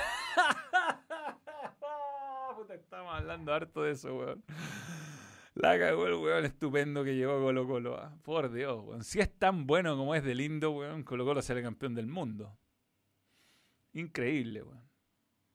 estamos 2.94 3.12
hablando 3.12 3.52
harto 3.52 3.82
de 3.82 3.90
eso, 3.90 4.16
weón. 4.16 4.44
La 5.54 5.76
cagó 5.78 6.06
el 6.06 6.14
weón 6.14 6.44
estupendo 6.44 7.02
que 7.02 7.16
llegó 7.16 7.40
Colo 7.40 7.66
Colo. 7.66 7.98
Ah. 7.98 8.16
Por 8.22 8.52
Dios, 8.52 8.84
weón. 8.84 9.02
Si 9.02 9.18
es 9.18 9.36
tan 9.36 9.66
bueno 9.66 9.96
como 9.96 10.14
es 10.14 10.22
de 10.22 10.36
lindo, 10.36 10.70
weón, 10.70 11.02
Colo 11.02 11.24
Colo 11.24 11.42
será 11.42 11.60
campeón 11.60 11.96
del 11.96 12.06
mundo. 12.06 12.56
Increíble, 13.94 14.62
weón. 14.62 14.84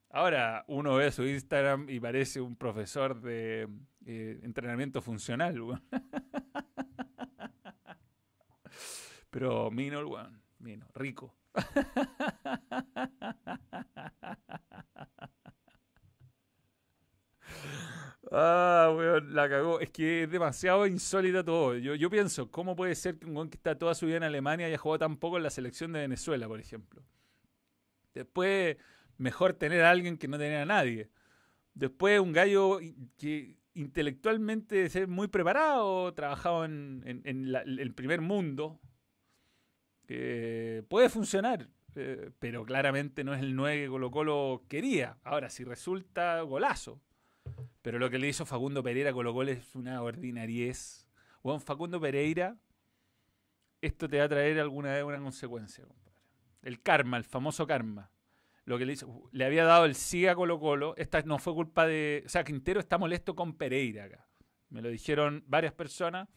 Ahora 0.10 0.66
uno 0.68 0.96
ve 0.96 1.12
su 1.12 1.24
Instagram 1.24 1.90
y 1.90 2.02
parece 2.02 2.42
un 2.42 2.58
profesor 2.58 3.22
de 3.22 3.70
eh, 4.06 4.42
entrenamiento 4.44 5.02
funcional, 5.02 5.62
weón. 5.62 5.82
Pero 9.30 9.72
Mino, 9.72 10.06
weón. 10.06 10.42
Mino, 10.60 10.88
rico. 10.94 11.34
Ah, 18.32 18.94
weón, 18.96 19.34
la 19.34 19.50
cagó. 19.50 19.80
Es 19.80 19.90
que 19.90 20.24
es 20.24 20.32
demasiado 20.32 20.86
insólito 20.86 21.44
todo. 21.44 21.76
Yo, 21.78 21.96
yo 21.96 22.10
pienso, 22.10 22.52
¿cómo 22.52 22.76
puede 22.76 22.96
ser 22.96 23.18
que 23.18 23.26
un 23.26 23.36
weón 23.36 23.50
que 23.50 23.58
está 23.58 23.78
toda 23.78 23.96
su 23.96 24.06
vida 24.06 24.18
en 24.18 24.24
Alemania 24.24 24.68
haya 24.68 24.78
jugado 24.78 25.00
tan 25.00 25.18
poco 25.18 25.38
en 25.38 25.44
la 25.44 25.50
selección 25.50 25.94
de 25.94 26.02
Venezuela, 26.02 26.48
por 26.48 26.60
ejemplo? 26.60 27.04
Después, 28.14 28.78
mejor 29.18 29.54
tener 29.54 29.84
a 29.84 29.90
alguien 29.90 30.18
que 30.18 30.28
no 30.28 30.38
tener 30.38 30.58
a 30.58 30.66
nadie. 30.66 31.10
Después, 31.74 32.20
un 32.20 32.34
gallo 32.34 32.80
que 33.18 33.58
intelectualmente 33.74 34.90
ser 34.90 35.08
muy 35.08 35.28
preparado, 35.28 36.14
trabajado 36.14 36.66
en, 36.66 37.02
el 37.26 37.94
primer 37.94 38.22
mundo, 38.22 38.80
puede 40.08 41.10
funcionar. 41.10 41.70
Eh, 41.96 42.30
pero 42.40 42.66
claramente 42.66 43.24
no 43.24 43.34
es 43.34 43.42
el 43.42 43.56
9 43.56 43.84
que 43.84 43.90
Colo 43.90 44.12
Colo 44.12 44.64
quería. 44.68 45.18
Ahora, 45.24 45.50
si 45.50 45.64
resulta 45.64 46.40
golazo, 46.42 47.02
pero 47.82 48.00
lo 48.00 48.10
que 48.10 48.20
le 48.20 48.28
hizo 48.28 48.46
Facundo 48.46 48.84
Pereira 48.84 49.14
con 49.14 49.26
Colo 49.26 49.52
es 49.52 49.76
una 49.76 50.02
ordinariez. 50.02 51.08
Juan 51.42 51.62
Facundo 51.62 52.00
Pereira, 52.00 52.58
esto 53.82 54.10
te 54.10 54.20
va 54.20 54.26
a 54.26 54.30
traer 54.30 54.60
alguna 54.60 54.94
vez 54.94 55.04
una 55.04 55.20
consecuencia, 55.20 55.86
compadre. 55.86 56.20
El 56.62 56.82
karma, 56.82 57.18
el 57.18 57.24
famoso 57.24 57.66
karma. 57.66 58.12
Lo 58.66 58.78
que 58.78 58.86
le 58.86 58.94
hizo, 58.94 59.30
le 59.32 59.46
había 59.46 59.64
dado 59.64 59.86
el 59.86 59.96
sí 59.96 60.28
a 60.28 60.36
Colo 60.36 60.60
Colo. 60.60 60.94
Esta 60.98 61.22
no 61.24 61.40
fue 61.40 61.54
culpa 61.54 61.88
de. 61.88 62.24
O 62.26 62.30
sea, 62.30 62.44
Quintero 62.44 62.80
está 62.80 62.98
molesto 62.98 63.36
con 63.36 63.54
Pereira 63.56 64.04
acá. 64.04 64.28
Me 64.70 64.82
lo 64.82 64.90
dijeron 64.90 65.44
varias 65.48 65.74
personas. 65.74 66.28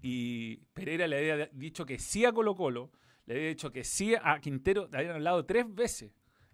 Y 0.00 0.56
Pereira 0.72 1.06
le 1.06 1.18
había 1.18 1.46
dicho 1.52 1.84
que 1.84 1.98
sí 1.98 2.24
a 2.24 2.32
Colo 2.32 2.54
Colo. 2.54 2.92
Le 3.26 3.34
había 3.34 3.48
dicho 3.48 3.70
que 3.70 3.84
sí 3.84 4.14
a 4.14 4.40
Quintero. 4.40 4.88
Le 4.90 4.98
habían 4.98 5.16
hablado 5.16 5.44
tres 5.44 5.66
veces 5.72 6.12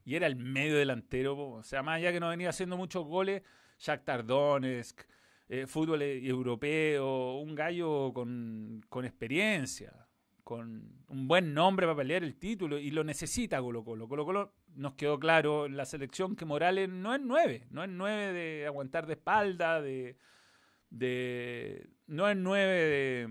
y 0.09 0.17
era 0.17 0.27
el 0.27 0.37
medio 0.37 0.79
delantero. 0.79 1.37
O 1.37 1.63
sea, 1.63 1.83
más 1.83 1.97
allá 1.97 2.13
que 2.13 2.19
no 2.19 2.31
venía 2.31 2.49
haciendo 2.49 2.79
muchos 2.79 3.05
goles, 3.05 3.43
Jack 3.79 4.07
Tardones, 4.07 4.97
eh, 5.51 5.67
fútbol 5.67 6.01
e-, 6.01 6.27
europeo, 6.27 7.37
un 7.41 7.55
gallo 7.55 8.15
con, 8.15 8.83
experiencia, 9.05 10.09
con 10.45 11.05
un 11.09 11.29
buen 11.29 11.53
nombre 11.53 11.87
para 11.87 11.99
pelear 11.99 12.25
el 12.25 12.37
título 12.37 12.79
y 12.79 12.91
lo 12.91 13.05
necesita 13.05 13.61
Colo 13.61 13.85
Colo. 13.85 14.09
Colo 14.09 14.25
Colo 14.25 14.55
nos 14.77 14.95
quedó 14.95 15.21
claro 15.21 15.67
en 15.67 15.77
la 15.77 15.85
selección 15.85 16.37
que 16.37 16.47
Morales 16.47 16.89
no 16.89 17.15
es 17.15 17.21
nueve, 17.21 17.67
no 17.69 17.85
es 17.85 17.91
nueve 17.91 18.33
de 18.33 18.67
aguantar 18.67 19.07
de 19.07 19.13
espalda, 19.13 19.83
de, 19.83 20.17
de 20.89 21.87
no 22.07 22.31
es 22.31 22.37
nueve 22.39 22.73
de 22.73 23.29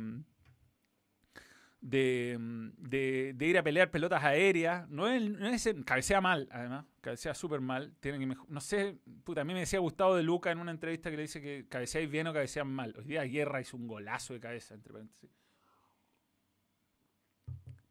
de, 1.82 3.36
ir 3.40 3.58
a 3.58 3.63
pelear 3.63 3.92
pelotas 3.92 4.24
aéreas. 4.24 4.90
No 4.90 5.08
es, 5.08 5.22
no 5.22 5.48
es 5.48 5.70
cabecea 5.86 6.22
mal, 6.22 6.48
además. 6.52 6.86
Cabecea 7.02 7.34
súper 7.34 7.62
mal. 7.62 7.96
Tienen 8.00 8.36
no 8.48 8.62
sé, 8.62 8.98
puta, 9.24 9.42
a 9.42 9.44
mí 9.44 9.54
me 9.54 9.62
decía 9.62 9.80
Gustavo 9.80 10.16
de 10.16 10.24
Luca 10.24 10.52
en 10.52 10.60
una 10.60 10.72
entrevista 10.72 11.10
que 11.10 11.18
le 11.18 11.24
dice 11.24 11.42
que 11.42 11.68
cabeceáis 11.70 12.10
bien 12.10 12.28
o 12.28 12.34
cabecean 12.34 12.68
mal. 12.68 12.94
Hoy 12.98 13.06
día 13.06 13.24
Guerra 13.24 13.62
hizo 13.62 13.78
un 13.78 13.88
golazo 13.88 14.34
de 14.34 14.40
cabeza, 14.40 14.74
entre 14.74 14.94
paréntesis. 14.94 15.30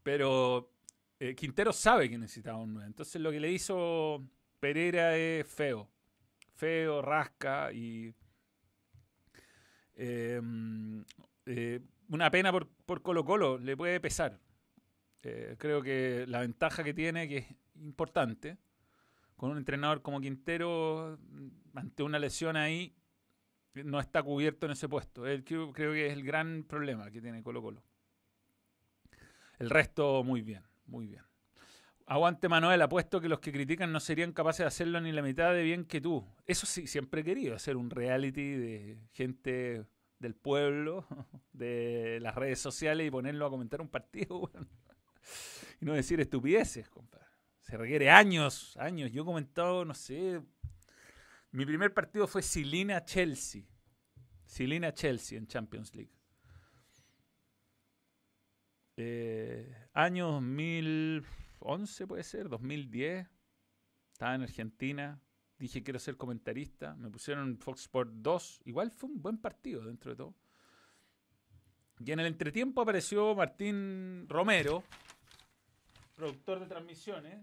Pero 0.03 0.71
eh, 1.19 1.35
Quintero 1.35 1.73
sabe 1.73 2.09
que 2.09 2.19
necesitaba 2.19 2.59
un 2.59 2.75
9. 2.75 2.87
Entonces 2.87 3.21
lo 3.21 3.31
que 3.31 3.41
le 3.41 3.51
hizo 3.51 4.25
Pereira 4.61 5.17
es 5.17 5.47
feo. 5.47 5.89
Feo, 6.55 7.03
rasca 7.03 7.73
y... 7.73 8.15
Eh, 9.99 10.41
eh, 11.47 11.81
una 12.09 12.31
pena 12.31 12.53
por, 12.53 12.69
por, 12.69 13.03
Colo 13.03 13.25
Colo, 13.25 13.59
le 13.59 13.77
puede 13.77 14.01
pesar. 14.01 14.41
Eh, 15.23 15.57
creo 15.59 15.83
que 15.83 16.25
la 16.29 16.41
ventaja 16.41 16.85
que 16.85 16.95
tiene, 16.95 17.29
que 17.29 17.39
es 17.39 17.47
importante, 17.77 18.59
con 19.37 19.51
un 19.51 19.59
entrenador 19.59 20.03
como 20.03 20.21
Quintero, 20.21 21.19
mm, 21.21 21.79
ante 21.79 22.03
una 22.03 22.19
lesión 22.19 22.57
ahí, 22.57 22.95
no 23.75 24.01
está 24.01 24.23
cubierto 24.23 24.67
en 24.67 24.73
ese 24.73 24.89
puesto. 24.89 25.27
Él, 25.27 25.45
creo, 25.45 25.73
que 25.73 26.07
es 26.07 26.13
el 26.13 26.23
gran 26.23 26.65
problema 26.65 27.11
que 27.11 27.21
tiene 27.21 27.43
Colo 27.43 27.63
Colo. 27.63 27.83
El 29.59 29.71
resto, 29.71 30.23
muy 30.25 30.43
bien, 30.43 30.63
muy 30.87 31.07
bien. 31.07 31.23
Aguante 32.07 32.49
Manuel, 32.49 32.81
apuesto 32.83 33.21
que 33.21 33.29
los 33.29 33.41
que 33.41 33.51
critican 33.51 33.91
no 33.91 33.99
serían 33.99 34.33
capaces 34.33 34.61
de 34.61 34.67
hacerlo 34.69 35.01
ni 35.01 35.11
la 35.11 35.23
mitad 35.23 35.53
de 35.53 35.63
bien 35.63 35.85
que 35.85 36.01
tú. 36.01 36.25
Eso 36.47 36.67
sí, 36.67 36.87
siempre 36.87 37.23
he 37.23 37.25
querido, 37.25 37.57
hacer 37.57 37.77
un 37.77 37.91
reality 37.91 38.53
de 38.53 38.99
gente 39.13 39.85
del 40.19 40.35
pueblo, 40.35 41.07
de 41.53 42.19
las 42.21 42.35
redes 42.35 42.59
sociales 42.59 43.07
y 43.07 43.11
ponerlo 43.11 43.47
a 43.47 43.51
comentar 43.51 43.81
un 43.81 43.89
partido, 43.89 44.51
Y 45.81 45.85
no 45.85 45.93
decir 45.93 46.21
estupideces, 46.21 46.89
compadre. 46.89 47.27
Se 47.61 47.77
requiere 47.77 48.11
años, 48.11 48.77
años. 48.77 49.11
Yo 49.11 49.23
he 49.23 49.25
comentado, 49.25 49.85
no 49.85 49.93
sé. 49.93 50.41
Mi 51.51 51.67
primer 51.67 51.93
partido 51.93 52.27
fue 52.27 52.43
Silina-Chelsea. 52.43 53.65
Silina-Chelsea 54.45 55.37
en 55.37 55.47
Champions 55.49 55.95
League. 55.95 56.13
Eh, 58.97 59.89
año 59.93 60.31
2011 60.31 62.07
puede 62.07 62.23
ser, 62.23 62.49
2010. 62.49 63.29
Estaba 64.13 64.37
en 64.37 64.43
Argentina. 64.43 65.21
Dije 65.59 65.83
quiero 65.83 65.99
ser 65.99 66.17
comentarista. 66.17 66.95
Me 66.97 67.11
pusieron 67.11 67.59
Fox 67.59 67.83
Sport 67.83 68.11
2. 68.15 68.63
Igual 68.67 68.91
fue 68.91 69.11
un 69.11 69.23
buen 69.23 69.39
partido 69.39 69.85
dentro 69.85 70.11
de 70.11 70.17
todo. 70.17 70.35
Y 71.99 72.13
en 72.13 72.21
el 72.21 72.27
entretiempo 72.27 72.83
apareció 72.83 73.35
Martín 73.35 74.27
Romero, 74.29 74.85
productor 76.15 76.61
de 76.61 76.67
transmisiones, 76.67 77.39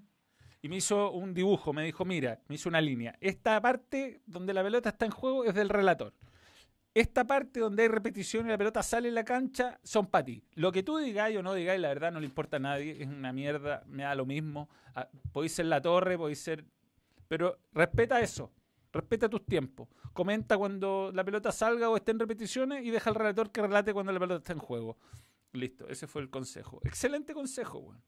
y 0.61 0.69
me 0.69 0.77
hizo 0.77 1.11
un 1.11 1.33
dibujo. 1.33 1.73
Me 1.73 1.83
dijo, 1.83 2.05
mira, 2.05 2.39
me 2.47 2.55
hizo 2.55 2.69
una 2.69 2.79
línea. 2.79 3.17
Esta 3.19 3.59
parte 3.61 4.21
donde 4.25 4.53
la 4.53 4.63
pelota 4.63 4.89
está 4.89 5.05
en 5.05 5.11
juego 5.11 5.43
es 5.43 5.55
del 5.55 5.69
relator. 5.69 6.13
Esta 6.93 7.25
parte 7.25 7.59
donde 7.59 7.83
hay 7.83 7.89
repetición 7.89 8.45
y 8.45 8.49
la 8.49 8.57
pelota 8.57 8.83
sale 8.83 9.07
en 9.07 9.15
la 9.15 9.25
cancha 9.25 9.79
son 9.83 10.05
para 10.07 10.25
ti. 10.25 10.43
Lo 10.53 10.71
que 10.71 10.83
tú 10.83 10.97
digáis 10.97 11.35
o 11.35 11.41
no 11.41 11.55
digáis, 11.55 11.81
la 11.81 11.87
verdad 11.87 12.11
no 12.11 12.19
le 12.19 12.27
importa 12.27 12.57
a 12.57 12.59
nadie. 12.59 13.01
Es 13.01 13.07
una 13.07 13.33
mierda, 13.33 13.83
me 13.87 14.03
da 14.03 14.13
lo 14.13 14.27
mismo. 14.27 14.69
Ah, 14.93 15.09
podéis 15.31 15.53
ser 15.53 15.65
la 15.65 15.81
torre, 15.81 16.17
podéis 16.17 16.39
ser 16.39 16.63
pero 17.33 17.57
respeta 17.71 18.21
eso. 18.21 18.53
Respeta 18.91 19.27
tus 19.27 19.43
tiempos. 19.43 19.87
Comenta 20.13 20.55
cuando 20.55 21.09
la 21.11 21.23
pelota 21.23 21.51
salga 21.51 21.89
o 21.89 21.97
esté 21.97 22.11
en 22.11 22.19
repeticiones 22.19 22.85
y 22.85 22.91
deja 22.91 23.09
al 23.09 23.15
relator 23.15 23.51
que 23.51 23.59
relate 23.59 23.91
cuando 23.91 24.11
la 24.11 24.19
pelota 24.19 24.37
está 24.37 24.53
en 24.53 24.59
juego. 24.59 24.99
Listo, 25.51 25.87
ese 25.87 26.05
fue 26.05 26.21
el 26.21 26.29
consejo. 26.29 26.79
Excelente 26.83 27.33
consejo, 27.33 27.79
weón. 27.79 28.03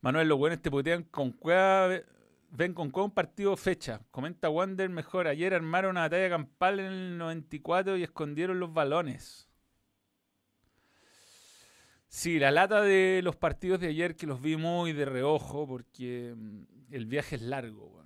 Manuel, 0.00 0.26
los 0.26 0.36
buenos 0.36 0.60
te 0.60 0.68
putean 0.68 1.04
con 1.04 1.30
cueva 1.30 2.02
ven 2.50 2.74
con 2.74 2.90
un 2.92 3.12
partido 3.12 3.56
fecha. 3.56 4.00
Comenta 4.10 4.50
Wander 4.50 4.88
mejor. 4.88 5.28
Ayer 5.28 5.54
armaron 5.54 5.92
una 5.92 6.00
batalla 6.00 6.28
campal 6.28 6.80
en 6.80 6.86
el 6.86 7.18
94 7.18 7.98
y 7.98 8.02
escondieron 8.02 8.58
los 8.58 8.72
balones. 8.72 9.48
Sí, 12.12 12.40
la 12.40 12.50
lata 12.50 12.82
de 12.82 13.20
los 13.22 13.36
partidos 13.36 13.78
de 13.78 13.86
ayer 13.86 14.16
que 14.16 14.26
los 14.26 14.42
vi 14.42 14.56
muy 14.56 14.92
de 14.92 15.04
reojo 15.04 15.64
porque 15.68 16.34
mm, 16.36 16.64
el 16.90 17.06
viaje 17.06 17.36
es 17.36 17.42
largo. 17.42 18.04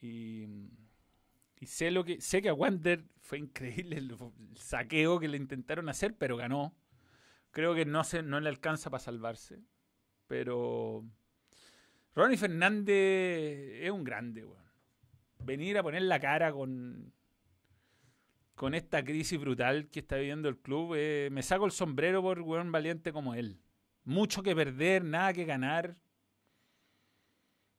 Y, 0.00 0.46
y, 1.58 1.66
sé, 1.66 1.90
lo 1.90 2.04
que, 2.04 2.20
sé 2.20 2.40
que 2.40 2.48
a 2.48 2.54
Wander 2.54 3.04
fue 3.18 3.38
increíble 3.38 3.96
el, 3.98 4.16
saqueo 4.54 5.18
que 5.18 5.26
le 5.26 5.36
intentaron 5.36 5.88
hacer, 5.88 6.14
pero 6.16 6.36
ganó. 6.36 6.76
Creo 7.50 7.74
que 7.74 7.84
no, 7.84 8.04
se, 8.04 8.22
no 8.22 8.38
le 8.38 8.48
alcanza 8.48 8.88
para 8.88 9.02
salvarse. 9.02 9.58
Pero 10.28 11.04
Ronnie 12.14 12.38
Fernández 12.38 13.82
es 13.82 13.90
un 13.90 14.04
grande, 14.04 14.44
weón. 14.44 14.62
Venir 15.40 15.76
a 15.76 15.82
poner 15.82 16.02
la 16.02 16.20
cara 16.20 16.52
con, 16.52 17.12
con 18.54 18.74
esta 18.74 19.04
crisis 19.04 19.38
brutal 19.40 19.88
que 19.88 20.00
está 20.00 20.16
viviendo 20.16 20.48
el 20.48 20.58
club, 20.58 20.94
eh, 20.96 21.28
me 21.32 21.42
saco 21.42 21.66
el 21.66 21.72
sombrero 21.72 22.22
por 22.22 22.40
weón 22.40 22.70
valiente 22.70 23.12
como 23.12 23.34
él. 23.34 23.58
Mucho 24.04 24.42
que 24.42 24.54
perder, 24.54 25.04
nada 25.04 25.32
que 25.32 25.44
ganar. 25.44 25.96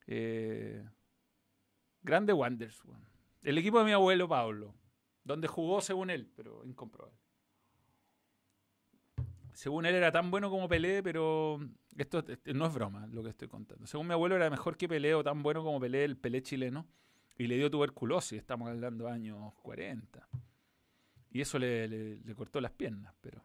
Eh, 0.06 0.84
grande 2.02 2.32
Wonders, 2.32 2.84
weón. 2.84 3.06
El 3.42 3.58
equipo 3.58 3.78
de 3.78 3.84
mi 3.84 3.92
abuelo 3.92 4.28
Pablo, 4.28 4.74
donde 5.22 5.46
jugó 5.46 5.80
según 5.80 6.10
él, 6.10 6.30
pero 6.34 6.64
incomprobable. 6.64 7.16
Según 9.52 9.86
él 9.86 9.94
era 9.94 10.12
tan 10.12 10.30
bueno 10.30 10.50
como 10.50 10.68
Pelé, 10.68 11.02
pero 11.02 11.58
esto 11.96 12.22
no 12.52 12.66
es 12.66 12.74
broma 12.74 13.06
lo 13.06 13.22
que 13.22 13.30
estoy 13.30 13.48
contando. 13.48 13.86
Según 13.86 14.08
mi 14.08 14.12
abuelo 14.12 14.36
era 14.36 14.50
mejor 14.50 14.76
que 14.76 14.88
Pelé 14.88 15.14
o 15.14 15.24
tan 15.24 15.42
bueno 15.42 15.64
como 15.64 15.80
Pelé, 15.80 16.04
el 16.04 16.16
Pelé 16.16 16.42
chileno, 16.42 16.86
y 17.38 17.46
le 17.46 17.56
dio 17.56 17.70
tuberculosis, 17.70 18.38
estamos 18.38 18.68
hablando 18.68 19.06
de 19.06 19.12
años 19.12 19.54
40. 19.62 20.28
Y 21.36 21.42
eso 21.42 21.58
le, 21.58 22.18
cortó 22.34 22.62
las 22.62 22.72
piernas, 22.72 23.14
pero... 23.20 23.44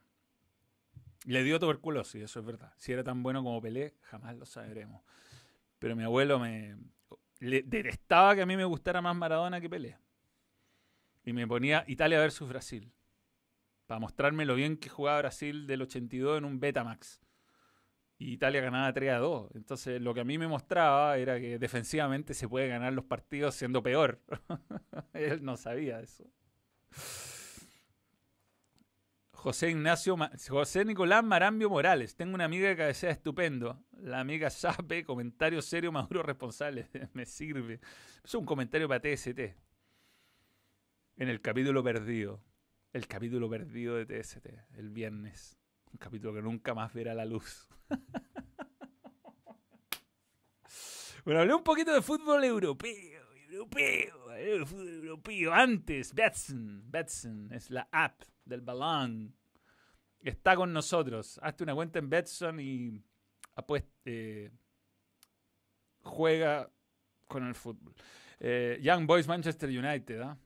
Le 1.25 1.43
dio 1.43 1.59
tuberculosis, 1.59 2.23
eso 2.23 2.39
es 2.39 2.45
verdad. 2.45 2.71
Si 2.77 2.93
era 2.93 3.03
tan 3.03 3.21
bueno 3.21 3.43
como 3.43 3.61
Pelé, 3.61 3.95
jamás 4.03 4.37
lo 4.37 4.45
sabremos. 4.45 5.03
Pero 5.77 5.97
mi 5.97 6.03
abuelo 6.03 6.39
me... 6.39 6.77
detestaba 7.41 8.33
que 8.33 8.43
a 8.43 8.45
mí 8.45 8.55
me 8.55 8.63
gustara 8.63 9.01
más 9.01 9.13
Maradona 9.13 9.59
que 9.59 9.69
Pelé. 9.69 9.97
Y 11.25 11.33
me 11.33 11.45
ponía 11.45 11.83
Italia 11.85 12.17
versus 12.17 12.47
Brasil 12.47 12.93
para 13.87 13.99
mostrarme 13.99 14.45
lo 14.45 14.55
bien 14.55 14.77
que 14.77 14.87
jugaba 14.87 15.17
Brasil 15.17 15.67
del 15.67 15.81
82 15.81 16.37
en 16.37 16.45
un 16.45 16.61
Betamax. 16.61 17.19
Y 18.19 18.31
Italia 18.31 18.61
ganaba 18.61 18.93
3 18.93 19.11
a 19.11 19.17
2. 19.17 19.51
Entonces, 19.55 20.01
lo 20.01 20.13
que 20.13 20.21
a 20.21 20.23
mí 20.23 20.37
me 20.37 20.47
mostraba 20.47 21.17
era 21.17 21.37
que 21.41 21.59
defensivamente 21.59 22.33
se 22.35 22.47
puede 22.47 22.69
ganar 22.69 22.93
los 22.93 23.03
partidos 23.03 23.53
siendo 23.53 23.83
peor. 23.83 24.21
Él 25.13 25.43
no 25.43 25.57
sabía 25.57 25.99
eso. 25.99 26.23
José 29.41 29.71
Ignacio, 29.71 30.17
José 30.49 30.85
Nicolás 30.85 31.23
Marambio 31.23 31.69
Morales. 31.69 32.15
Tengo 32.15 32.35
una 32.35 32.45
amiga 32.45 32.69
que 32.69 32.77
cabecea 32.77 33.09
estupendo. 33.09 33.83
La 33.91 34.19
amiga 34.19 34.49
Sape, 34.49 35.03
comentario 35.03 35.61
serio, 35.61 35.91
maduro, 35.91 36.23
responsable. 36.23 36.89
Me 37.13 37.25
sirve. 37.25 37.79
Es 38.23 38.35
un 38.35 38.45
comentario 38.45 38.87
para 38.87 39.01
TST. 39.01 39.39
En 41.17 41.29
el 41.29 41.41
capítulo 41.41 41.83
perdido 41.83 42.41
el 42.93 43.07
capítulo 43.07 43.49
perdido 43.49 43.95
de 43.95 44.05
TST, 44.05 44.47
el 44.75 44.89
viernes. 44.89 45.57
Un 45.91 45.97
capítulo 45.97 46.33
que 46.33 46.41
nunca 46.41 46.73
más 46.73 46.93
verá 46.93 47.13
la 47.13 47.25
luz. 47.25 47.67
bueno, 51.25 51.41
hablé 51.41 51.53
un 51.53 51.63
poquito 51.63 51.93
de 51.93 52.01
fútbol 52.01 52.43
europeo, 52.43 53.20
europeo, 53.51 54.31
eh, 54.33 54.65
fútbol 54.65 54.87
europeo. 54.87 55.53
Antes, 55.53 56.13
Betson, 56.13 56.83
Betson 56.89 57.51
es 57.51 57.69
la 57.69 57.87
app 57.91 58.23
del 58.45 58.61
balón. 58.61 59.35
Está 60.19 60.55
con 60.55 60.71
nosotros. 60.71 61.39
Hazte 61.41 61.63
una 61.63 61.75
cuenta 61.75 61.99
en 61.99 62.09
Betson 62.09 62.59
y 62.59 63.03
eh, 64.05 64.51
juega 66.03 66.71
con 67.27 67.45
el 67.45 67.55
fútbol. 67.55 67.93
Eh, 68.39 68.79
Young 68.81 69.05
Boys 69.05 69.27
Manchester 69.27 69.69
United, 69.69 70.21
¿ah? 70.21 70.37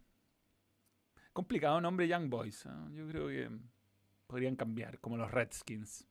Complicado 1.34 1.82
nombre 1.82 2.08
Young 2.08 2.30
Boys. 2.30 2.66
Yo 2.92 3.08
creo 3.08 3.28
que 3.28 3.50
podrían 4.26 4.56
cambiar, 4.56 5.00
como 5.00 5.18
los 5.18 5.30
Redskins. 5.30 6.08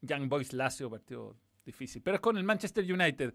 Young 0.00 0.28
Boys 0.28 0.52
Lazio, 0.54 0.88
partido 0.88 1.36
difícil. 1.64 2.02
Pero 2.02 2.16
es 2.16 2.20
con 2.20 2.38
el 2.38 2.44
Manchester 2.44 2.90
United. 2.90 3.34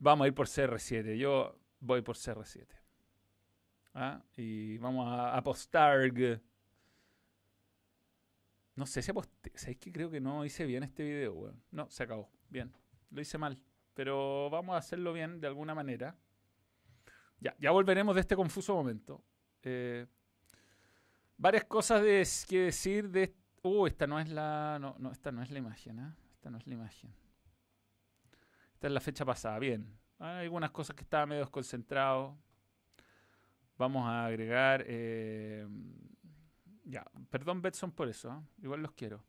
Vamos 0.00 0.24
a 0.24 0.28
ir 0.28 0.34
por 0.34 0.46
CR7. 0.46 1.16
Yo 1.16 1.58
voy 1.78 2.00
por 2.00 2.16
CR7. 2.16 2.66
¿Ah? 3.92 4.22
Y 4.34 4.78
vamos 4.78 5.06
a 5.06 5.36
apostar. 5.36 6.10
No 8.74 8.86
sé 8.86 9.02
si 9.02 9.10
aposté. 9.10 9.52
¿Sabéis 9.54 9.78
que 9.78 9.92
creo 9.92 10.10
que 10.10 10.18
no 10.18 10.42
hice 10.46 10.64
bien 10.64 10.82
este 10.84 11.02
video, 11.02 11.54
No, 11.70 11.90
se 11.90 12.02
acabó. 12.02 12.30
Bien. 12.48 12.72
Lo 13.10 13.20
hice 13.20 13.36
mal. 13.36 13.58
Pero 13.92 14.48
vamos 14.48 14.74
a 14.74 14.78
hacerlo 14.78 15.12
bien 15.12 15.38
de 15.38 15.46
alguna 15.46 15.74
manera. 15.74 16.16
Ya, 17.38 17.54
ya 17.58 17.70
volveremos 17.70 18.14
de 18.14 18.22
este 18.22 18.36
confuso 18.36 18.74
momento. 18.74 19.22
Eh, 19.62 20.06
varias 21.36 21.64
cosas 21.64 22.02
de, 22.02 22.26
que 22.48 22.60
decir 22.60 23.10
de... 23.10 23.34
Uh, 23.62 23.86
esta 23.86 24.06
no 24.06 24.18
es 24.18 24.30
la... 24.30 24.78
No, 24.80 24.96
no 24.98 25.12
esta 25.12 25.30
no 25.30 25.42
es 25.42 25.50
la 25.50 25.58
imagen, 25.58 25.98
¿eh? 25.98 26.14
Esta 26.32 26.50
no 26.50 26.56
es 26.56 26.66
la 26.66 26.72
imagen. 26.72 27.12
Esta 28.80 28.86
es 28.86 28.94
la 28.94 29.00
fecha 29.00 29.26
pasada, 29.26 29.58
bien. 29.58 29.94
Hay 30.18 30.44
algunas 30.44 30.70
cosas 30.70 30.96
que 30.96 31.02
estaba 31.02 31.26
medio 31.26 31.42
desconcentrado. 31.42 32.38
Vamos 33.76 34.06
a 34.06 34.24
agregar... 34.24 34.82
Eh, 34.86 35.68
ya, 36.84 37.04
perdón 37.28 37.60
Betson 37.60 37.92
por 37.92 38.08
eso, 38.08 38.32
¿eh? 38.32 38.40
igual 38.62 38.80
los 38.80 38.92
quiero. 38.92 39.22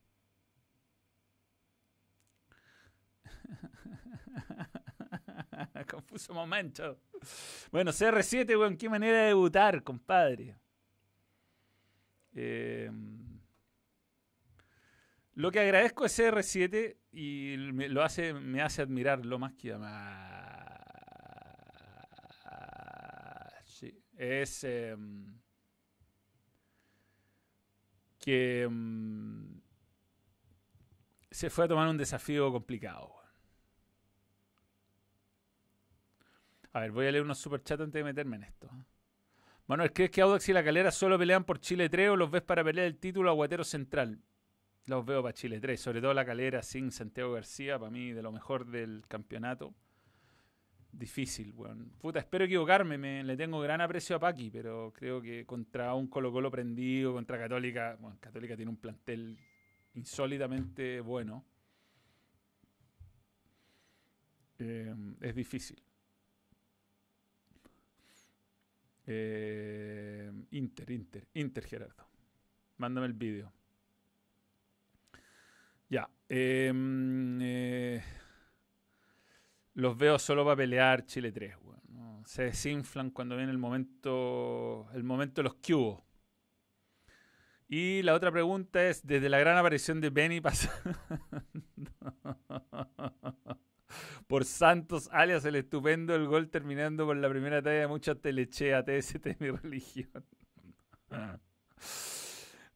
Confuso 5.92 6.34
momento. 6.34 7.02
Bueno, 7.74 7.92
CR7, 7.92 8.58
weón, 8.58 8.78
qué 8.78 8.88
manera 8.88 9.18
de 9.18 9.26
debutar, 9.26 9.84
compadre. 9.84 10.58
Em, 12.34 13.21
lo 15.42 15.52
que 15.52 15.60
agradezco 15.60 16.06
es 16.06 16.20
CR7 16.20 16.98
y 17.14 17.56
me, 17.74 17.90
lo 17.90 18.04
hace, 18.04 18.32
me 18.32 18.62
hace 18.62 18.84
admirar 18.84 19.26
lo 19.26 19.40
más 19.40 19.54
que 19.54 19.76
Sí, 23.66 23.92
es 24.16 24.64
em, 24.66 25.42
que 28.20 28.62
em, 28.62 29.62
se 31.32 31.50
fue 31.50 31.66
a 31.66 31.68
tomar 31.68 31.90
un 31.90 31.98
desafío 31.98 32.52
complicado. 32.52 33.12
A 36.72 36.82
ver, 36.82 36.92
voy 36.92 37.08
a 37.08 37.12
leer 37.12 37.24
unos 37.24 37.40
superchats 37.40 37.82
antes 37.82 38.00
de 38.00 38.04
meterme 38.04 38.36
en 38.36 38.44
esto. 38.44 38.70
Manuel, 39.66 39.92
¿crees 39.92 40.12
que 40.12 40.22
Audax 40.22 40.48
y 40.50 40.54
la 40.54 40.64
Calera 40.64 40.92
solo 40.92 41.18
pelean 41.18 41.46
por 41.46 41.60
Chile 41.60 41.90
3 41.90 42.12
o 42.12 42.16
los 42.16 42.30
ves 42.30 42.44
para 42.44 42.64
pelear 42.64 42.86
el 42.86 43.00
título 43.00 43.32
Aguatero 43.32 43.64
Central? 43.64 44.22
Los 44.86 45.06
veo 45.06 45.22
para 45.22 45.34
Chile 45.34 45.60
3, 45.60 45.80
sobre 45.80 46.02
todo 46.02 46.14
la 46.14 46.26
Calera 46.26 46.64
sin 46.64 46.92
Santiago 46.92 47.34
García, 47.34 47.78
para 47.78 47.92
mí 47.92 48.12
de 48.12 48.22
lo 48.22 48.32
mejor 48.32 48.66
del 48.66 49.04
campeonato. 49.08 49.74
Difícil, 50.92 51.54
weón. 51.56 51.94
Puta, 52.00 52.20
espero 52.20 52.46
equivocarme, 52.46 52.98
me, 52.98 53.24
le 53.24 53.38
tengo 53.38 53.60
gran 53.62 53.80
aprecio 53.80 54.16
a 54.18 54.20
Paqui, 54.20 54.50
pero 54.52 54.92
creo 54.94 55.22
que 55.22 55.46
contra 55.46 55.94
un 55.94 56.08
Colo 56.08 56.32
Colo 56.32 56.52
prendido, 56.52 57.14
contra 57.14 57.38
Católica, 57.38 57.98
bueno, 58.00 58.18
Católica 58.20 58.56
tiene 58.58 58.72
un 58.72 58.78
plantel 58.78 59.38
insólitamente 59.94 61.00
bueno. 61.00 61.46
Eh, 64.60 64.94
es 65.22 65.36
difícil. 65.36 65.82
Eh, 69.08 70.32
Inter, 70.52 70.92
Inter, 70.92 71.28
Inter, 71.34 71.66
Gerardo. 71.66 72.06
Mándame 72.78 73.08
el 73.08 73.14
vídeo. 73.14 73.52
Ya. 75.92 76.10
Em, 76.30 77.38
eh, 77.42 78.02
los 79.74 79.98
veo 79.98 80.18
solo 80.18 80.46
para 80.46 80.56
pelear 80.56 81.06
Chile 81.06 81.34
3. 81.34 81.58
Se 82.26 82.44
desinflan 82.44 83.12
cuando 83.12 83.36
viene 83.36 83.52
el 83.52 83.58
momento, 83.58 84.88
el 84.94 85.04
momento 85.04 85.42
de 85.42 85.44
los 85.44 85.56
cubos. 85.56 86.02
Y 87.68 88.02
la 88.04 88.14
otra 88.14 88.32
pregunta 88.32 88.88
es, 88.88 89.06
desde 89.06 89.28
la 89.28 89.40
gran 89.40 89.58
aparición 89.58 90.00
de 90.00 90.10
Benny 90.10 90.40
pasa... 90.40 90.72
por 94.28 94.46
Santos, 94.46 95.10
alias 95.12 95.44
el 95.44 95.58
estupendo, 95.58 96.16
el 96.16 96.26
gol 96.26 96.50
terminando 96.50 97.06
por 97.06 97.18
la 97.18 97.28
primera 97.28 97.62
talla 97.62 97.82
de 97.82 97.88
mucha 97.88 98.16
telechea, 98.16 98.86
TST 98.86 99.40
mi 99.40 99.52
religión. 99.52 100.26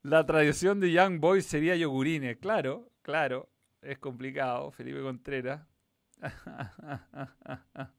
La 0.05 0.23
tradición 0.23 0.79
de 0.79 0.91
Young 0.91 1.19
Boys 1.19 1.45
sería 1.47 1.75
Yogurine, 1.75 2.37
claro, 2.37 2.91
claro, 3.01 3.49
es 3.81 3.97
complicado, 3.97 4.71
Felipe 4.71 5.01
Contreras. 5.01 5.61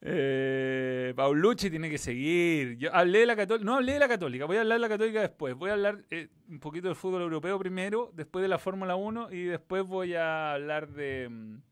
Eh, 0.00 1.12
Paulucci 1.16 1.70
tiene 1.70 1.90
que 1.90 1.98
seguir. 1.98 2.76
Yo 2.76 2.94
hablé 2.94 3.18
de 3.18 3.26
la 3.26 3.34
Católica. 3.34 3.64
No 3.64 3.74
hablé 3.74 3.94
de 3.94 3.98
la 3.98 4.06
Católica. 4.06 4.44
Voy 4.44 4.56
a 4.56 4.60
hablar 4.60 4.76
de 4.76 4.82
la 4.82 4.88
Católica 4.88 5.20
después. 5.20 5.56
Voy 5.56 5.70
a 5.70 5.72
hablar 5.72 6.04
eh, 6.10 6.28
un 6.48 6.60
poquito 6.60 6.86
del 6.86 6.94
fútbol 6.94 7.22
europeo 7.22 7.58
primero, 7.58 8.12
después 8.14 8.42
de 8.42 8.48
la 8.48 8.58
Fórmula 8.58 8.94
1 8.94 9.32
y 9.32 9.42
después 9.42 9.84
voy 9.84 10.14
a 10.14 10.52
hablar 10.52 10.90
de, 10.90 11.28
mm, 11.28 11.62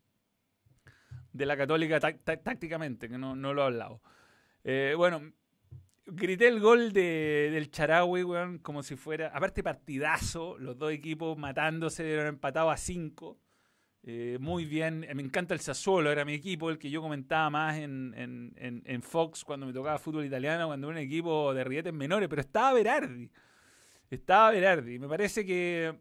de 1.31 1.45
la 1.45 1.55
Católica 1.55 2.01
tácticamente, 2.01 3.07
que 3.07 3.17
no, 3.17 3.33
lo 3.33 3.61
he 3.61 3.65
hablado. 3.65 4.01
Eh, 4.65 4.93
bueno, 4.97 5.31
grité 6.07 6.47
el 6.47 6.59
gol 6.59 6.93
de, 6.93 7.49
del 7.51 7.69
Charaui, 7.69 8.23
weón, 8.23 8.59
como 8.59 8.83
si 8.83 8.95
fuera. 8.95 9.27
Aparte, 9.33 9.63
partidazo. 9.63 10.57
Los 10.57 10.77
dos 10.77 10.91
equipos 10.91 11.37
matándose, 11.37 12.11
eran 12.11 12.27
empatados 12.27 12.73
a 12.73 12.77
5. 12.77 13.37
Eh, 14.09 14.37
muy 14.39 14.63
bien, 14.63 15.05
me 15.15 15.21
encanta 15.21 15.53
el 15.53 15.59
Sassuolo, 15.59 16.09
era 16.09 16.23
mi 16.23 16.33
equipo, 16.33 16.69
el 16.69 16.77
que 16.77 16.89
yo 16.89 17.01
comentaba 17.01 17.49
más 17.49 17.77
en, 17.77 18.13
en, 18.55 19.01
Fox 19.01 19.43
cuando 19.43 19.65
me 19.65 19.73
tocaba 19.73 19.99
fútbol 19.99 20.23
italiano, 20.23 20.67
cuando 20.67 20.87
era 20.87 20.97
un 20.97 21.03
equipo 21.03 21.53
de 21.53 21.65
rietes 21.65 21.91
menores, 21.91 22.29
pero 22.29 22.41
estaba 22.41 22.71
Berardi. 22.71 23.29
Estaba 24.09 24.51
Berardi. 24.51 24.97
Me 24.97 25.09
parece 25.09 25.45
que 25.45 25.93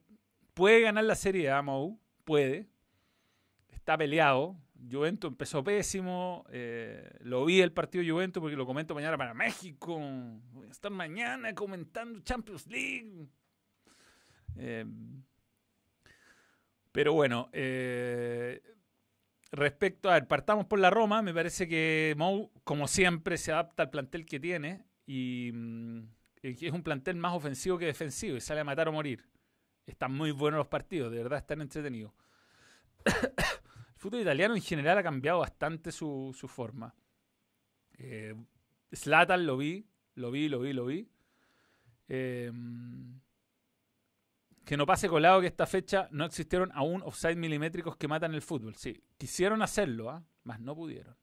puede 0.54 0.82
ganar 0.82 1.02
la 1.02 1.16
Serie 1.16 1.50
A, 1.50 1.60
Mou, 1.62 1.98
puede. 2.24 2.68
Está 3.70 3.98
peleado. 3.98 4.56
Juventus 4.90 5.30
empezó 5.30 5.62
pésimo. 5.62 6.44
Eh, 6.50 7.10
lo 7.20 7.44
vi 7.44 7.60
el 7.60 7.72
partido 7.72 8.04
Juventus 8.06 8.40
porque 8.40 8.56
lo 8.56 8.66
comento 8.66 8.94
mañana 8.94 9.16
para 9.16 9.34
México. 9.34 9.98
Voy 10.52 10.68
a 10.68 10.70
estar 10.70 10.90
mañana 10.90 11.54
comentando 11.54 12.20
Champions 12.20 12.66
League. 12.66 13.28
Eh, 14.56 14.84
pero 16.92 17.12
bueno, 17.12 17.50
eh, 17.52 18.62
respecto 19.52 20.10
a 20.10 20.14
ver, 20.14 20.26
partamos 20.26 20.66
por 20.66 20.78
la 20.78 20.88
Roma, 20.88 21.20
me 21.20 21.34
parece 21.34 21.68
que 21.68 22.14
Mou, 22.16 22.50
como 22.64 22.88
siempre, 22.88 23.36
se 23.36 23.52
adapta 23.52 23.82
al 23.82 23.90
plantel 23.90 24.24
que 24.24 24.40
tiene 24.40 24.86
y 25.06 25.50
mm, 25.52 26.02
es 26.42 26.72
un 26.72 26.82
plantel 26.82 27.16
más 27.16 27.34
ofensivo 27.34 27.76
que 27.76 27.86
defensivo 27.86 28.36
y 28.36 28.40
sale 28.40 28.60
a 28.60 28.64
matar 28.64 28.88
o 28.88 28.92
morir. 28.92 29.28
Están 29.86 30.14
muy 30.14 30.30
buenos 30.30 30.58
los 30.58 30.68
partidos, 30.68 31.12
de 31.12 31.18
verdad 31.18 31.38
están 31.38 31.60
entretenidos. 31.60 32.12
Fútbol 34.06 34.20
italiano 34.20 34.54
en 34.54 34.62
general 34.62 34.98
ha 34.98 35.02
cambiado 35.02 35.40
bastante 35.40 35.90
su, 35.90 36.32
forma. 36.46 36.94
Eh, 37.98 38.36
lo 39.38 39.56
vi, 39.56 39.84
lo 40.14 40.30
vi, 40.30 40.48
lo 40.48 40.60
vi, 40.60 40.72
lo 40.72 40.86
vi. 40.86 41.10
Eh, 42.06 42.52
que 44.64 44.76
no 44.76 44.86
pase 44.86 45.08
colado 45.08 45.40
que 45.40 45.48
esta 45.48 45.66
fecha 45.66 46.08
no 46.12 46.24
existieron 46.24 46.70
aún 46.72 47.02
offside 47.02 47.34
milimétricos 47.34 47.96
que 47.96 48.06
matan 48.06 48.32
el 48.32 48.42
fútbol. 48.42 48.76
Sí, 48.76 49.02
quisieron 49.18 49.60
hacerlo, 49.60 50.10
¿ah? 50.10 50.24
mas 50.44 50.60
no 50.60 50.76
pudieron. 50.76 51.16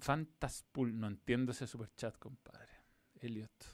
Fantaspool, 0.00 0.98
no 0.98 1.06
entiendo 1.06 1.52
ese 1.52 1.68
superchat, 1.68 2.18
compadre. 2.18 2.72
Elliot. 3.20 3.64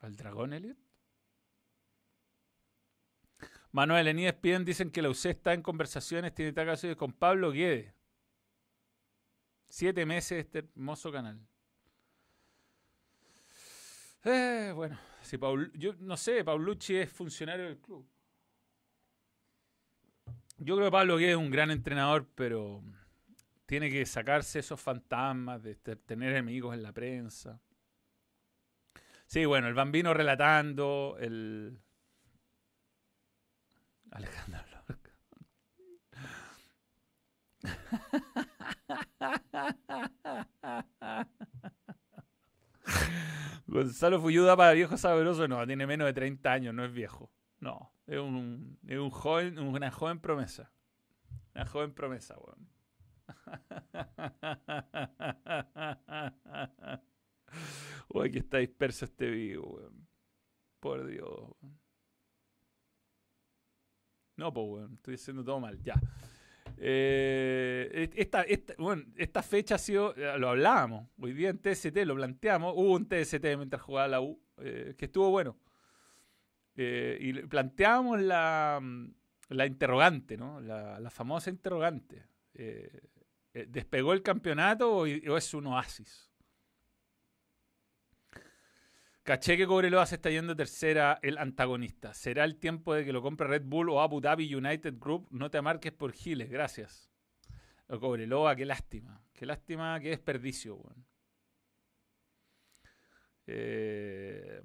¿Al 0.00 0.14
dragón, 0.14 0.52
Elliot? 0.52 0.89
Manuel, 3.72 4.08
en 4.08 4.18
ESPN 4.18 4.64
dicen 4.64 4.90
que 4.90 5.02
la 5.02 5.10
UC 5.10 5.26
está 5.26 5.52
en 5.54 5.62
conversaciones, 5.62 6.34
tiene 6.34 6.52
tal 6.52 6.96
con 6.96 7.12
Pablo 7.12 7.52
Guede. 7.52 7.94
Siete 9.68 10.04
meses 10.04 10.46
este 10.46 10.58
hermoso 10.58 11.12
canal. 11.12 11.40
Eh, 14.24 14.72
bueno, 14.74 14.98
si 15.22 15.38
Paul, 15.38 15.72
yo 15.74 15.94
no 16.00 16.16
sé, 16.16 16.44
Paulucci 16.44 16.96
es 16.96 17.10
funcionario 17.10 17.66
del 17.66 17.78
club. 17.78 18.06
Yo 20.58 20.76
creo 20.76 20.88
que 20.88 20.92
Pablo 20.92 21.16
que 21.16 21.30
es 21.30 21.36
un 21.36 21.50
gran 21.50 21.70
entrenador, 21.70 22.28
pero 22.34 22.82
tiene 23.64 23.88
que 23.88 24.04
sacarse 24.04 24.58
esos 24.58 24.80
fantasmas 24.80 25.62
de 25.62 25.76
tener 25.76 26.32
enemigos 26.32 26.74
en 26.74 26.82
la 26.82 26.92
prensa. 26.92 27.60
Sí, 29.26 29.44
bueno, 29.44 29.68
el 29.68 29.74
bambino 29.74 30.12
relatando, 30.12 31.16
el... 31.20 31.80
Alejandro 34.10 34.60
Lorca. 34.70 35.10
Gonzalo 43.66 44.20
Fuyuda 44.20 44.56
para 44.56 44.72
viejo 44.72 44.96
sabroso, 44.96 45.46
no, 45.46 45.64
tiene 45.66 45.86
menos 45.86 46.06
de 46.06 46.12
30 46.12 46.52
años, 46.52 46.74
no 46.74 46.84
es 46.84 46.92
viejo. 46.92 47.32
No, 47.60 47.94
es 48.06 48.18
un, 48.18 48.78
es 48.86 48.98
un 48.98 49.10
joven, 49.10 49.58
una 49.58 49.90
joven 49.90 50.20
promesa. 50.20 50.72
Una 51.54 51.66
joven 51.66 51.94
promesa, 51.94 52.36
weón. 52.38 52.68
Uy, 58.08 58.30
que 58.30 58.38
está 58.38 58.58
disperso 58.58 59.04
este 59.04 59.30
video, 59.30 59.62
weón. 59.62 60.08
Por 60.80 61.06
Dios. 61.06 61.50
No, 64.40 64.54
pues, 64.54 64.66
weón, 64.66 64.94
estoy 64.94 65.16
haciendo 65.16 65.44
todo 65.44 65.60
mal, 65.60 65.78
ya. 65.82 66.00
Eh, 66.78 68.08
esta, 68.14 68.46
bueno, 68.78 69.04
esta 69.16 69.42
fecha 69.42 69.74
ha 69.74 69.78
sido, 69.78 70.14
eh, 70.16 70.38
lo 70.38 70.48
hablábamos, 70.48 71.08
hoy 71.18 71.34
día 71.34 71.50
en 71.50 71.58
TST 71.58 71.94
lo 72.06 72.14
planteamos, 72.14 72.72
hubo 72.74 72.94
un 72.94 73.06
TST 73.06 73.44
mientras 73.58 73.82
jugaba 73.82 74.08
la 74.08 74.22
U, 74.22 74.40
eh, 74.56 74.94
que 74.96 75.04
estuvo 75.04 75.28
bueno. 75.28 75.58
y 76.74 77.34
planteábamos 77.42 78.22
la, 78.22 78.80
la 79.50 79.66
interrogante, 79.66 80.38
¿no? 80.38 80.58
La, 80.62 81.10
famosa 81.10 81.50
interrogante. 81.50 82.24
¿Despegó 83.52 84.14
el 84.14 84.22
campeonato 84.22 84.90
o, 84.90 85.06
es 85.06 85.52
un 85.52 85.66
oasis? 85.66 86.29
Caché 89.30 89.56
que 89.56 89.64
Cobreloa 89.64 90.06
se 90.06 90.16
está 90.16 90.28
yendo 90.28 90.56
tercera 90.56 91.20
el 91.22 91.38
antagonista. 91.38 92.12
¿Será 92.14 92.42
el 92.42 92.56
tiempo 92.56 92.94
de 92.94 93.04
que 93.04 93.12
lo 93.12 93.22
compre 93.22 93.46
Red 93.46 93.62
Bull 93.64 93.88
o 93.88 94.00
Abu 94.00 94.20
Dhabi 94.20 94.52
United 94.52 94.94
Group? 94.98 95.28
No 95.30 95.52
te 95.52 95.58
amarques 95.58 95.92
por 95.92 96.12
Giles, 96.12 96.50
gracias. 96.50 97.08
Cobreloa, 97.86 98.56
qué 98.56 98.64
lástima. 98.64 99.22
Qué 99.32 99.46
lástima, 99.46 100.00
qué 100.00 100.08
desperdicio, 100.08 100.82
eh, 103.46 104.62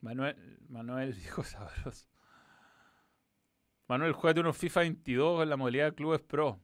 Manuel, 0.00 0.58
Manuel 0.70 1.14
dijo 1.20 1.44
sabroso. 1.44 2.08
Manuel, 3.86 4.14
juega 4.14 4.40
unos 4.40 4.56
FIFA 4.56 4.80
22 4.80 5.42
en 5.42 5.50
la 5.50 5.58
modalidad 5.58 5.90
de 5.90 5.94
clubes 5.94 6.22
pro. 6.22 6.58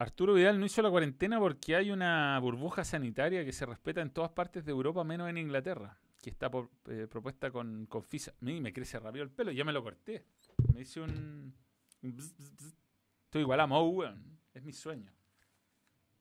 Arturo 0.00 0.32
Vidal 0.32 0.58
no 0.58 0.64
hizo 0.64 0.80
la 0.80 0.88
cuarentena 0.88 1.38
porque 1.38 1.76
hay 1.76 1.90
una 1.90 2.38
burbuja 2.38 2.84
sanitaria 2.84 3.44
que 3.44 3.52
se 3.52 3.66
respeta 3.66 4.00
en 4.00 4.08
todas 4.08 4.30
partes 4.30 4.64
de 4.64 4.70
Europa, 4.70 5.04
menos 5.04 5.28
en 5.28 5.36
Inglaterra, 5.36 5.94
que 6.22 6.30
está 6.30 6.50
eh, 6.88 7.06
propuesta 7.06 7.50
con, 7.50 7.84
con 7.84 8.02
FISA. 8.02 8.32
Mí 8.40 8.62
me 8.62 8.72
crece 8.72 8.98
rápido 8.98 9.24
el 9.24 9.30
pelo, 9.30 9.52
ya 9.52 9.62
me 9.62 9.74
lo 9.74 9.82
corté. 9.82 10.24
Me 10.72 10.80
hice 10.80 11.02
un. 11.02 11.54
Estoy 12.00 13.42
igual 13.42 13.60
a 13.60 13.66
Moe, 13.66 14.10
Es 14.54 14.62
mi 14.62 14.72
sueño. 14.72 15.12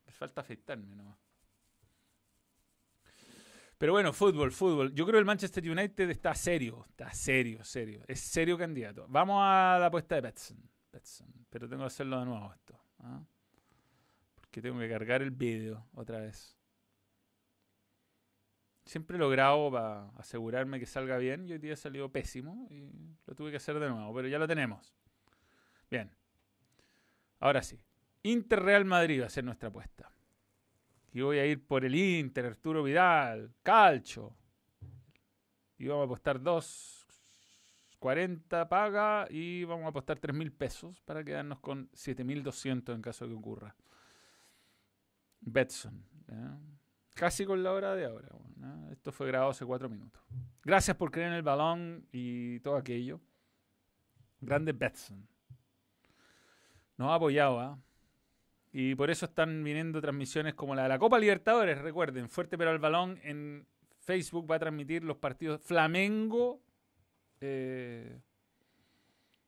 Me 0.05 0.11
falta 0.11 0.41
afeitarme 0.41 0.93
nomás. 0.97 1.17
Pero 3.77 3.93
bueno, 3.93 4.11
fútbol, 4.11 4.51
fútbol. 4.51 4.93
Yo 4.93 5.05
creo 5.05 5.13
que 5.13 5.19
el 5.19 5.25
Manchester 5.25 5.63
United 5.63 6.09
está 6.09 6.36
serio, 6.36 6.86
está 6.89 7.13
serio, 7.13 7.63
serio. 7.63 8.03
Es 8.09 8.19
serio 8.19 8.57
candidato. 8.57 9.05
Vamos 9.07 9.38
a 9.41 9.77
la 9.80 9.86
apuesta 9.86 10.15
de 10.15 10.21
Betson. 10.21 10.69
Pero 11.49 11.69
tengo 11.69 11.84
que 11.84 11.88
hacerlo 11.88 12.19
de 12.19 12.25
nuevo 12.25 12.51
esto. 12.51 12.77
¿ah? 12.99 13.23
Que 14.51 14.61
tengo 14.61 14.79
que 14.79 14.89
cargar 14.89 15.21
el 15.21 15.31
vídeo 15.31 15.87
otra 15.93 16.19
vez. 16.19 16.57
Siempre 18.85 19.17
lo 19.17 19.29
grabo 19.29 19.71
para 19.71 20.09
asegurarme 20.17 20.79
que 20.79 20.87
salga 20.87 21.17
bien 21.17 21.45
y 21.45 21.51
hoy 21.51 21.59
día 21.59 21.73
ha 21.73 21.77
salido 21.77 22.11
pésimo 22.11 22.67
y 22.71 22.89
lo 23.27 23.35
tuve 23.35 23.51
que 23.51 23.57
hacer 23.57 23.79
de 23.79 23.87
nuevo, 23.87 24.13
pero 24.15 24.27
ya 24.27 24.39
lo 24.39 24.47
tenemos. 24.47 24.95
Bien. 25.91 26.11
Ahora 27.39 27.61
sí. 27.61 27.79
Inter 28.23 28.61
Real 28.61 28.85
Madrid 28.85 29.21
va 29.21 29.27
a 29.27 29.29
ser 29.29 29.43
nuestra 29.43 29.69
apuesta. 29.69 30.11
Y 31.11 31.21
voy 31.21 31.37
a 31.37 31.45
ir 31.45 31.63
por 31.65 31.85
el 31.85 31.93
Inter, 31.95 32.47
Arturo 32.47 32.83
Vidal, 32.83 33.53
Calcho. 33.63 34.35
Y 35.77 35.87
vamos 35.87 36.03
a 36.03 36.05
apostar 36.05 36.41
2.40 36.41 38.67
paga 38.67 39.27
y 39.29 39.63
vamos 39.63 39.85
a 39.85 39.89
apostar 39.89 40.19
3.000 40.19 40.51
pesos 40.51 40.99
para 41.01 41.23
quedarnos 41.23 41.59
con 41.59 41.89
7.200 41.91 42.95
en 42.95 43.01
caso 43.01 43.25
de 43.25 43.31
que 43.31 43.37
ocurra. 43.37 43.75
Betson. 45.41 46.03
Casi 47.15 47.45
con 47.45 47.63
la 47.63 47.73
hora 47.73 47.95
de 47.95 48.05
ahora. 48.05 48.29
Esto 48.91 49.11
fue 49.11 49.27
grabado 49.27 49.51
hace 49.51 49.65
cuatro 49.65 49.89
minutos. 49.89 50.21
Gracias 50.63 50.95
por 50.97 51.11
creer 51.11 51.29
en 51.29 51.33
el 51.35 51.43
balón 51.43 52.07
y 52.11 52.59
todo 52.59 52.75
aquello. 52.75 53.19
Grande 54.41 54.71
Betson. 54.71 55.27
Nos 56.97 57.09
ha 57.09 57.15
apoyado, 57.15 57.59
¿ah? 57.59 57.79
Y 58.71 58.93
por 58.95 59.09
eso 59.09 59.25
están 59.25 59.63
viniendo 59.63 59.99
transmisiones 59.99 60.53
como 60.53 60.75
la 60.75 60.83
de 60.83 60.89
la 60.89 60.99
Copa 60.99 61.17
Libertadores. 61.17 61.79
Recuerden, 61.79 62.29
fuerte 62.29 62.57
pero 62.57 62.69
al 62.69 62.79
balón 62.79 63.19
en 63.23 63.65
Facebook 63.99 64.49
va 64.49 64.55
a 64.55 64.59
transmitir 64.59 65.03
los 65.03 65.17
partidos 65.17 65.61
Flamengo 65.61 66.61
eh, 67.41 68.19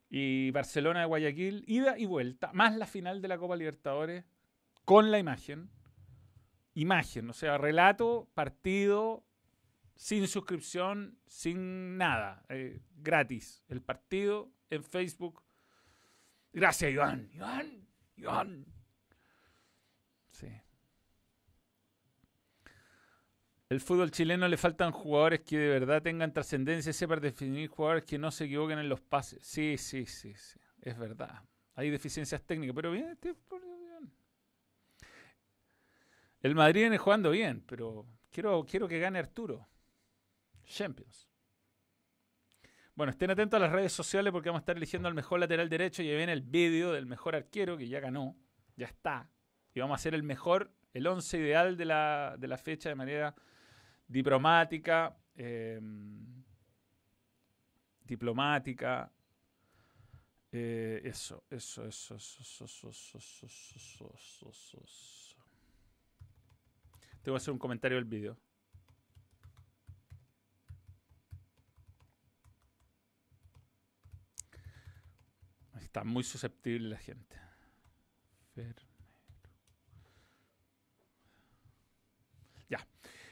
y 0.09 0.51
Barcelona 0.51 1.01
de 1.01 1.05
Guayaquil, 1.05 1.63
ida 1.67 1.97
y 1.97 2.05
vuelta, 2.05 2.51
más 2.53 2.75
la 2.75 2.85
final 2.85 3.21
de 3.21 3.27
la 3.27 3.37
Copa 3.37 3.55
Libertadores, 3.55 4.25
con 4.85 5.11
la 5.11 5.19
imagen. 5.19 5.69
Imagen, 6.73 7.29
o 7.29 7.33
sea, 7.33 7.57
relato, 7.57 8.29
partido, 8.33 9.25
sin 9.95 10.27
suscripción, 10.27 11.19
sin 11.27 11.97
nada, 11.97 12.43
eh, 12.49 12.81
gratis. 12.95 13.63
El 13.67 13.81
partido 13.81 14.51
en 14.69 14.83
Facebook. 14.83 15.43
Gracias, 16.53 16.91
Iván. 16.91 17.29
Iván, 17.33 17.87
Iván. 18.15 18.65
Sí. 20.31 20.47
El 23.69 23.79
fútbol 23.79 24.11
chileno 24.11 24.47
le 24.47 24.57
faltan 24.57 24.91
jugadores 24.91 25.41
que 25.41 25.57
de 25.57 25.69
verdad 25.69 26.01
tengan 26.01 26.33
trascendencia, 26.33 26.91
sepan 26.91 27.21
definir 27.21 27.69
jugadores 27.69 28.03
que 28.03 28.17
no 28.17 28.31
se 28.31 28.45
equivoquen 28.45 28.79
en 28.79 28.89
los 28.89 29.01
pases. 29.01 29.45
Sí, 29.45 29.77
sí, 29.77 30.05
sí, 30.05 30.33
sí. 30.35 30.59
Es 30.81 30.97
verdad. 30.97 31.43
Hay 31.75 31.89
deficiencias 31.89 32.41
técnicas, 32.43 32.75
pero 32.75 32.91
bien, 32.91 33.09
este. 33.09 33.35
El 36.41 36.55
Madrid 36.55 36.81
viene 36.81 36.97
jugando 36.97 37.31
bien, 37.31 37.63
pero 37.67 38.05
quiero, 38.31 38.65
quiero 38.65 38.87
que 38.87 38.99
gane 38.99 39.19
Arturo. 39.19 39.67
Champions. 40.65 41.29
Bueno, 42.95 43.11
estén 43.11 43.31
atentos 43.31 43.57
a 43.57 43.61
las 43.61 43.71
redes 43.71 43.93
sociales 43.93 44.31
porque 44.31 44.49
vamos 44.49 44.59
a 44.59 44.63
estar 44.63 44.77
eligiendo 44.77 45.07
al 45.07 45.13
mejor 45.13 45.39
lateral 45.39 45.69
derecho 45.69 46.03
y 46.03 46.09
ahí 46.09 46.17
viene 46.17 46.33
el 46.33 46.41
vídeo 46.41 46.91
del 46.91 47.05
mejor 47.05 47.35
arquero 47.35 47.77
que 47.77 47.87
ya 47.87 47.99
ganó, 47.99 48.35
ya 48.75 48.87
está. 48.87 49.29
Y 49.73 49.79
vamos 49.79 49.95
a 49.95 49.99
hacer 49.99 50.13
el 50.13 50.23
mejor, 50.23 50.71
el 50.93 51.07
once 51.07 51.37
ideal 51.37 51.77
de 51.77 51.85
la, 51.85 52.35
de 52.37 52.47
la 52.47 52.57
fecha 52.57 52.89
de 52.89 52.95
manera 52.95 53.33
diplomática, 54.07 55.17
diplomática, 58.03 59.11
eso, 60.51 61.43
eso, 61.49 61.85
eso, 61.85 62.15
eso, 62.15 62.15
eso, 62.15 62.89
eso, 62.89 62.89
eso, 62.89 64.49
eso, 64.49 65.20
Tengo 67.21 67.35
que 67.35 67.41
hacer 67.41 67.51
un 67.51 67.59
comentario 67.59 67.97
del 67.97 68.05
vídeo. 68.05 68.37
Está 75.81 76.03
muy 76.03 76.23
susceptible 76.23 76.89
la 76.89 76.97
gente. 76.97 77.41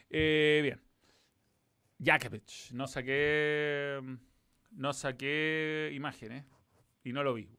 Eh, 0.10 0.60
bien. 0.64 0.82
Jakovic. 2.00 2.72
No 2.72 2.88
saqué. 2.88 4.02
No 4.72 4.94
saqué 4.94 5.92
imágenes. 5.94 6.46
Y 7.04 7.14
no 7.14 7.24
lo 7.24 7.34
vi. 7.34 7.50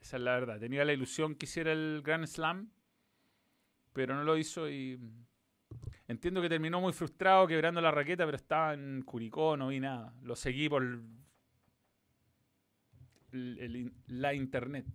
Esa 0.00 0.16
es 0.16 0.22
la 0.22 0.32
verdad. 0.32 0.60
Tenía 0.60 0.84
la 0.84 0.92
ilusión 0.92 1.34
que 1.34 1.46
hiciera 1.46 1.72
el 1.72 2.02
Grand 2.04 2.26
Slam. 2.26 2.70
Pero 3.94 4.14
no 4.14 4.24
lo 4.24 4.36
hizo 4.36 4.68
y. 4.68 5.00
Entiendo 6.06 6.42
que 6.42 6.50
terminó 6.50 6.82
muy 6.82 6.92
frustrado 6.92 7.46
quebrando 7.46 7.80
la 7.80 7.90
raqueta, 7.90 8.26
pero 8.26 8.36
estaba 8.36 8.74
en 8.74 9.00
Curicó, 9.02 9.56
no 9.56 9.68
vi 9.68 9.80
nada. 9.80 10.12
Lo 10.22 10.36
seguí 10.36 10.68
por 10.68 11.00
la 13.32 14.34
internet. 14.34 14.86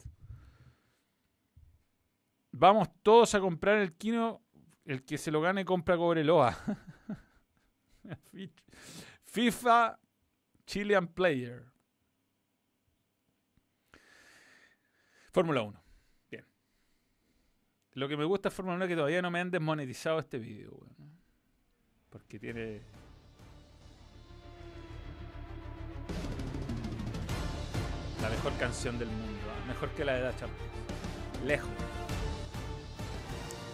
Vamos 2.51 2.89
todos 3.01 3.33
a 3.33 3.39
comprar 3.39 3.77
el 3.79 3.93
Kino 3.93 4.43
el 4.85 5.03
que 5.03 5.17
se 5.17 5.31
lo 5.31 5.41
gane 5.41 5.65
compra 5.65 5.97
Cobreloa. 5.97 6.55
FIFA 9.23 9.99
Chilean 10.65 11.07
Player. 11.07 11.65
Fórmula 15.31 15.61
1. 15.61 15.88
Lo 17.99 18.07
que 18.07 18.15
me 18.15 18.23
gusta 18.23 18.47
de 18.47 18.55
Fórmula 18.55 18.77
1 18.77 18.85
es 18.85 18.89
que 18.89 18.95
todavía 18.95 19.21
no 19.21 19.29
me 19.29 19.41
han 19.41 19.51
desmonetizado 19.51 20.19
este 20.19 20.39
vídeo. 20.39 20.71
Porque 22.09 22.39
tiene... 22.39 22.79
La 28.21 28.29
mejor 28.29 28.55
canción 28.57 28.97
del 28.97 29.09
mundo. 29.09 29.41
¿ah? 29.49 29.67
Mejor 29.67 29.89
que 29.89 30.05
la 30.05 30.13
de 30.13 30.21
Da 30.21 30.33
Lejos. 31.45 31.69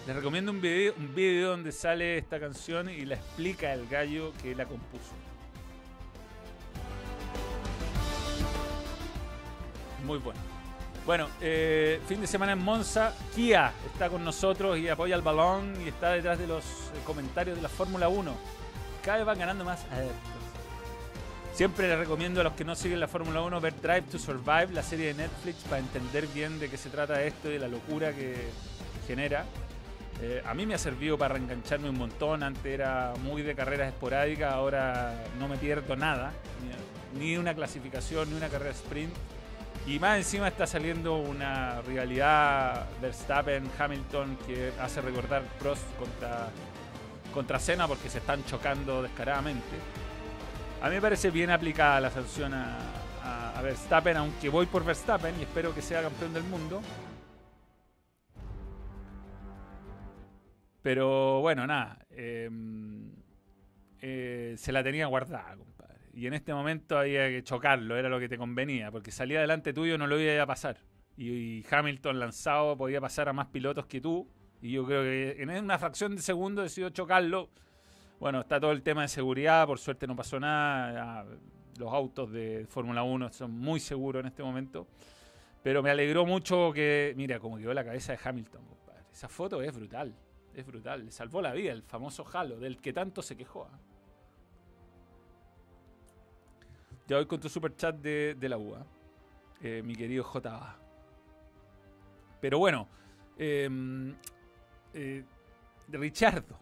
Les 0.08 0.16
recomiendo 0.16 0.52
un 0.52 0.60
video, 0.60 0.96
un 0.98 1.14
video 1.14 1.52
donde 1.52 1.72
sale 1.72 2.18
esta 2.18 2.40
canción 2.40 2.90
y 2.90 3.06
la 3.06 3.14
explica 3.14 3.74
el 3.74 3.88
gallo 3.88 4.34
que 4.42 4.56
la 4.56 4.66
compuso. 4.66 5.14
Muy 10.04 10.18
bueno. 10.18 10.55
Bueno, 11.06 11.28
eh, 11.40 12.02
fin 12.08 12.20
de 12.20 12.26
semana 12.26 12.54
en 12.54 12.64
Monza. 12.64 13.14
Kia 13.36 13.72
está 13.86 14.10
con 14.10 14.26
nosotros 14.26 14.80
y 14.80 14.90
apoya 14.90 15.16
el 15.16 15.22
balón 15.22 15.76
y 15.86 15.90
está 15.90 16.12
detrás 16.12 16.40
de 16.40 16.48
los 16.48 16.64
eh, 16.64 17.02
comentarios 17.06 17.56
de 17.56 17.62
la 17.62 17.70
Fórmula 17.70 18.08
1. 18.10 18.34
Cada 19.04 19.18
vez 19.18 19.26
van 19.28 19.38
ganando 19.38 19.64
más 19.64 19.86
adeptos. 19.92 20.18
Siempre 21.54 21.88
les 21.88 22.00
recomiendo 22.00 22.42
a 22.42 22.44
los 22.44 22.54
que 22.54 22.66
no 22.66 22.76
siguen 22.76 23.00
la 23.00 23.08
Fórmula 23.08 23.44
1 23.44 23.62
ver 23.62 23.80
Drive 23.80 24.02
to 24.12 24.18
Survive, 24.18 24.70
la 24.74 24.82
serie 24.82 25.08
de 25.08 25.14
Netflix, 25.14 25.58
para 25.70 25.78
entender 25.78 26.26
bien 26.28 26.60
de 26.60 26.70
qué 26.70 26.76
se 26.76 26.90
trata 26.90 27.22
esto 27.22 27.50
y 27.50 27.54
de 27.54 27.60
la 27.60 27.68
locura 27.68 28.12
que 28.12 28.50
genera. 29.08 29.46
Eh, 30.22 30.42
a 30.44 30.56
mí 30.56 30.66
me 30.66 30.74
ha 30.74 30.80
servido 30.80 31.20
para 31.20 31.36
reengancharme 31.36 31.88
un 31.88 32.00
montón. 32.00 32.42
Antes 32.42 32.66
era 32.66 33.14
muy 33.22 33.44
de 33.44 33.54
carreras 33.54 33.90
esporádicas, 33.90 34.52
ahora 34.52 35.24
no 35.38 35.48
me 35.48 35.58
pierdo 35.58 35.96
nada. 35.96 36.34
Ni 37.20 37.38
una 37.38 37.54
clasificación, 37.54 38.32
ni 38.32 38.36
una 38.36 38.50
carrera 38.50 38.72
sprint. 38.72 39.14
Y 39.88 40.00
más 40.00 40.18
encima 40.18 40.48
está 40.48 40.66
saliendo 40.66 41.18
una 41.18 41.82
rivalidad 41.82 42.88
Verstappen-Hamilton 43.02 44.38
que 44.48 44.72
hace 44.80 45.02
recordar 45.02 45.44
Prost 45.60 45.84
contra, 45.98 46.48
contra 47.34 47.60
Senna 47.60 47.88
porque 47.88 48.10
se 48.10 48.18
están 48.18 48.44
chocando 48.46 49.04
descaradamente. 49.04 49.76
A 50.82 50.90
mí 50.90 50.96
me 50.96 51.02
parece 51.02 51.30
bien 51.30 51.52
aplicada 51.52 52.02
la 52.02 52.10
sanción 52.10 52.54
a 52.54 53.62
Verstappen, 53.66 54.16
aunque 54.18 54.50
voy 54.50 54.68
por 54.68 54.86
Verstappen 54.86 55.34
y 55.40 55.44
espero 55.44 55.74
que 55.74 55.82
sea 55.82 56.02
campeón 56.04 56.34
del 56.34 56.44
mundo. 56.44 56.82
Pero 60.84 61.42
bueno, 61.42 61.66
nada. 61.66 61.98
Em, 62.12 63.12
eh, 64.00 64.54
se 64.56 64.72
la 64.72 64.84
tenía 64.84 65.08
guardada. 65.08 65.56
Y 66.16 66.28
en 66.28 66.34
este 66.34 66.54
momento 66.54 66.98
había 66.98 67.28
que 67.28 67.44
chocarlo, 67.44 67.98
era 67.98 68.08
lo 68.08 68.22
que 68.22 68.30
te 68.30 68.38
convenía, 68.38 68.90
porque 68.90 69.12
salía 69.12 69.42
delante 69.42 69.74
tuyo 69.74 69.98
no 69.98 70.08
lo 70.08 70.18
iba 70.18 70.42
a 70.42 70.46
pasar. 70.46 70.78
Y, 71.18 71.62
Hamilton 71.70 72.20
lanzado 72.20 72.78
podía 72.78 73.02
pasar 73.02 73.28
a 73.28 73.34
más 73.34 73.48
pilotos 73.48 73.86
que 73.86 74.00
tú. 74.00 74.26
Y 74.62 74.72
yo 74.72 74.86
creo 74.86 75.04
que 75.04 75.42
en 75.44 75.50
una 75.50 75.78
fracción 75.78 76.16
de 76.16 76.22
segundo 76.22 76.62
decidió 76.62 76.90
chocarlo. 76.90 77.50
Bueno, 78.18 78.40
está 78.40 78.62
todo 78.62 78.72
el 78.72 78.82
tema 78.82 79.02
de 79.02 79.10
seguridad, 79.10 79.68
por 79.68 79.78
suerte 79.78 80.08
no 80.08 80.16
pasó 80.16 80.40
nada. 80.40 81.26
Los 81.78 81.94
autos 81.94 82.32
de 82.32 82.66
Fórmula 82.70 83.04
1 83.04 83.34
son 83.34 83.52
muy 83.52 83.82
seguros 83.82 84.22
en 84.22 84.28
este 84.28 84.42
momento. 84.42 84.88
Pero 85.64 85.84
me 85.84 85.90
alegró 85.90 86.26
mucho 86.26 86.72
que, 86.72 87.14
mira, 87.18 87.40
como 87.40 87.58
quedó 87.58 87.74
la 87.74 87.84
cabeza 87.84 88.14
de 88.14 88.20
Hamilton, 88.24 88.64
compadre. 88.66 89.04
Esa 89.12 89.28
foto 89.28 89.62
es 89.62 89.76
brutal. 89.76 90.16
Es 90.54 90.66
brutal. 90.66 91.04
Le 91.04 91.12
salvó 91.12 91.42
la 91.42 91.52
vida 91.52 91.74
el 91.74 91.84
famoso 91.84 92.26
Halo, 92.32 92.58
del 92.58 92.78
que 92.78 92.94
tanto 92.94 93.22
se 93.22 93.36
quejó. 93.36 93.68
¿ah? 93.70 93.78
Ya 97.08 97.18
voy 97.18 97.26
con 97.26 97.40
tu 97.40 97.50
super 97.50 97.76
chat 97.76 97.96
de, 97.96 98.50
la 98.50 98.58
UA. 98.58 98.86
Eh, 99.62 99.82
mi 99.84 99.96
querido 99.96 100.24
JA. 100.24 100.78
Pero 102.42 102.60
bueno. 102.60 102.88
Em, 103.38 104.16
eh, 104.94 105.24
Richardo. 105.90 106.58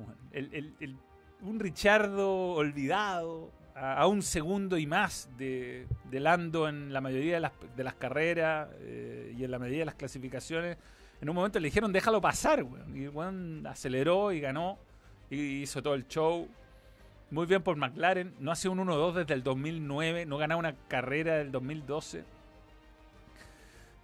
un 1.41 1.59
Richardo 1.59 2.53
olvidado. 2.53 3.51
A, 3.75 4.05
un 4.05 4.21
segundo 4.21 4.77
y 4.77 4.85
más 4.85 5.29
de, 5.35 5.87
Lando 6.11 6.69
en 6.69 6.93
la 6.93 7.01
mayoría 7.01 7.35
de 7.35 7.39
las, 7.39 7.53
de 7.75 7.83
las 7.83 7.95
carreras 7.95 8.69
eh, 8.81 9.33
y 9.35 9.43
en 9.43 9.49
la 9.49 9.57
mayoría 9.57 9.79
de 9.79 9.85
las 9.85 9.95
clasificaciones 9.95 10.77
en 11.23 11.29
un 11.29 11.35
momento 11.35 11.57
le 11.57 11.69
dijeron 11.69 11.93
déjalo 11.93 12.19
pasar, 12.19 12.63
weón. 12.63 12.97
Y 12.97 13.07
weón 13.07 13.65
aceleró 13.65 14.33
y 14.33 14.41
ganó 14.41 14.77
y 15.29 15.61
hizo 15.61 15.81
todo 15.81 15.93
el 15.93 16.05
show. 16.05 16.49
Muy 17.31 17.45
bien 17.45 17.63
por 17.63 17.75
McLaren. 17.75 18.33
No 18.39 18.51
hace 18.51 18.69
un 18.69 18.79
1-2 18.79 19.13
desde 19.13 19.33
el 19.33 19.43
2009. 19.43 20.25
No 20.25 20.37
ganaba 20.37 20.59
una 20.59 20.75
carrera 20.87 21.37
del 21.37 21.51
2012. 21.51 22.23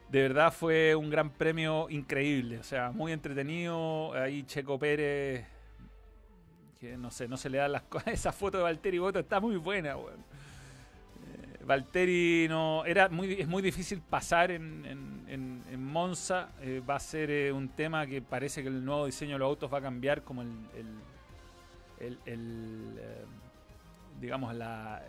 De 0.10 0.22
verdad 0.22 0.52
fue 0.52 0.96
un 0.96 1.10
gran 1.10 1.30
premio 1.30 1.88
increíble. 1.90 2.58
O 2.60 2.64
sea, 2.64 2.92
muy 2.92 3.12
entretenido. 3.12 4.14
Ahí 4.14 4.44
Checo 4.44 4.80
Pérez. 4.80 5.46
Que 6.80 6.98
no 6.98 7.12
sé, 7.12 7.28
no 7.28 7.38
se 7.38 7.50
le 7.50 7.58
da 7.60 7.68
las 7.68 7.82
cosas. 7.90 8.14
Esa 8.14 8.32
foto 8.32 8.58
de 8.58 8.64
Valtteri 8.64 8.98
Boto 8.98 9.20
está 9.20 9.40
muy 9.40 9.58
buena, 9.58 9.96
weón. 9.98 10.24
Valtteri 11.70 12.48
no, 12.50 12.84
era 12.84 13.10
muy, 13.10 13.34
es 13.34 13.48
muy 13.48 13.62
difícil 13.62 14.02
pasar 14.02 14.50
en, 14.50 14.84
en, 15.28 15.84
Monza. 15.84 16.50
Eh, 16.62 16.82
va 16.88 16.96
a 16.96 17.00
ser 17.00 17.30
eh, 17.30 17.52
un 17.52 17.70
tema 17.70 18.06
que 18.08 18.22
parece 18.22 18.62
que 18.62 18.70
el 18.70 18.84
nuevo 18.84 19.06
diseño 19.06 19.34
de 19.34 19.40
los 19.40 19.48
autos 19.48 19.72
va 19.72 19.78
a 19.80 19.82
cambiar 19.82 20.24
como 20.24 20.42
el, 20.42 20.50
eh, 22.00 23.26
digamos, 24.20 24.56
la, 24.56 25.02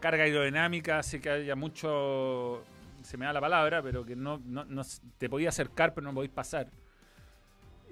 carga 0.00 0.24
aerodinámica 0.24 0.98
hace 0.98 1.20
que 1.20 1.30
haya 1.30 1.56
mucho, 1.56 2.62
se 3.02 3.16
me 3.16 3.26
da 3.26 3.32
la 3.32 3.40
palabra, 3.40 3.82
pero 3.82 4.04
que 4.04 4.16
no, 4.16 4.40
no, 4.44 4.82
te 5.18 5.28
podía 5.28 5.50
acercar, 5.50 5.94
pero 5.94 6.06
no 6.06 6.14
podéis 6.14 6.32
pasar. 6.32 6.68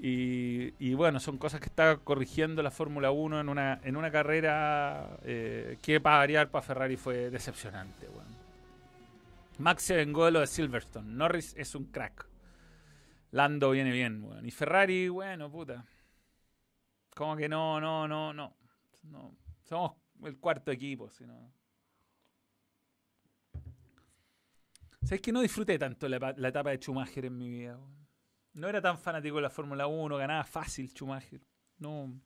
Y, 0.03 0.95
bueno, 0.95 1.21
son 1.21 1.37
cosas 1.37 1.61
que 1.61 1.67
está 1.67 1.99
corrigiendo 1.99 2.63
la 2.63 2.71
Fórmula 2.71 3.11
1 3.11 3.41
en 3.41 3.49
una, 3.51 3.81
en 3.85 3.97
una 3.97 4.11
carrera 4.11 5.19
eh, 5.25 5.77
que 5.83 6.01
para 6.01 6.19
variar 6.19 6.51
para 6.51 6.63
Ferrari 6.63 6.97
fue 6.97 7.29
decepcionante. 7.29 8.09
Max 9.59 9.83
se 9.83 9.97
vengó 9.97 10.25
de 10.25 10.31
lo 10.31 10.41
de 10.41 10.47
Silverstone. 10.47 11.07
Norris 11.13 11.55
es 11.57 11.75
un 11.75 11.85
crack. 11.85 12.27
Lando 13.31 13.71
viene 13.71 13.93
bien. 13.93 14.23
Bueno. 14.23 14.47
Y 14.47 14.51
Ferrari, 14.51 15.09
bueno, 15.09 15.51
puta. 15.51 15.85
Como 17.21 17.37
que 17.37 17.51
no, 17.51 17.79
no, 17.79 18.09
no, 18.09 18.33
no. 18.33 18.57
no. 19.03 19.37
Somos 19.63 19.93
el 20.23 20.39
cuarto 20.39 20.71
equipo, 20.71 21.11
si 21.11 21.27
no. 21.27 21.53
¿Sabes 25.03 25.21
que 25.21 25.31
no 25.31 25.43
disfruté 25.43 25.79
tanto 25.79 26.09
la, 26.09 26.33
la 26.35 26.49
etapa 26.49 26.71
de 26.71 26.79
Schumacher 26.79 27.27
en 27.27 27.37
mi 27.37 27.51
vida? 27.51 27.79
No 28.55 28.69
era 28.71 28.81
tan 28.81 28.97
fanático 28.97 29.37
de 29.37 29.43
la 29.43 29.51
Fórmula 29.51 29.87
1, 29.87 30.17
ganaba 30.17 30.45
fácil 30.45 30.89
Schumacher. 30.89 31.43
No. 31.77 32.19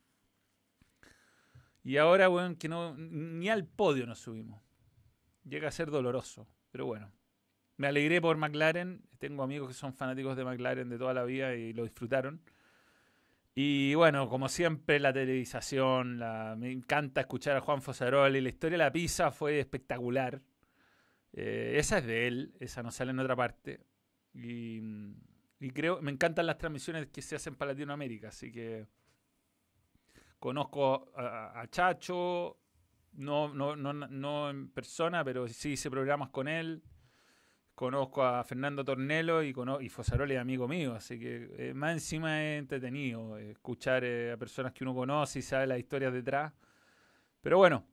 Y 1.83 1.97
ahora, 1.97 2.29
weón, 2.31 2.55
que 2.55 2.69
no. 2.69 2.95
Ni 2.97 3.49
al 3.49 3.67
podio 3.67 4.07
nos 4.07 4.21
subimos. 4.21 4.63
Llega 5.43 5.67
a 5.67 5.73
ser 5.73 5.91
doloroso. 5.91 6.47
Pero 6.71 6.87
bueno. 6.87 7.11
Me 7.79 7.89
alegré 7.89 8.21
por 8.21 8.37
McLaren. 8.37 9.03
Tengo 9.19 9.43
amigos 9.43 9.67
que 9.67 9.75
son 9.75 9.93
fanáticos 9.93 10.37
de 10.37 10.45
McLaren 10.45 10.89
de 10.89 10.99
toda 10.99 11.15
la 11.15 11.25
vida 11.25 11.57
y 11.57 11.73
lo 11.73 11.83
disfrutaron. 11.83 12.45
Y 13.55 13.95
bueno, 13.95 14.29
como 14.29 14.49
siempre, 14.49 14.99
la 14.99 15.13
televisación, 15.13 16.19
la, 16.19 16.57
me 16.59 16.73
encanta 16.73 17.21
escuchar 17.21 17.57
a 17.57 17.61
Juan 17.61 17.83
Fosaroli. 17.83 18.41
La 18.41 18.49
historia 18.49 18.79
de 18.79 18.85
la 18.85 18.93
pizza 18.93 19.31
fue 19.31 19.61
espectacular. 19.61 20.43
Eh, 21.33 21.75
esa 21.79 21.99
es 21.99 22.07
de 22.07 22.27
él, 22.27 22.55
esa 22.61 22.83
no 22.83 22.91
sale 22.91 23.13
en 23.13 23.21
otra 23.21 23.37
parte. 23.37 23.81
Y 24.35 24.81
y 25.65 25.71
creo, 25.71 26.03
me 26.03 26.11
encantan 26.11 26.47
las 26.47 26.59
transmisiones 26.59 27.07
que 27.07 27.23
se 27.23 27.37
hacen 27.37 27.55
para 27.55 27.73
Latinoamérica, 27.73 28.29
así 28.29 28.53
que 28.53 28.87
conozco 30.39 31.11
a, 31.17 31.67
Chacho, 31.71 32.59
no, 33.13 33.55
no, 33.55 33.75
no, 33.75 33.95
no, 33.95 34.51
en 34.51 34.69
persona, 34.69 35.25
pero 35.25 35.49
sí 35.49 35.71
hice 35.71 35.91
programas 35.91 36.29
con 36.29 36.49
él. 36.49 36.83
Conozco 37.75 38.25
a 38.25 38.45
Fernando 38.45 38.85
Tornelo 38.85 39.43
y, 39.43 39.55
y 39.81 39.89
Fosaroli 39.89 40.35
es 40.35 40.41
amigo 40.41 40.69
mío, 40.69 40.95
así 40.95 41.19
que 41.19 41.51
eh, 41.59 41.75
más 41.75 41.93
encima 41.93 42.43
es 42.43 42.61
entretenido 42.61 43.37
eh, 43.37 43.51
escuchar 43.51 44.05
eh, 44.05 44.33
a 44.33 44.37
personas 44.37 44.73
que 44.73 44.85
uno 44.85 44.95
conoce 44.95 45.41
y 45.41 45.43
sabe 45.43 45.67
las 45.67 45.79
historias 45.79 46.13
detrás. 46.13 46.53
Pero 47.41 47.59
bueno, 47.59 47.85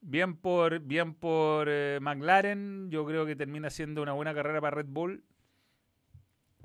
bien 0.00 0.36
por, 0.36 0.80
bien 0.80 1.14
por 1.14 1.68
McLaren, 2.00 2.90
yo 2.90 3.04
creo 3.06 3.26
que 3.26 3.36
termina 3.36 3.70
siendo 3.70 4.02
una 4.02 4.12
buena 4.12 4.34
carrera 4.34 4.60
para 4.60 4.76
Red 4.76 4.86
Bull 4.88 5.22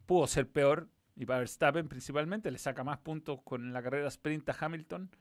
pudo 0.10 0.26
ser 0.26 0.50
peor. 0.50 0.90
Y 1.16 1.26
para 1.26 1.40
Verstappen 1.40 1.88
principalmente 1.88 2.50
le 2.50 2.58
saca 2.58 2.84
más 2.84 2.98
puntos 2.98 3.42
con 3.44 3.74
la 3.74 3.84
carrera 3.84 4.08
sprint 4.08 4.50
a 4.50 4.56
Hamilton. 4.60 5.12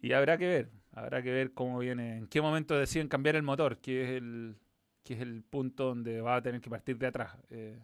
Y 0.00 0.12
habrá 0.12 0.38
que 0.38 0.46
ver, 0.46 0.70
habrá 0.92 1.22
que 1.22 1.30
ver 1.30 1.52
cómo 1.52 1.78
viene, 1.78 2.16
en 2.16 2.26
qué 2.28 2.40
momento 2.40 2.78
deciden 2.78 3.08
cambiar 3.08 3.36
el 3.36 3.42
motor, 3.42 3.78
que 3.78 4.02
es 4.04 4.10
el, 4.22 4.56
que 5.04 5.14
es 5.14 5.20
el 5.20 5.42
punto 5.42 5.84
donde 5.84 6.20
va 6.20 6.36
a 6.36 6.42
tener 6.42 6.60
que 6.60 6.70
partir 6.70 6.96
de 6.98 7.06
atrás. 7.06 7.36
Eh, 7.50 7.78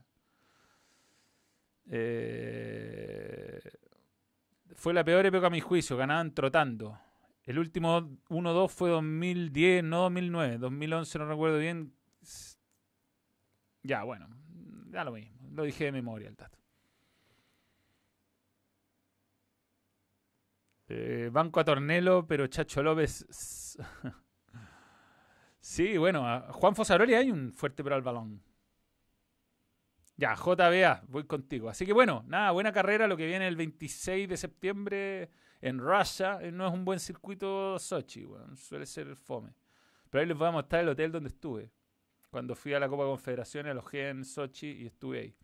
eh, 1.90 3.60
fue 4.74 4.94
la 4.94 5.04
peor 5.04 5.26
época 5.26 5.48
a 5.48 5.50
mi 5.50 5.60
juicio, 5.60 5.96
ganaban 5.96 6.32
trotando. 6.34 6.98
El 7.44 7.58
último 7.58 8.00
1-2 8.28 8.68
fue 8.70 8.90
2010, 8.90 9.84
no 9.84 10.02
2009, 10.02 10.58
2011 10.58 11.18
no 11.18 11.28
recuerdo 11.28 11.58
bien. 11.58 11.92
Ya, 13.82 14.02
bueno, 14.04 14.28
ya 14.90 15.04
lo 15.04 15.12
mismo. 15.12 15.50
Lo 15.52 15.64
dije 15.64 15.84
de 15.84 15.92
memoria 15.92 16.28
el 16.28 16.36
dato. 16.36 16.58
Eh, 20.88 21.28
banco 21.32 21.60
a 21.60 21.64
Tornelo, 21.64 22.26
pero 22.26 22.46
Chacho 22.46 22.82
López. 22.82 23.76
sí, 25.60 25.96
bueno, 25.96 26.26
a 26.26 26.52
Juan 26.52 26.74
Fosaroli 26.74 27.14
hay 27.14 27.30
un 27.30 27.52
fuerte 27.52 27.82
pero 27.82 27.94
al 27.96 28.02
balón. 28.02 28.42
Ya, 30.16 30.34
JBA, 30.34 31.04
voy 31.08 31.24
contigo. 31.24 31.70
Así 31.70 31.86
que 31.86 31.94
bueno, 31.94 32.24
nada, 32.26 32.50
buena 32.50 32.72
carrera. 32.72 33.06
Lo 33.06 33.16
que 33.16 33.24
viene 33.26 33.48
el 33.48 33.56
26 33.56 34.28
de 34.28 34.36
septiembre 34.36 35.30
en 35.62 35.78
Russia. 35.78 36.38
Eh, 36.42 36.52
no 36.52 36.66
es 36.66 36.74
un 36.74 36.84
buen 36.84 37.00
circuito 37.00 37.78
Sochi, 37.78 38.24
bueno, 38.24 38.56
suele 38.56 38.86
ser 38.86 39.16
fome. 39.16 39.54
Pero 40.10 40.20
ahí 40.20 40.26
les 40.26 40.36
voy 40.36 40.48
a 40.48 40.50
mostrar 40.50 40.82
el 40.82 40.90
hotel 40.90 41.12
donde 41.12 41.28
estuve. 41.28 41.70
Cuando 42.30 42.54
fui 42.54 42.74
a 42.74 42.80
la 42.80 42.88
Copa 42.88 43.04
Confederaciones, 43.04 43.70
alojé 43.70 44.10
en 44.10 44.24
Sochi 44.24 44.68
y 44.68 44.86
estuve 44.86 45.20
ahí. 45.20 45.34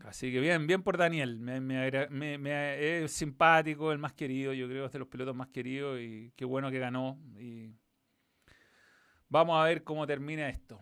Así 0.00 0.32
que 0.32 0.40
bien, 0.40 0.66
bien 0.66 0.82
por 0.82 0.96
Daniel. 0.96 1.38
Me, 1.40 3.04
es 3.04 3.12
simpático, 3.12 3.92
el 3.92 3.98
más 3.98 4.12
querido, 4.12 4.52
yo 4.52 4.68
creo, 4.68 4.86
es 4.86 4.92
de 4.92 4.98
los 4.98 5.08
pilotos 5.08 5.34
más 5.34 5.48
queridos 5.48 6.00
y 6.00 6.32
qué 6.36 6.44
bueno 6.44 6.70
que 6.70 6.78
ganó. 6.78 7.18
Vamos 9.28 9.60
a 9.60 9.64
ver 9.64 9.84
cómo 9.84 10.06
termina 10.06 10.48
esto. 10.48 10.80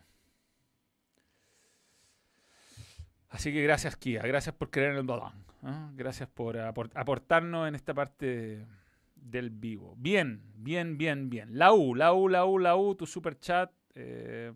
Así 3.29 3.53
que 3.53 3.63
gracias, 3.63 3.97
Kia. 3.97 4.23
Gracias 4.23 4.55
por 4.55 4.71
creer 4.71 4.93
en 4.93 4.99
el 4.99 5.03
balón. 5.03 5.45
¿ah? 5.63 5.91
Gracias 5.95 6.29
por 6.29 6.59
aportarnos 6.59 7.69
en 7.69 7.75
esta 7.75 7.93
parte 7.93 8.67
del 9.15 9.51
vivo. 9.51 9.95
Bien, 9.99 10.43
bien, 10.55 10.97
bien, 10.97 11.29
bien. 11.29 11.59
La 11.59 11.73
U, 11.73 11.95
la 11.95 12.13
U, 12.13 12.29
la 12.29 12.45
U, 12.45 12.59
la 12.59 12.77
U, 12.77 12.95
tu 12.95 13.07
super 13.07 13.39
chat. 13.39 13.71
Eh, 13.95 14.53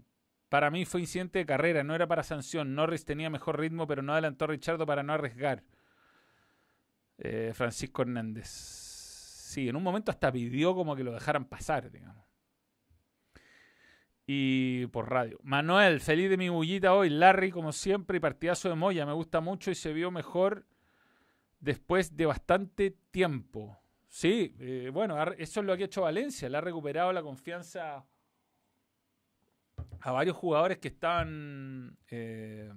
para 0.49 0.71
mí 0.71 0.85
fue 0.85 1.01
incidente 1.01 1.41
de 1.41 1.47
carrera, 1.47 1.85
no 1.85 1.95
era 1.95 2.07
para 2.07 2.23
sanción. 2.23 2.75
Norris 2.75 3.05
tenía 3.05 3.31
mejor 3.31 3.59
ritmo, 3.59 3.87
pero 3.87 4.03
no 4.03 4.13
adelantó 4.13 4.47
a 4.47 4.49
Richardo 4.49 4.87
para 4.87 5.03
no 5.03 5.13
arriesgar. 5.13 5.63
Eh, 7.19 7.53
Francisco 7.55 8.03
Hernández. 8.03 8.49
Sí, 8.49 9.69
en 9.69 9.77
un 9.77 9.83
momento 9.83 10.11
hasta 10.11 10.33
pidió 10.33 10.75
como 10.75 10.97
que 10.97 11.05
lo 11.05 11.13
dejaran 11.13 11.45
pasar, 11.45 11.91
digamos. 11.91 12.25
Y 14.33 14.87
por 14.87 15.11
radio. 15.11 15.41
Manuel, 15.43 15.99
feliz 15.99 16.31
de 16.31 16.37
mi 16.37 16.49
bullita 16.49 16.95
hoy. 16.95 17.11
Larry, 17.11 17.51
como 17.51 17.73
siempre, 17.73 18.19
y 18.19 18.21
partidazo 18.21 18.69
de 18.69 18.77
Moya. 18.77 19.05
Me 19.05 19.13
gusta 19.13 19.41
mucho 19.41 19.73
y 19.73 19.75
se 19.75 19.93
vio 19.93 20.13
mejor 20.13 20.67
después 21.59 22.17
de 22.17 22.27
bastante 22.27 22.97
tiempo. 23.11 23.83
Sí, 24.07 24.55
eh, 24.61 24.89
bueno, 24.95 25.21
eso 25.33 25.61
es 25.61 25.67
lo 25.67 25.77
que 25.77 25.83
ha 25.83 25.87
hecho 25.87 26.03
Valencia. 26.03 26.49
Le 26.49 26.59
ha 26.59 26.61
recuperado 26.61 27.13
la 27.13 27.23
confianza 27.23 28.05
a 30.01 30.13
varios 30.13 30.37
jugadores 30.37 30.79
que 30.79 30.87
estaban 30.87 31.99
eh, 32.09 32.73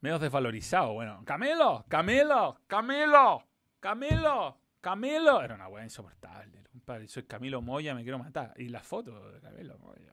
medio 0.00 0.18
desvalorizados. 0.18 0.94
Bueno, 0.94 1.22
Camilo, 1.26 1.84
Camilo, 1.86 2.62
Camilo, 2.66 3.44
Camilo, 3.78 4.58
Camilo. 4.80 5.42
Era 5.42 5.54
una 5.54 5.68
weá 5.68 5.84
insoportable. 5.84 6.62
Compadre. 6.82 7.06
Soy 7.06 7.22
Camilo 7.22 7.62
Moya, 7.62 7.94
me 7.94 8.02
quiero 8.02 8.18
matar. 8.18 8.54
Y 8.56 8.68
la 8.68 8.80
foto 8.80 9.30
de 9.30 9.40
Camilo 9.40 9.78
Moya. 9.78 10.12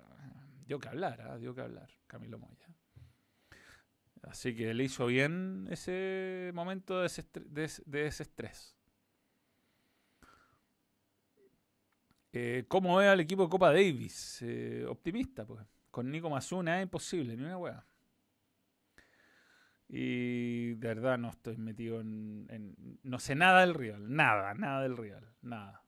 Dio 0.67 0.80
que 0.80 0.88
hablar, 0.88 1.20
¿eh? 1.20 1.39
dio 1.39 1.55
que 1.55 1.61
hablar, 1.61 1.89
Camilo 2.05 2.38
Moya. 2.38 2.67
Así 4.22 4.55
que 4.55 4.72
le 4.76 4.84
hizo 4.84 5.07
bien 5.07 5.67
ese 5.72 6.51
momento 6.53 7.01
de 7.01 7.07
ese 7.07 8.24
estrés. 8.24 8.76
Eh, 12.32 12.65
¿Cómo 12.67 12.97
ve 12.97 13.07
al 13.07 13.20
equipo 13.20 13.45
de 13.45 13.49
Copa 13.49 13.72
Davis? 13.74 14.43
Eh, 14.43 14.86
optimista, 14.88 15.47
pues. 15.47 15.65
Con 15.89 16.11
Nico 16.11 16.30
Mazuna 16.30 16.78
es 16.78 16.84
imposible, 16.84 17.36
ni 17.36 17.43
una 17.45 17.57
weá. 17.57 17.84
Y 19.88 20.76
de 20.76 20.88
verdad 20.88 21.17
no 21.17 21.32
estoy 21.32 21.57
metido 21.57 21.99
en, 21.99 22.99
No 23.01 23.17
sé 23.17 23.34
nada 23.34 23.61
del 23.61 23.74
Real. 23.74 24.15
Nada, 24.15 24.53
nada 24.53 24.84
del 24.84 24.95
Real. 24.97 25.34
Nada. 25.41 25.84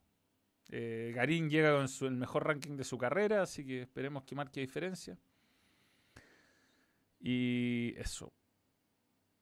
Eh, 0.72 1.12
Garín 1.14 1.50
llega 1.50 1.76
con 1.76 1.88
el 2.08 2.16
mejor 2.16 2.48
ranking 2.48 2.78
de 2.78 2.86
su 2.86 2.98
carrera, 2.98 3.42
así 3.42 3.66
que 3.66 3.82
esperemos 3.82 4.24
que 4.24 4.36
marque 4.36 4.62
diferencia. 4.62 5.18
Y 7.20 7.94
eso. 7.98 8.34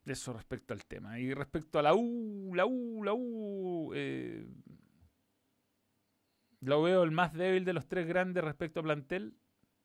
Eso 0.05 0.33
respecto 0.33 0.73
al 0.73 0.85
tema. 0.85 1.19
Y 1.19 1.33
respecto 1.33 1.77
a 1.77 1.83
la 1.83 1.93
U, 1.93 2.51
la 2.55 2.65
U, 2.65 3.03
la 3.03 3.13
U. 3.13 3.91
Eh, 3.93 4.47
lo 6.61 6.81
veo 6.81 7.03
el 7.03 7.11
más 7.11 7.33
débil 7.33 7.63
de 7.63 7.73
los 7.73 7.87
tres 7.87 8.07
grandes 8.07 8.43
respecto 8.43 8.79
a 8.79 8.83
plantel, 8.83 9.37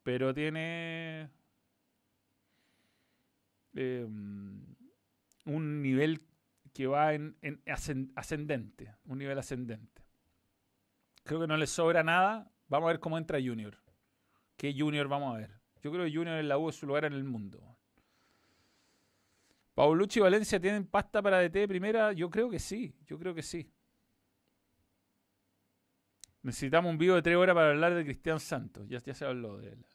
pero 0.03 0.35
tiene 0.35 1.31
em, 3.75 4.65
un 5.45 5.83
nivel 5.83 6.23
que 6.73 6.87
va 6.87 7.15
en, 7.15 7.37
ascendente, 8.17 8.95
un 9.05 9.19
nivel 9.19 9.39
ascendente. 9.39 10.04
Creo 11.25 11.41
que 11.41 11.47
no 11.47 11.57
le 11.57 11.67
sobra 11.67 12.03
nada. 12.03 12.51
Vamos 12.69 12.87
a 12.89 12.93
ver 12.93 13.01
cómo 13.01 13.19
entra 13.19 13.39
Junior. 13.39 13.79
¿Qué 14.57 14.75
Junior 14.77 15.09
vamos 15.09 15.35
a 15.35 15.39
ver? 15.39 15.51
Yo 15.83 15.91
creo 15.91 16.05
que 16.05 16.15
Junior 16.15 16.39
en 16.39 16.49
la 16.49 16.59
U 16.59 16.69
es 16.69 16.77
su 16.77 16.87
lugar 16.87 17.07
en 17.07 17.15
el 17.15 17.25
mundo. 17.25 17.77
Paulucci 19.75 20.21
y 20.21 20.23
Valencia 20.23 20.61
tienen 20.61 20.87
pasta 20.87 21.21
para 21.21 21.41
DT 21.41 21.61
de 21.61 21.69
primera. 21.69 22.13
Yo 22.13 22.31
creo 22.31 22.49
que 22.49 22.59
sí, 22.59 22.95
yo 23.07 23.19
creo 23.19 23.35
que 23.35 23.43
sí. 23.43 23.69
Necesitamos 26.43 26.91
un 26.91 26.99
video 26.99 27.17
de 27.17 27.23
tres 27.23 27.37
horas 27.37 27.55
para 27.55 27.71
hablar 27.71 27.95
de 27.95 28.05
Cristian 28.05 28.39
Santos. 28.39 28.87
Ya, 28.89 29.01
se 29.01 29.25
habló 29.25 29.57
de 29.59 29.73
él. 29.73 29.87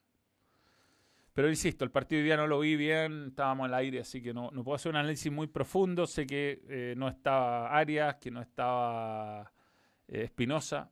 Pero 1.34 1.48
insisto, 1.48 1.86
el 1.86 1.92
partido 1.92 2.20
de 2.20 2.26
día 2.26 2.38
no 2.38 2.48
lo 2.48 2.60
vi 2.60 2.76
bien, 2.76 3.28
estábamos 3.28 3.66
al 3.66 3.76
aire, 3.76 4.00
así 4.00 4.22
que 4.22 4.34
no, 4.34 4.50
no 4.52 4.64
puedo 4.64 4.76
hacer 4.76 4.90
un 4.90 4.98
análisis 4.98 5.32
muy 5.32 5.48
profundo. 5.48 6.08
Sé 6.08 6.26
que 6.26 6.62
eh, 6.68 6.96
no 6.98 7.08
estaba 7.08 7.70
Arias, 7.78 8.16
que 8.16 8.32
no 8.32 8.42
estaba 8.42 9.54
eh, 10.08 10.24
Espinosa 10.24 10.92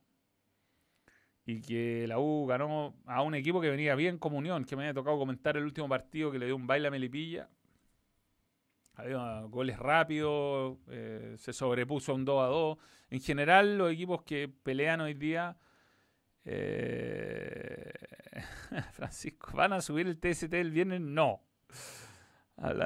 y 1.48 1.62
que 1.62 2.06
la 2.06 2.18
U 2.18 2.44
ganó 2.46 2.94
a 3.06 3.22
un 3.22 3.34
equipo 3.34 3.58
que 3.58 3.70
venía 3.70 3.94
bien 3.94 4.18
como 4.18 4.36
Unión, 4.36 4.66
que 4.66 4.76
me 4.76 4.82
había 4.82 4.92
tocado 4.92 5.16
comentar 5.16 5.56
el 5.56 5.64
último 5.64 5.88
partido 5.88 6.30
que 6.30 6.38
le 6.38 6.44
dio 6.44 6.54
un 6.54 6.66
baile 6.66 6.88
a 6.88 6.90
Melipilla. 6.90 7.48
Había 8.92 9.40
goles 9.44 9.78
rápidos, 9.78 10.76
eh, 10.90 11.36
se 11.38 11.54
sobrepuso 11.54 12.14
un 12.14 12.26
2 12.26 12.42
a 12.42 12.46
2. 12.48 12.78
En 13.08 13.20
general, 13.22 13.78
los 13.78 13.90
equipos 13.90 14.24
que 14.24 14.46
pelean 14.62 15.00
hoy 15.00 15.14
día, 15.14 15.56
eh, 16.44 17.92
Francisco, 18.92 19.52
¿van 19.54 19.72
a 19.72 19.80
subir 19.80 20.06
el 20.06 20.18
TST 20.20 20.52
el 20.52 20.70
viernes? 20.70 21.00
No. 21.00 21.40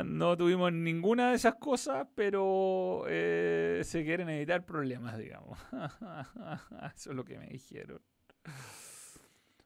No 0.04 0.36
tuvimos 0.36 0.72
ninguna 0.72 1.30
de 1.30 1.34
esas 1.34 1.56
cosas, 1.56 2.06
pero 2.14 3.06
eh, 3.08 3.80
se 3.82 4.04
quieren 4.04 4.28
evitar 4.28 4.64
problemas, 4.64 5.18
digamos. 5.18 5.58
Eso 6.94 7.10
es 7.10 7.16
lo 7.16 7.24
que 7.24 7.38
me 7.38 7.48
dijeron. 7.48 8.00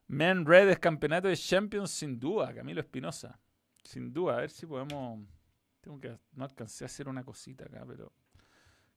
Men 0.08 0.46
Red 0.46 0.68
es 0.68 0.78
campeonato 0.78 1.28
de 1.28 1.36
Champions 1.36 1.90
sin 1.90 2.18
duda, 2.18 2.54
Camilo 2.54 2.80
Espinosa. 2.80 3.40
Sin 3.82 4.12
duda, 4.12 4.34
a 4.34 4.40
ver 4.40 4.50
si 4.50 4.66
podemos. 4.66 5.26
Tengo 5.80 5.98
que. 6.00 6.18
No 6.32 6.44
alcancé 6.44 6.84
a 6.84 6.86
hacer 6.86 7.08
una 7.08 7.24
cosita 7.24 7.64
acá, 7.64 7.84
pero 7.86 8.12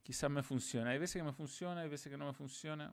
quizás 0.02 0.30
me 0.30 0.42
funciona. 0.42 0.90
Hay 0.90 0.98
veces 0.98 1.20
que 1.20 1.24
me 1.24 1.32
funciona, 1.32 1.80
hay 1.80 1.88
veces 1.88 2.10
que 2.10 2.16
no 2.16 2.26
me 2.26 2.32
funciona. 2.32 2.92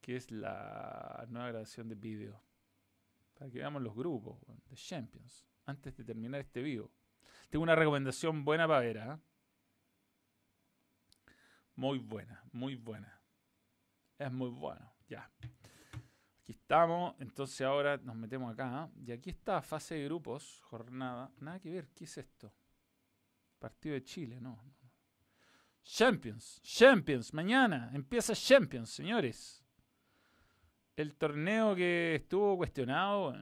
Que 0.00 0.16
es 0.16 0.30
la 0.30 1.26
nueva 1.28 1.48
grabación 1.48 1.88
de 1.88 1.94
vídeo. 1.94 2.40
Para 3.34 3.50
que 3.50 3.58
veamos 3.58 3.82
los 3.82 3.94
grupos 3.94 4.38
de 4.68 4.76
Champions. 4.76 5.46
Antes 5.66 5.96
de 5.96 6.04
terminar 6.04 6.40
este 6.40 6.62
video. 6.62 6.90
Tengo 7.50 7.62
una 7.62 7.74
recomendación 7.74 8.44
buena 8.44 8.66
para 8.66 8.80
ver, 8.80 8.98
¿ah? 8.98 9.20
Muy 11.74 11.98
buena, 11.98 12.42
muy 12.52 12.74
buena. 12.74 13.15
Es 14.18 14.32
muy 14.32 14.50
bueno. 14.50 14.92
Ya. 15.08 15.30
Aquí 16.40 16.52
estamos. 16.52 17.14
Entonces 17.18 17.60
ahora 17.62 17.96
nos 17.98 18.16
metemos 18.16 18.52
acá. 18.52 18.90
Y 19.04 19.12
aquí 19.12 19.30
está 19.30 19.60
fase 19.62 19.96
de 19.96 20.04
grupos, 20.04 20.60
jornada. 20.64 21.30
Nada 21.38 21.60
que 21.60 21.70
ver. 21.70 21.88
¿Qué 21.94 22.04
es 22.04 22.18
esto? 22.18 22.52
Partido 23.58 23.94
de 23.94 24.02
Chile, 24.02 24.40
no. 24.40 24.58
Champions. 25.82 26.60
Champions. 26.62 27.32
Mañana 27.32 27.90
empieza 27.94 28.34
Champions, 28.34 28.90
señores. 28.90 29.62
El 30.96 31.14
torneo 31.14 31.74
que 31.74 32.14
estuvo 32.16 32.56
cuestionado, 32.56 33.34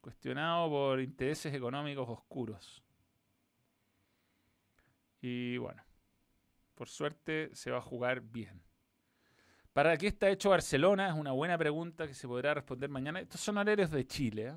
cuestionado 0.00 0.68
por 0.70 1.00
intereses 1.00 1.52
económicos 1.54 2.08
oscuros. 2.08 2.82
Y 5.20 5.56
bueno, 5.58 5.82
por 6.74 6.88
suerte 6.88 7.54
se 7.54 7.70
va 7.70 7.78
a 7.78 7.82
jugar 7.82 8.20
bien. 8.20 8.62
¿Para 9.74 9.96
qué 9.96 10.06
está 10.06 10.30
hecho 10.30 10.50
Barcelona? 10.50 11.08
Es 11.08 11.14
una 11.14 11.32
buena 11.32 11.58
pregunta 11.58 12.06
que 12.06 12.14
se 12.14 12.28
podrá 12.28 12.54
responder 12.54 12.88
mañana. 12.88 13.18
Estos 13.18 13.40
son 13.40 13.58
horarios 13.58 13.90
de 13.90 14.06
Chile. 14.06 14.54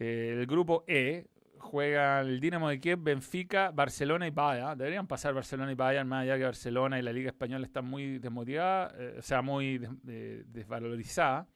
¿eh? 0.00 0.32
el 0.40 0.46
grupo 0.48 0.82
E 0.88 1.28
juega 1.58 2.22
el 2.22 2.40
Dinamo 2.40 2.68
de 2.68 2.80
Kiev, 2.80 2.98
Benfica, 3.00 3.70
Barcelona 3.70 4.26
y 4.26 4.30
Bayern. 4.30 4.76
Deberían 4.76 5.06
pasar 5.06 5.32
Barcelona 5.32 5.70
y 5.70 5.76
Bayern, 5.76 6.08
más 6.08 6.24
allá 6.24 6.36
que 6.38 6.42
Barcelona 6.42 6.98
y 6.98 7.02
la 7.02 7.12
Liga 7.12 7.28
Española 7.28 7.64
están 7.64 7.84
muy 7.84 8.18
desmotivadas, 8.18 8.92
eh, 8.98 9.14
o 9.20 9.22
sea, 9.22 9.42
muy 9.42 9.78
desvalorizadas. 9.78 11.46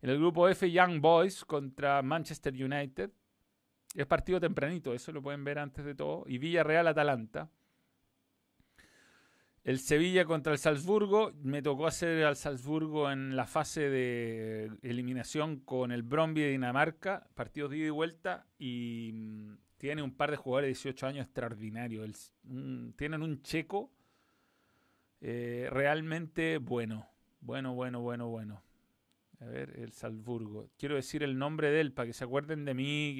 En 0.00 0.10
el 0.10 0.18
grupo 0.18 0.48
F, 0.48 0.70
Young 0.70 1.00
Boys 1.00 1.44
contra 1.44 2.02
Manchester 2.02 2.54
United. 2.54 3.10
Es 3.96 4.06
partido 4.06 4.38
tempranito, 4.38 4.94
eso 4.94 5.10
lo 5.10 5.20
pueden 5.20 5.42
ver 5.42 5.58
antes 5.58 5.84
de 5.84 5.96
todo. 5.96 6.22
Y 6.28 6.38
Villarreal-Atalanta. 6.38 7.50
El 9.64 9.78
Sevilla 9.78 10.26
contra 10.26 10.52
el 10.52 10.58
Salzburgo. 10.58 11.32
Me 11.42 11.62
tocó 11.62 11.86
hacer 11.86 12.22
al 12.24 12.36
Salzburgo 12.36 13.10
en 13.10 13.34
la 13.34 13.46
fase 13.46 13.88
de 13.88 14.70
eliminación 14.82 15.60
con 15.60 15.90
el 15.90 16.02
Bromby 16.02 16.42
de 16.42 16.50
Dinamarca. 16.50 17.26
Partidos 17.34 17.70
de 17.70 17.78
ida 17.78 17.86
y 17.86 17.90
vuelta. 17.90 18.46
Y 18.58 19.10
mm, 19.14 19.54
tiene 19.78 20.02
un 20.02 20.14
par 20.14 20.30
de 20.30 20.36
jugadores 20.36 20.66
de 20.66 20.90
18 20.90 21.06
años 21.06 21.24
extraordinarios. 21.24 22.30
tienen 22.96 23.22
un 23.22 23.40
checo 23.42 23.90
eh, 25.22 25.68
realmente 25.70 26.58
bueno. 26.58 27.08
Bueno, 27.40 27.72
bueno, 27.72 28.02
bueno, 28.02 28.28
bueno. 28.28 28.62
A 29.40 29.46
ver, 29.46 29.78
el 29.78 29.92
Salzburgo. 29.92 30.68
Quiero 30.76 30.96
decir 30.96 31.22
el 31.22 31.38
nombre 31.38 31.70
de 31.70 31.80
él 31.80 31.92
para 31.92 32.06
que 32.06 32.12
se 32.12 32.24
acuerden 32.24 32.66
de 32.66 32.74
mí. 32.74 33.18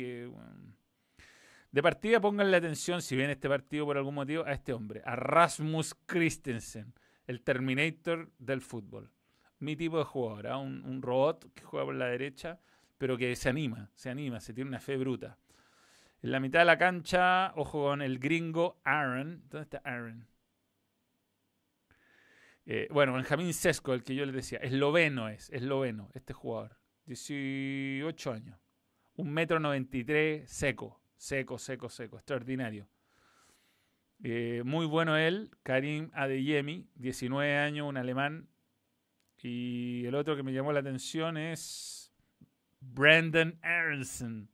De 1.75 1.83
partida 1.83 2.21
pónganle 2.21 2.57
atención, 2.57 3.03
si 3.03 3.17
ven 3.17 3.31
este 3.31 3.49
partido 3.49 3.85
por 3.85 3.97
algún 3.97 4.15
motivo, 4.15 4.45
a 4.47 4.53
este 4.53 4.73
hombre, 4.73 5.03
a 5.05 5.17
Rasmus 5.17 5.97
Christensen, 6.07 6.95
el 7.27 7.43
Terminator 7.43 8.31
del 8.39 8.61
fútbol. 8.61 9.11
Mi 9.59 9.75
tipo 9.75 9.99
de 9.99 10.05
jugador, 10.05 10.47
¿ah? 10.47 10.59
un, 10.59 11.03
robot 11.03 11.53
que 11.53 11.65
juega 11.65 11.87
por 11.87 11.97
la 11.97 12.07
derecha, 12.07 12.61
pero 12.97 13.19
que 13.19 13.35
se 13.35 13.49
anima, 13.49 13.91
se 13.97 14.09
anima, 14.09 14.39
se 14.39 14.55
tiene 14.55 14.69
una 14.69 14.79
fe 14.79 14.97
bruta. 14.97 15.37
En 16.23 16.31
la 16.31 16.39
mitad 16.39 16.61
de 16.61 16.65
la 16.65 16.79
cancha, 16.79 17.53
ojo 17.57 17.87
con 17.87 18.03
el 18.03 18.21
gringo 18.21 18.79
Aaron. 18.85 19.43
¿Dónde 19.49 19.65
está 19.65 19.79
Aaron? 19.79 20.29
Eh, 22.67 22.87
bueno, 22.93 23.15
Benjamín 23.15 23.53
Sesco, 23.53 23.95
el 23.95 24.05
que 24.05 24.15
yo 24.15 24.25
les 24.25 24.35
decía, 24.37 24.61
esloveno 24.61 25.29
es, 25.29 25.51
esloveno, 25.51 26.09
este 26.15 26.35
jugador. 26.35 26.79
18 27.07 28.31
años. 28.31 28.61
Un 29.17 29.33
metro 29.33 29.59
93 29.59 30.49
seco. 30.49 31.01
Seco, 31.25 31.57
seco, 31.57 31.89
seco. 31.89 32.17
Extraordinario. 32.19 32.87
Eh, 34.23 34.61
muy 34.63 34.85
bueno 34.85 35.17
él, 35.17 35.51
Karim 35.63 36.11
Adeyemi, 36.13 36.87
19 36.97 37.57
años, 37.57 37.89
un 37.89 37.97
alemán. 37.97 38.47
Y 39.43 40.05
el 40.05 40.17
otro 40.17 40.37
que 40.37 40.43
me 40.43 40.53
llamó 40.53 40.71
la 40.75 40.81
atención 40.81 41.39
es 41.39 42.13
Brandon 42.79 43.59
Aronson. 43.63 44.51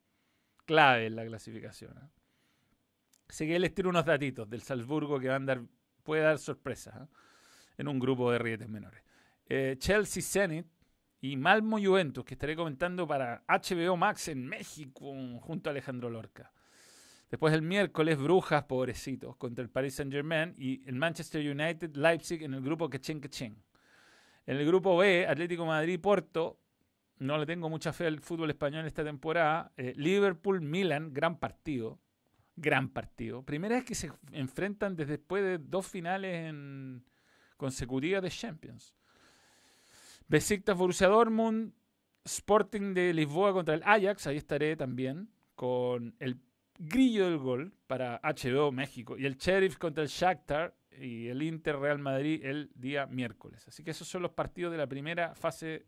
Clave 0.63 1.07
en 1.07 1.17
la 1.17 1.25
clasificación. 1.25 1.91
¿eh? 1.97 2.09
Así 3.27 3.47
que 3.47 3.59
les 3.59 3.73
unos 3.83 4.05
datitos 4.05 4.49
del 4.49 4.61
Salzburgo 4.61 5.19
que 5.19 5.27
van 5.27 5.43
a 5.43 5.55
dar, 5.55 5.63
puede 6.03 6.21
dar 6.21 6.37
sorpresas 6.37 6.95
¿eh? 7.01 7.13
en 7.79 7.89
un 7.89 7.99
grupo 7.99 8.31
de 8.31 8.39
rietes 8.39 8.69
menores. 8.69 9.03
Chelsea 9.77 10.23
Zenit 10.23 10.67
y 11.19 11.35
Malmo 11.35 11.77
Juventus, 11.83 12.23
que 12.23 12.35
estaré 12.35 12.55
comentando 12.55 13.05
para 13.05 13.43
HBO 13.45 13.97
Max 13.97 14.29
en 14.29 14.47
México 14.47 15.13
junto 15.41 15.69
a 15.69 15.71
Alejandro 15.71 16.09
Lorca. 16.09 16.49
Después 17.31 17.53
el 17.53 17.61
miércoles, 17.61 18.17
Brujas, 18.17 18.65
pobrecitos, 18.65 19.37
contra 19.37 19.63
el 19.63 19.69
Paris 19.69 19.95
Saint 19.95 20.11
Germain 20.11 20.53
y 20.57 20.85
el 20.85 20.95
Manchester 20.95 21.39
United, 21.49 21.95
Leipzig 21.95 22.43
en 22.43 22.53
el 22.53 22.61
grupo 22.61 22.89
Quechen 22.89 23.21
Quechen. 23.21 23.55
En 24.45 24.57
el 24.57 24.65
grupo 24.67 24.97
B, 24.97 25.25
Atlético 25.25 25.65
Madrid, 25.65 25.97
Porto, 25.97 26.59
no 27.19 27.37
le 27.37 27.45
tengo 27.45 27.69
mucha 27.69 27.93
fe 27.93 28.07
al 28.07 28.19
fútbol 28.19 28.49
español 28.49 28.85
esta 28.85 29.05
temporada. 29.05 29.71
Eh, 29.77 29.93
Liverpool, 29.95 30.59
Milan, 30.59 31.13
gran 31.13 31.39
partido. 31.39 31.99
Gran 32.57 32.89
partido. 32.89 33.43
Primera 33.43 33.75
vez 33.75 33.85
que 33.85 33.95
se 33.95 34.11
enfrentan 34.33 34.97
desde 34.97 35.13
después 35.13 35.41
de 35.41 35.57
dos 35.57 35.87
finales 35.87 36.49
en 36.49 37.05
consecutivas 37.55 38.21
de 38.21 38.29
Champions. 38.29 38.93
Besiktas, 40.27 40.75
Borussia 40.75 41.07
Dortmund, 41.07 41.71
Sporting 42.25 42.93
de 42.93 43.13
Lisboa 43.13 43.53
contra 43.53 43.75
el 43.75 43.83
Ajax, 43.83 44.27
ahí 44.27 44.35
estaré 44.35 44.75
también, 44.75 45.29
con 45.55 46.13
el 46.19 46.37
grillo 46.77 47.25
del 47.25 47.37
gol 47.37 47.73
para 47.87 48.19
HBO 48.23 48.71
México 48.71 49.17
y 49.17 49.25
el 49.25 49.37
Sheriff 49.37 49.77
contra 49.77 50.03
el 50.03 50.09
Shakhtar 50.09 50.75
y 50.99 51.27
el 51.27 51.41
Inter 51.41 51.77
Real 51.77 51.99
Madrid 51.99 52.43
el 52.43 52.71
día 52.75 53.05
miércoles. 53.05 53.67
Así 53.67 53.83
que 53.83 53.91
esos 53.91 54.07
son 54.07 54.21
los 54.21 54.31
partidos 54.31 54.71
de 54.71 54.77
la 54.77 54.87
primera 54.87 55.35
fase, 55.35 55.85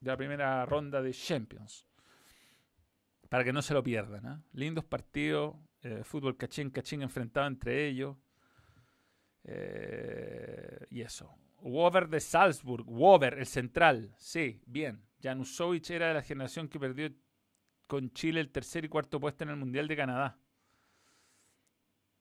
de 0.00 0.10
la 0.10 0.16
primera 0.16 0.64
ronda 0.66 1.00
de 1.00 1.12
Champions. 1.12 1.86
Para 3.28 3.44
que 3.44 3.52
no 3.52 3.62
se 3.62 3.74
lo 3.74 3.82
pierdan. 3.82 4.26
¿eh? 4.26 4.42
Lindos 4.52 4.84
partidos, 4.84 5.56
eh, 5.82 6.02
fútbol 6.04 6.36
cachín, 6.36 6.70
cachín 6.70 7.02
enfrentado 7.02 7.46
entre 7.46 7.86
ellos. 7.86 8.16
Eh, 9.44 10.86
y 10.90 11.00
eso. 11.00 11.34
Wover 11.62 12.08
de 12.08 12.20
Salzburg, 12.20 12.84
Wover, 12.86 13.38
el 13.38 13.46
central, 13.46 14.14
sí, 14.18 14.60
bien. 14.66 15.02
Janusovic 15.22 15.90
era 15.90 16.08
de 16.08 16.14
la 16.14 16.22
generación 16.22 16.68
que 16.68 16.80
perdió 16.80 17.10
con 17.92 18.10
Chile 18.14 18.40
el 18.40 18.48
tercer 18.48 18.86
y 18.86 18.88
cuarto 18.88 19.20
puesto 19.20 19.44
en 19.44 19.50
el 19.50 19.56
Mundial 19.56 19.86
de 19.86 19.94
Canadá. 19.94 20.38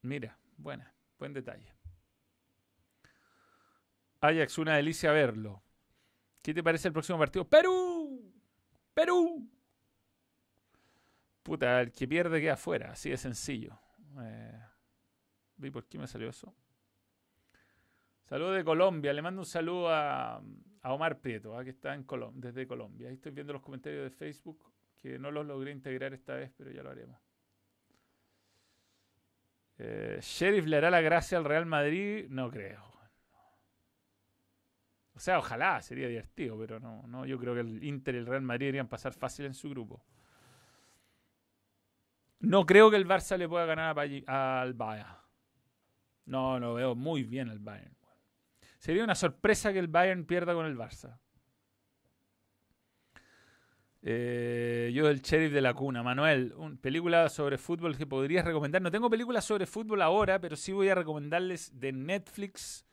Mira, 0.02 0.38
buena, 0.58 0.94
buen 1.18 1.32
detalle. 1.32 1.74
Ajax, 4.20 4.58
una 4.58 4.76
delicia 4.76 5.14
verlo. 5.14 5.64
¿Qué 6.42 6.54
te 6.54 6.62
parece 6.62 6.90
el 6.90 6.94
próximo 6.94 7.18
partido? 7.18 7.48
¡Perú! 7.48 8.34
¡Perú! 8.94 9.50
Puta, 11.42 11.80
el 11.80 11.94
que 11.94 12.06
pierde 12.06 12.42
queda 12.42 12.56
afuera, 12.56 12.92
así 12.92 13.10
de 13.10 13.16
sencillo. 13.16 13.80
Eh, 14.20 14.62
¿Vi 15.56 15.72
por 15.72 15.86
qué 15.86 15.98
me 15.98 16.08
salió 16.08 16.28
eso? 16.28 16.54
Saludos 18.26 18.58
de 18.58 18.66
Colombia. 18.66 19.14
Le 19.14 19.22
mando 19.22 19.40
un 19.40 19.46
saludo 19.46 19.88
a, 19.90 20.44
Omar 20.84 21.22
Prieto, 21.22 21.58
¿ah? 21.58 21.64
que 21.64 21.70
está 21.70 21.94
en 21.94 22.06
desde 22.34 22.68
Colombia. 22.68 23.08
Ahí 23.08 23.14
estoy 23.14 23.32
viendo 23.32 23.54
los 23.54 23.62
comentarios 23.62 24.04
de 24.04 24.10
Facebook, 24.10 24.70
que 25.02 25.18
no 25.18 25.32
los 25.32 25.46
logré 25.46 25.72
integrar 25.72 26.14
esta 26.14 26.36
vez, 26.36 26.52
pero 26.56 26.72
ya 26.72 26.84
lo 26.84 26.92
haremos. 26.92 27.20
Eh, 29.78 30.20
Sheriff 30.22 30.66
le 30.66 30.78
hará 30.78 30.92
la 30.92 31.02
gracia 31.02 31.38
al 31.38 31.46
Real 31.46 31.66
Madrid, 31.66 32.28
no 32.30 32.52
creo. 32.52 32.92
O 35.16 35.20
sea, 35.20 35.40
ojalá, 35.40 35.82
sería 35.82 36.08
divertido, 36.08 36.58
pero 36.58 36.80
no, 36.80 37.06
no, 37.08 37.26
yo 37.26 37.38
creo 37.40 37.54
que 37.54 37.60
el 37.62 37.84
Inter 37.84 38.16
y 38.16 38.20
el 38.20 38.26
Real 38.26 38.42
Madrid 38.42 38.70
irían 38.70 38.88
pasar 38.88 39.14
fácil 39.14 39.46
en 39.46 39.54
su 39.54 39.70
grupo. 39.70 40.04
No 42.40 42.66
creo 42.66 42.90
que 42.90 42.98
el 42.98 43.08
Barça 43.08 43.38
le 43.38 43.48
pueda 43.48 43.66
ganar 43.66 43.96
al 44.00 44.74
Bayern. 44.74 45.16
No, 46.26 46.60
lo 46.60 46.74
veo 46.74 46.96
muy 46.96 47.24
bien 47.24 47.50
el 47.50 47.60
Bayern. 47.60 47.96
Sería 48.80 49.04
una 49.04 49.14
sorpresa 49.14 49.72
que 49.72 49.78
el 49.78 49.88
Bayern 49.88 50.26
pierda 50.26 50.56
con 50.56 50.66
el 50.66 50.76
Barça. 50.76 51.20
Eh, 54.04 54.92
yo 54.94 55.10
el 55.10 55.22
sheriff 55.22 55.54
de 55.54 55.62
la 55.62 55.74
cuna. 55.74 56.04
Manuel, 56.04 56.54
una 56.58 56.76
película 56.76 57.30
sobre 57.30 57.58
fútbol 57.58 57.98
que 57.98 58.08
podrías 58.08 58.46
recomendar. 58.46 58.82
No 58.82 58.92
tengo 58.92 59.10
películas 59.10 59.46
sobre 59.46 59.66
fútbol 59.66 60.02
ahora, 60.02 60.40
pero 60.40 60.56
sí 60.56 60.72
voy 60.72 60.90
a 60.90 60.96
recomendarles 60.96 61.80
de 61.80 61.92
Netflix. 61.92 62.86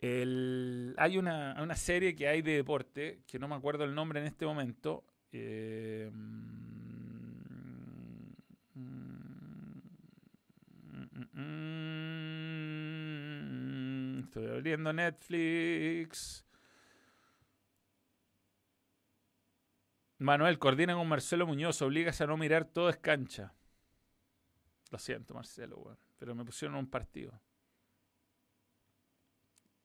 hay 0.00 1.18
una, 1.18 1.56
una, 1.62 1.76
serie 1.76 2.14
que 2.14 2.28
hay 2.28 2.42
de 2.42 2.52
deporte, 2.52 3.22
que 3.26 3.38
no 3.38 3.48
me 3.48 3.54
acuerdo 3.54 3.84
el 3.84 3.94
nombre 3.94 4.20
en 4.20 4.26
este 4.26 4.46
momento. 4.46 5.04
Eh, 5.32 6.10
Mm, 11.40 11.78
estoy 14.20 14.46
abriendo 14.46 14.92
Netflix. 14.92 16.44
Manuel, 20.18 20.58
coordina 20.58 20.94
con 20.94 21.08
Marcelo 21.08 21.46
Muñoz, 21.46 21.80
obligas 21.80 22.20
a 22.20 22.26
no 22.26 22.36
mirar 22.36 22.64
todo 22.64 22.88
es 22.88 22.96
cancha. 22.96 23.54
Lo 24.90 24.98
siento, 24.98 25.34
Marcelo, 25.34 25.96
pero 26.18 26.34
me 26.34 26.44
pusieron 26.44 26.76
un 26.76 26.88
partido. 26.88 27.40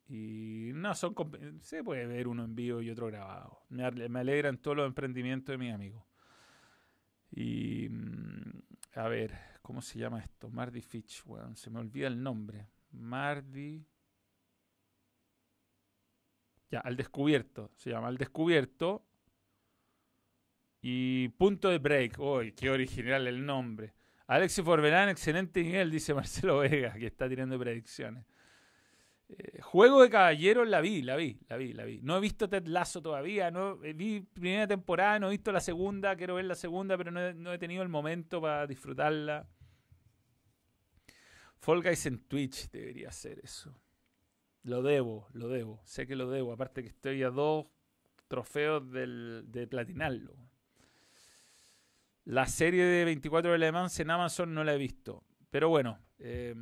Y 0.07 0.71
no, 0.73 0.93
son 0.95 1.15
se 1.61 1.83
puede 1.83 2.05
ver 2.05 2.27
uno 2.27 2.43
en 2.43 2.55
vivo 2.55 2.81
y 2.81 2.89
otro 2.89 3.07
grabado. 3.07 3.63
Me, 3.69 3.85
alegran 3.85 4.57
todos 4.57 4.77
los 4.77 4.87
emprendimientos 4.87 5.53
de 5.53 5.57
mis 5.57 5.73
amigos. 5.73 6.03
Y 7.31 7.87
mm, 7.89 8.61
a 8.95 9.07
ver, 9.07 9.33
¿cómo 9.61 9.81
se 9.81 9.99
llama 9.99 10.19
esto? 10.19 10.49
Mardi 10.49 10.81
Fitch, 10.81 11.23
weón. 11.25 11.55
Se 11.55 11.69
me 11.69 11.79
olvida 11.79 12.07
el 12.07 12.21
nombre. 12.21 12.67
Mardi. 12.91 13.85
Ya, 16.69 16.79
al 16.79 16.95
descubierto. 16.95 17.71
Se 17.75 17.89
llama 17.89 18.07
Al 18.07 18.17
descubierto. 18.17 19.05
Y 20.85 21.29
punto 21.29 21.69
de 21.69 21.79
break. 21.79 22.19
Uy, 22.19 22.51
qué 22.51 22.69
original 22.69 23.25
el 23.25 23.45
nombre. 23.45 23.93
Alexis 24.27 24.65
Forbelán, 24.65 25.07
excelente 25.07 25.63
nivel, 25.63 25.89
dice 25.89 26.13
Marcelo 26.13 26.57
Vega, 26.59 26.93
que 26.93 27.07
está 27.07 27.29
tirando 27.29 27.57
predicciones. 27.57 28.25
Eh, 29.29 29.61
Juego 29.61 30.01
de 30.01 30.09
Caballeros 30.09 30.67
la 30.67 30.81
vi, 30.81 31.01
la 31.01 31.15
vi, 31.15 31.39
la 31.47 31.55
vi, 31.55 31.71
la 31.71 31.85
vi. 31.85 32.01
No 32.01 32.17
he 32.17 32.19
visto 32.19 32.49
Ted 32.49 32.67
Lasso 32.67 33.01
todavía, 33.01 33.47
eh, 33.47 33.93
vi 33.93 34.19
primera 34.19 34.67
temporada, 34.67 35.19
no 35.19 35.27
he 35.27 35.31
visto 35.31 35.53
la 35.53 35.61
segunda, 35.61 36.17
quiero 36.17 36.35
ver 36.35 36.45
la 36.45 36.55
segunda, 36.55 36.97
pero 36.97 37.11
no 37.11 37.53
he, 37.53 37.57
tenido 37.57 37.81
el 37.81 37.89
momento 37.89 38.41
para 38.41 38.67
disfrutarla. 38.67 39.47
Fall 41.59 41.81
Guys 41.81 42.05
en 42.07 42.19
Twitch 42.25 42.69
debería 42.71 43.09
ser 43.09 43.39
eso. 43.39 43.73
Lo 44.63 44.81
debo, 44.81 45.29
lo 45.31 45.47
debo, 45.47 45.81
sé 45.85 46.05
que 46.05 46.17
lo 46.17 46.29
debo, 46.29 46.51
aparte 46.51 46.81
que 46.81 46.89
estoy 46.89 47.23
a 47.23 47.29
dos 47.29 47.67
trofeos 48.27 48.91
de 48.91 49.67
platinarlo. 49.69 50.35
La 52.25 52.45
serie 52.45 52.85
de 52.85 53.05
24 53.05 53.57
de 53.57 53.67
en 53.67 54.09
Amazon 54.11 54.53
no 54.53 54.63
la 54.63 54.73
he 54.73 54.77
visto, 54.77 55.23
pero 55.49 55.69
bueno, 55.69 55.99
eh, 56.19 56.55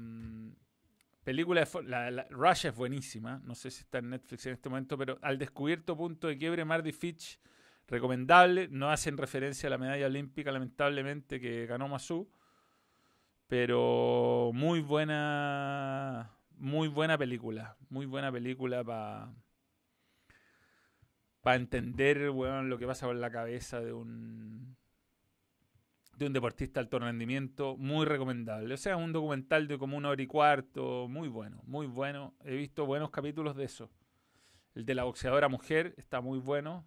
Película 1.24 1.64
de 1.64 2.26
Rush 2.32 2.66
es 2.66 2.76
buenísima. 2.76 3.39
No 3.43 3.53
sé 3.53 3.70
si 3.70 3.82
está 3.82 3.99
en 3.99 4.09
Netflix 4.09 4.45
en 4.47 4.53
este 4.53 4.70
momento, 4.70 4.97
pero 4.97 5.20
al 5.22 5.38
descubierto 5.38 5.95
punto 5.95 6.28
de 6.28 6.38
quiebre 6.38 6.66
Marty 6.66 6.91
Fitch, 6.91 7.39
recomendable. 7.88 8.68
No 8.70 8.89
hacen 8.89 9.18
referencia 9.18 9.68
a 9.68 9.70
la 9.70 9.78
medalla 9.78 10.07
olímpica, 10.07 10.51
lamentablemente, 10.51 11.39
que 11.39 11.68
ganó 11.68 11.88
Masu. 11.88 12.28
Pero 13.47 14.49
muy 14.53 14.82
buena. 14.82 16.32
Muy 16.57 16.88
buena 16.88 17.18
película. 17.20 17.78
Muy 17.89 18.07
buena 18.07 18.32
película 18.32 18.84
para. 18.84 19.32
Para 21.41 21.55
entender, 21.55 22.18
lo 22.18 22.78
que 22.80 22.88
pasa 22.88 23.05
por 23.05 23.16
la 23.16 23.32
cabeza 23.32 23.80
de 23.80 23.93
un 23.93 24.76
un 26.26 26.34
deportista 26.34 26.80
de 26.80 26.86
alto 26.86 26.99
rendimiento, 26.99 27.78
muy 27.78 28.05
recomendable. 28.05 28.74
O 28.74 28.78
sea, 28.78 28.97
un 28.97 29.13
documental 29.13 29.67
de 29.67 29.78
como 29.78 29.97
una 29.97 30.09
hora 30.09 30.22
y 30.22 30.28
cuarto, 30.28 31.07
muy 31.07 31.28
bueno, 31.28 31.61
muy 31.65 31.88
bueno. 31.88 32.36
He 32.43 32.55
visto 32.55 32.86
buenos 32.86 33.09
capítulos 33.11 33.55
de 33.55 33.65
eso. 33.65 33.89
El 34.74 34.86
de 34.86 34.95
la 34.95 35.03
boxeadora 35.03 35.49
mujer 35.49 35.93
está 35.97 36.22
muy 36.22 36.39
bueno. 36.39 36.86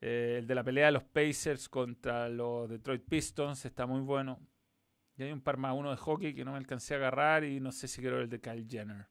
Eh, 0.00 0.36
el 0.40 0.46
de 0.46 0.54
la 0.54 0.64
pelea 0.64 0.86
de 0.86 0.92
los 0.92 1.04
Pacers 1.04 1.68
contra 1.68 2.28
los 2.28 2.68
Detroit 2.68 3.04
Pistons 3.08 3.64
está 3.64 3.86
muy 3.86 4.00
bueno. 4.00 4.40
Y 5.16 5.22
hay 5.22 5.32
un 5.32 5.42
par 5.42 5.58
más, 5.58 5.74
uno 5.76 5.90
de 5.90 5.96
hockey 5.96 6.34
que 6.34 6.44
no 6.44 6.52
me 6.52 6.58
alcancé 6.58 6.94
a 6.94 6.96
agarrar 6.96 7.44
y 7.44 7.60
no 7.60 7.70
sé 7.70 7.86
si 7.86 8.00
quiero 8.00 8.20
el 8.20 8.28
de 8.28 8.40
Kyle 8.40 8.66
Jenner. 8.68 9.08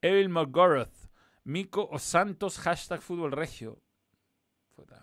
Evil 0.00 0.28
McGoroth, 0.28 1.10
Mico 1.44 1.88
o 1.90 1.98
Santos, 1.98 2.58
hashtag 2.58 3.00
fútbol 3.00 3.32
regio. 3.32 3.82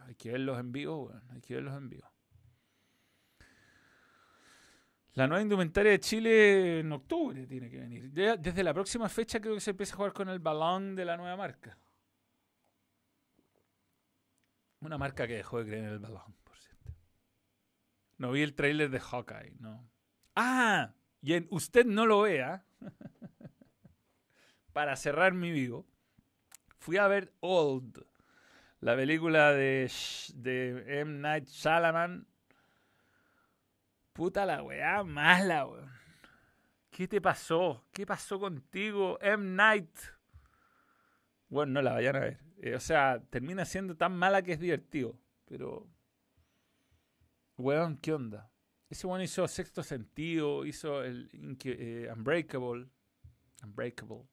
hay 0.05 0.15
que 0.15 0.31
verlos 0.31 0.59
en 0.59 0.71
vivo, 0.71 1.13
hay 1.29 1.41
que 1.41 1.55
verlos 1.55 1.77
en 1.77 1.89
vivo. 1.89 2.14
La 5.15 5.27
nueva 5.27 5.41
indumentaria 5.41 5.93
de 5.93 5.99
Chile 6.01 6.79
en 6.81 6.91
octubre 6.91 7.47
tiene 7.47 7.69
que 7.69 7.79
venir. 7.79 8.11
desde 8.11 8.63
la 8.63 8.73
próxima 8.73 9.07
fecha 9.07 9.39
creo 9.39 9.53
que 9.53 9.61
se 9.61 9.71
empieza 9.71 9.93
a 9.93 9.97
jugar 9.97 10.13
con 10.13 10.27
el 10.27 10.39
balón 10.39 10.93
de 10.93 11.05
la 11.05 11.15
nueva 11.15 11.37
marca. 11.37 11.77
Una 14.81 14.97
marca 14.97 15.25
que 15.25 15.37
dejó 15.37 15.59
de 15.59 15.67
creer 15.67 15.85
en 15.85 15.89
el 15.91 15.99
balón, 15.99 16.35
por 16.43 16.57
cierto. 16.57 16.93
No 18.17 18.33
vi 18.33 18.41
el 18.41 18.55
trailer 18.55 18.89
de 18.89 18.99
Hawkeye, 18.99 19.55
no. 19.59 19.89
Ah, 20.35 20.93
y 21.21 21.33
en 21.33 21.47
usted 21.49 21.85
no 21.85 22.05
lo 22.05 22.21
vea. 22.21 22.65
Para 24.73 24.97
cerrar 24.97 25.33
mi 25.33 25.49
vivo, 25.49 25.87
fui 26.77 26.97
a 26.97 27.07
ver 27.07 27.33
Old, 27.39 28.05
la 28.81 28.97
película 28.97 29.53
de, 29.53 29.89
de 30.33 30.99
M. 30.99 31.19
Night 31.19 31.47
Shyamalan 31.47 32.27
Puta 34.15 34.45
la 34.45 34.63
weá 34.63 35.03
mala, 35.03 35.67
weón. 35.67 35.91
¿Qué 36.89 37.05
te 37.05 37.19
pasó? 37.19 37.85
¿Qué 37.91 38.05
pasó 38.05 38.39
contigo, 38.39 39.19
M. 39.19 39.43
Night? 39.57 39.91
Bueno, 41.49 41.73
no 41.73 41.81
la 41.81 41.95
vayan 41.95 42.15
a 42.15 42.19
ver. 42.21 42.39
Eh, 42.61 42.75
o 42.75 42.79
sea, 42.79 43.21
termina 43.29 43.65
siendo 43.65 43.97
tan 43.97 44.15
mala 44.15 44.41
que 44.41 44.53
es 44.53 44.59
divertido. 44.61 45.19
Pero. 45.43 45.89
Weón, 47.57 47.97
¿qué 47.97 48.13
onda? 48.13 48.49
Ese 48.89 49.05
weón 49.05 49.21
hizo 49.21 49.45
Sexto 49.49 49.83
Sentido, 49.83 50.65
hizo 50.65 51.03
el 51.03 51.29
eh, 51.65 52.09
Unbreakable. 52.15 52.87
Unbreakable. 53.65 54.23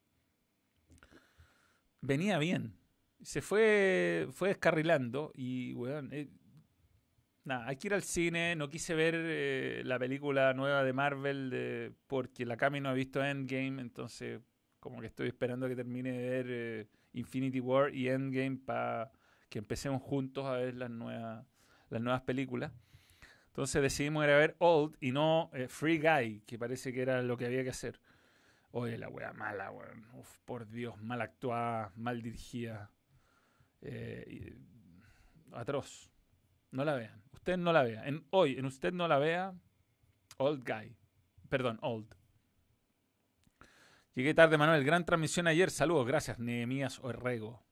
Venía 2.00 2.38
bien. 2.38 2.78
Se 3.20 3.42
fue, 3.42 4.28
fue 4.30 4.50
descarrilando 4.50 5.32
y, 5.34 5.74
weón, 5.74 6.10
eh, 6.12 6.30
nada, 7.44 7.66
hay 7.66 7.76
que 7.76 7.88
ir 7.88 7.94
al 7.94 8.02
cine. 8.02 8.56
No 8.56 8.68
quise 8.68 8.94
ver 8.94 9.14
eh, 9.16 9.82
la 9.84 9.98
película 9.98 10.54
nueva 10.54 10.84
de 10.84 10.92
Marvel 10.92 11.94
porque 12.06 12.46
la 12.46 12.56
Cami 12.56 12.80
no 12.80 12.88
ha 12.88 12.94
visto 12.94 13.24
Endgame, 13.24 13.80
entonces 13.80 14.40
como 14.80 15.00
que 15.00 15.06
estoy 15.06 15.28
esperando 15.28 15.68
que 15.68 15.76
termine 15.76 16.10
de 16.10 16.28
ver 16.28 16.46
eh, 16.48 16.88
Infinity 17.12 17.60
War 17.60 17.94
y 17.94 18.08
Endgame 18.08 18.58
para 18.64 19.12
que 19.48 19.58
empecemos 19.58 20.02
juntos 20.02 20.44
a 20.46 20.54
ver 20.54 20.74
las 20.74 20.90
nuevas, 20.90 21.46
las 21.88 22.00
nuevas 22.00 22.22
películas. 22.22 22.72
Entonces 23.46 23.82
decidimos 23.82 24.24
ir 24.24 24.30
a 24.30 24.38
ver 24.38 24.56
Old 24.58 24.96
y 24.98 25.12
no 25.12 25.50
eh, 25.52 25.68
Free 25.68 25.98
Guy, 25.98 26.40
que 26.46 26.58
parece 26.58 26.92
que 26.92 27.02
era 27.02 27.22
lo 27.22 27.36
que 27.36 27.46
había 27.46 27.62
que 27.62 27.70
hacer. 27.70 28.00
Oye, 28.72 28.96
la 28.98 29.08
wea 29.08 29.32
mala, 29.34 29.70
weón. 29.70 30.06
Uf, 30.14 30.38
por 30.46 30.66
Dios, 30.66 31.00
mal 31.00 31.20
actuada, 31.20 31.92
mal 31.94 32.22
dirigida. 32.22 32.90
atroz. 35.52 36.11
No 36.72 36.84
la 36.84 36.94
vean. 36.94 37.22
Usted 37.32 37.56
no 37.56 37.72
la 37.72 37.82
vea. 37.84 38.04
Hoy, 38.30 38.58
en 38.58 38.64
usted 38.66 38.92
no 38.92 39.06
la 39.06 39.18
vea, 39.18 39.54
Old 40.38 40.64
Guy. 40.68 40.96
Perdón, 41.48 41.78
Old. 41.82 42.12
Llegué 44.14 44.34
tarde, 44.34 44.58
Manuel. 44.58 44.84
Gran 44.84 45.04
transmisión 45.04 45.46
ayer. 45.46 45.70
Saludos. 45.70 46.06
Gracias, 46.06 46.38
Nehemías 46.38 46.98
Orrego. 47.00 47.64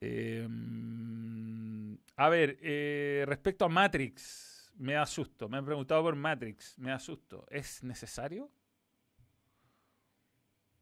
Em, 0.00 1.98
a 2.16 2.28
ver, 2.28 2.58
eh, 2.62 3.24
respecto 3.26 3.64
a 3.64 3.68
Matrix, 3.68 4.72
me 4.76 4.96
asusto. 4.96 5.48
Me 5.48 5.58
han 5.58 5.64
preguntado 5.64 6.02
por 6.02 6.14
Matrix, 6.16 6.78
me 6.78 6.92
asusto. 6.92 7.46
¿Es 7.50 7.82
necesario? 7.82 8.50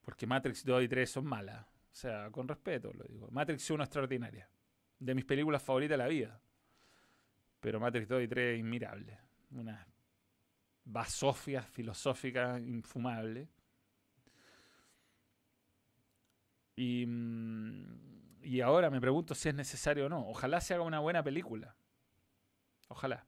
porque 0.09 0.27
Matrix 0.27 0.65
2 0.65 0.85
y 0.85 0.89
3 0.89 1.11
son 1.11 1.27
malas. 1.27 1.67
O 1.67 1.95
sea, 1.95 2.31
con 2.31 2.49
respeto 2.49 2.91
lo 2.95 3.05
digo. 3.05 3.29
Matrix 3.31 3.71
1 3.71 3.85
extraordinaria. 3.85 4.49
De 4.99 5.15
mis 5.15 5.25
películas 5.25 5.63
favoritas 5.63 5.91
de 5.91 5.99
la 5.99 6.09
vida. 6.09 6.41
Pero 7.61 7.81
Matrix 7.81 8.09
2 8.09 8.23
y 8.23 8.29
3 8.29 8.55
es 8.55 8.61
inmirable. 8.61 9.19
Una 9.51 9.87
basofia 10.85 11.63
filosófica 11.63 12.59
infumable. 12.59 13.49
Y, 16.77 17.05
mm, 17.07 18.39
y 18.43 18.61
ahora 18.61 18.91
me 18.91 19.01
pregunto 19.01 19.35
si 19.35 19.49
es 19.49 19.55
necesario 19.55 20.07
o 20.07 20.09
no. 20.09 20.27
Ojalá 20.29 20.61
se 20.61 20.75
haga 20.75 20.83
una 20.83 21.01
buena 21.01 21.23
película. 21.23 21.77
Ojalá. 22.89 23.27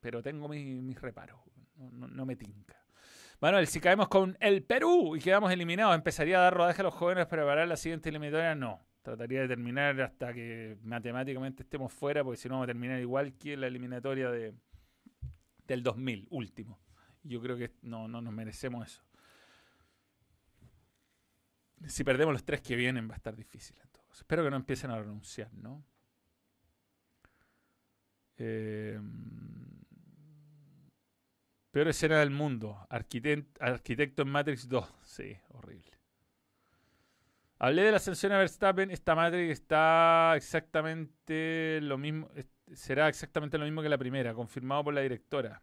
Pero 0.00 0.22
tengo 0.22 0.48
mis, 0.48 1.00
reparos. 1.00 1.40
No, 1.76 2.26
me 2.26 2.36
tinca. 2.36 2.76
Manuel, 3.40 3.66
si 3.66 3.80
caemos 3.80 4.08
con 4.08 4.36
el 4.40 4.64
Perú 4.64 5.16
y 5.16 5.20
quedamos 5.20 5.52
eliminados, 5.52 5.94
¿empezaría 5.94 6.38
a 6.38 6.42
dar 6.42 6.54
rodaje 6.54 6.82
a 6.82 6.84
los 6.84 6.94
jóvenes 6.94 7.26
para 7.26 7.42
preparar 7.42 7.68
la 7.68 7.76
siguiente 7.76 8.08
eliminatoria? 8.08 8.54
No. 8.54 8.80
Trataría 9.08 9.40
de 9.40 9.48
terminar 9.48 9.98
hasta 10.02 10.34
que 10.34 10.76
matemáticamente 10.82 11.62
estemos 11.62 11.90
fuera, 11.90 12.22
porque 12.22 12.36
si 12.36 12.46
no 12.46 12.56
vamos 12.56 12.64
a 12.64 12.66
terminar 12.66 13.00
igual 13.00 13.32
que 13.38 13.56
la 13.56 13.66
eliminatoria 13.66 14.30
de, 14.30 14.52
del 15.66 15.82
2000, 15.82 16.26
último. 16.28 16.78
Yo 17.22 17.40
creo 17.40 17.56
que 17.56 17.72
no, 17.80 18.06
no 18.06 18.20
nos 18.20 18.34
merecemos 18.34 18.86
eso. 18.86 19.02
Si 21.86 22.04
perdemos 22.04 22.34
los 22.34 22.44
tres 22.44 22.60
que 22.60 22.76
vienen 22.76 23.08
va 23.08 23.14
a 23.14 23.16
estar 23.16 23.34
difícil. 23.34 23.78
Espero 24.12 24.44
que 24.44 24.50
no 24.50 24.56
empiecen 24.56 24.90
a 24.90 24.98
renunciar, 24.98 25.54
¿no? 25.54 25.82
Eh, 28.36 29.00
peor 31.70 31.88
escena 31.88 32.18
del 32.18 32.30
mundo. 32.30 32.86
arquitecto 32.90 34.22
en 34.22 34.28
Matrix 34.28 34.68
2. 34.68 34.86
Sí, 35.02 35.34
horrible. 35.48 35.97
Hablé 37.60 37.82
de 37.82 37.90
la 37.90 37.96
ascensión 37.96 38.32
a 38.32 38.38
Verstappen. 38.38 38.90
Esta 38.90 39.16
Matrix 39.16 39.50
está 39.50 40.34
exactamente 40.36 41.80
lo 41.82 41.98
mismo. 41.98 42.30
Será 42.72 43.08
exactamente 43.08 43.58
lo 43.58 43.64
mismo 43.64 43.82
que 43.82 43.88
la 43.88 43.98
primera, 43.98 44.32
confirmado 44.32 44.84
por 44.84 44.94
la 44.94 45.00
directora. 45.00 45.60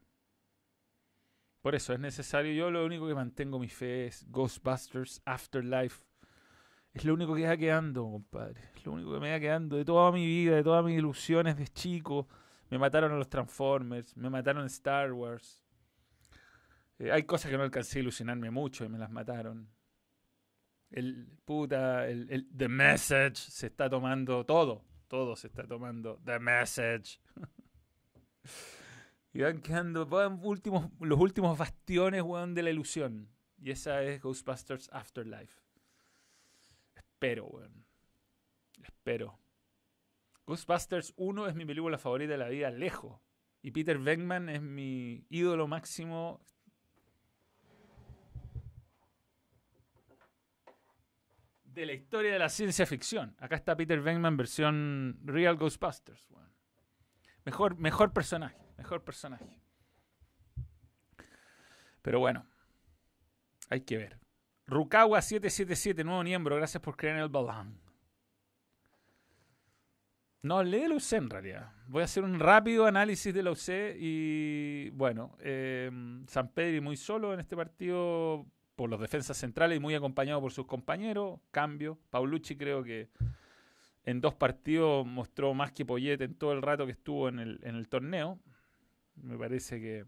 Por 1.61 1.73
eso 1.73 1.93
es 1.93 1.99
necesario. 1.99 2.53
Yo 2.53 2.69
lo 2.69 2.85
único 2.85 3.07
que 3.07 3.15
mantengo 3.15 3.59
mi 3.59 3.69
fe 3.69 4.07
es 4.07 4.25
Ghostbusters 4.29 5.21
Afterlife. 5.25 6.03
Es 6.93 7.05
lo 7.05 7.13
único 7.13 7.33
que 7.33 7.47
va 7.47 7.55
quedando, 7.55 8.03
compadre. 8.03 8.61
Es 8.75 8.85
lo 8.85 8.91
único 8.91 9.13
que 9.13 9.19
me 9.19 9.31
va 9.31 9.39
quedando 9.39 9.77
de 9.77 9.85
toda 9.85 10.11
mi 10.11 10.25
vida, 10.25 10.55
de 10.57 10.63
todas 10.63 10.83
mis 10.83 10.97
ilusiones 10.97 11.57
de 11.57 11.67
chico. 11.67 12.27
Me 12.69 12.77
mataron 12.77 13.11
a 13.13 13.15
los 13.15 13.29
Transformers, 13.29 14.15
me 14.17 14.29
mataron 14.29 14.63
a 14.63 14.67
Star 14.67 15.13
Wars. 15.13 15.63
Eh, 16.99 17.11
hay 17.11 17.23
cosas 17.23 17.51
que 17.51 17.57
no 17.57 17.63
alcancé 17.63 17.99
a 17.99 18.01
ilusionarme 18.01 18.51
mucho 18.51 18.83
y 18.85 18.89
me 18.89 18.97
las 18.97 19.11
mataron. 19.11 19.74
El 20.95 21.27
puta, 21.43 22.07
el, 22.07 22.27
el 22.31 22.47
The 22.55 22.69
Message 22.69 23.35
se 23.35 23.67
está 23.67 23.89
tomando 23.89 24.45
todo. 24.45 24.83
Todo 25.07 25.35
se 25.35 25.47
está 25.47 25.67
tomando. 25.67 26.19
The 26.25 26.39
Message. 26.39 27.19
Y 29.35 29.41
van 29.41 29.61
quedando 29.61 30.07
últimos, 30.43 30.89
los 31.01 31.19
últimos 31.19 31.57
bastiones, 31.57 32.23
de 32.53 32.63
la 32.63 32.69
ilusión. 32.69 33.27
Y 33.61 33.71
esa 33.71 34.01
es 34.01 34.21
Ghostbusters 34.21 34.89
Afterlife. 34.93 35.59
Espero, 36.95 37.47
weón. 37.47 37.85
Espero. 38.81 39.37
Ghostbusters 40.47 41.13
1 41.17 41.47
es 41.47 41.55
mi 41.55 41.65
película 41.65 41.97
favorita 41.97 42.31
de 42.31 42.37
la 42.37 42.47
vida, 42.47 42.71
lejos. 42.71 43.19
Y 43.61 43.71
Peter 43.71 43.99
Venkman 43.99 44.47
es 44.47 44.61
mi 44.61 45.25
ídolo 45.29 45.67
máximo. 45.67 46.39
De 51.75 51.85
la 51.85 51.91
historia 51.91 52.31
de 52.31 52.39
la 52.39 52.47
ciencia 52.47 52.85
ficción. 52.85 53.35
Acá 53.37 53.57
está 53.57 53.75
Peter 53.75 53.99
Venkman 53.99 54.37
versión 54.37 55.19
Real 55.25 55.57
Ghostbusters. 55.57 56.25
Mejor, 57.43 57.77
mejor 57.77 58.13
personaje. 58.13 58.57
Mejor 58.77 59.03
personaje. 59.03 59.59
Pero 62.01 62.19
bueno, 62.19 62.47
hay 63.69 63.81
que 63.81 63.97
ver. 63.97 64.19
Rukawa777, 64.67 66.05
nuevo 66.05 66.23
miembro, 66.23 66.55
gracias 66.55 66.81
por 66.81 66.95
creer 66.95 67.17
en 67.17 67.23
el 67.23 67.29
balón. 67.29 67.77
No, 70.43 70.63
lee 70.63 70.87
la 70.87 70.95
UC 70.95 71.13
en 71.13 71.29
realidad. 71.29 71.73
Voy 71.87 72.03
a 72.03 72.05
hacer 72.05 72.23
un 72.23 72.39
rápido 72.39 72.85
análisis 72.85 73.33
de 73.33 73.43
la 73.43 73.51
UC 73.51 73.97
y 73.99 74.91
bueno, 74.91 75.35
eh, 75.39 75.91
San 76.27 76.53
Pedro 76.53 76.81
muy 76.83 76.95
solo 76.95 77.33
en 77.33 77.41
este 77.41 77.57
partido 77.57 78.45
por 78.75 78.89
los 78.89 78.99
defensas 78.99 79.37
centrales 79.37 79.77
y 79.77 79.79
muy 79.79 79.95
acompañado 79.95 80.41
por 80.41 80.51
sus 80.51 80.65
compañeros. 80.65 81.39
Cambio. 81.51 81.97
Paulucci 82.09 82.57
creo 82.57 82.83
que 82.83 83.09
en 84.03 84.21
dos 84.21 84.35
partidos 84.35 85.05
mostró 85.05 85.53
más 85.53 85.71
que 85.71 85.85
Poyet 85.85 86.21
en 86.21 86.35
todo 86.35 86.53
el 86.53 86.61
rato 86.61 86.85
que 86.85 86.91
estuvo 86.91 87.29
en 87.29 87.39
el, 87.39 87.59
en 87.63 87.75
el 87.75 87.87
torneo. 87.87 88.39
Me 89.15 89.37
parece 89.37 89.79
que 89.79 90.05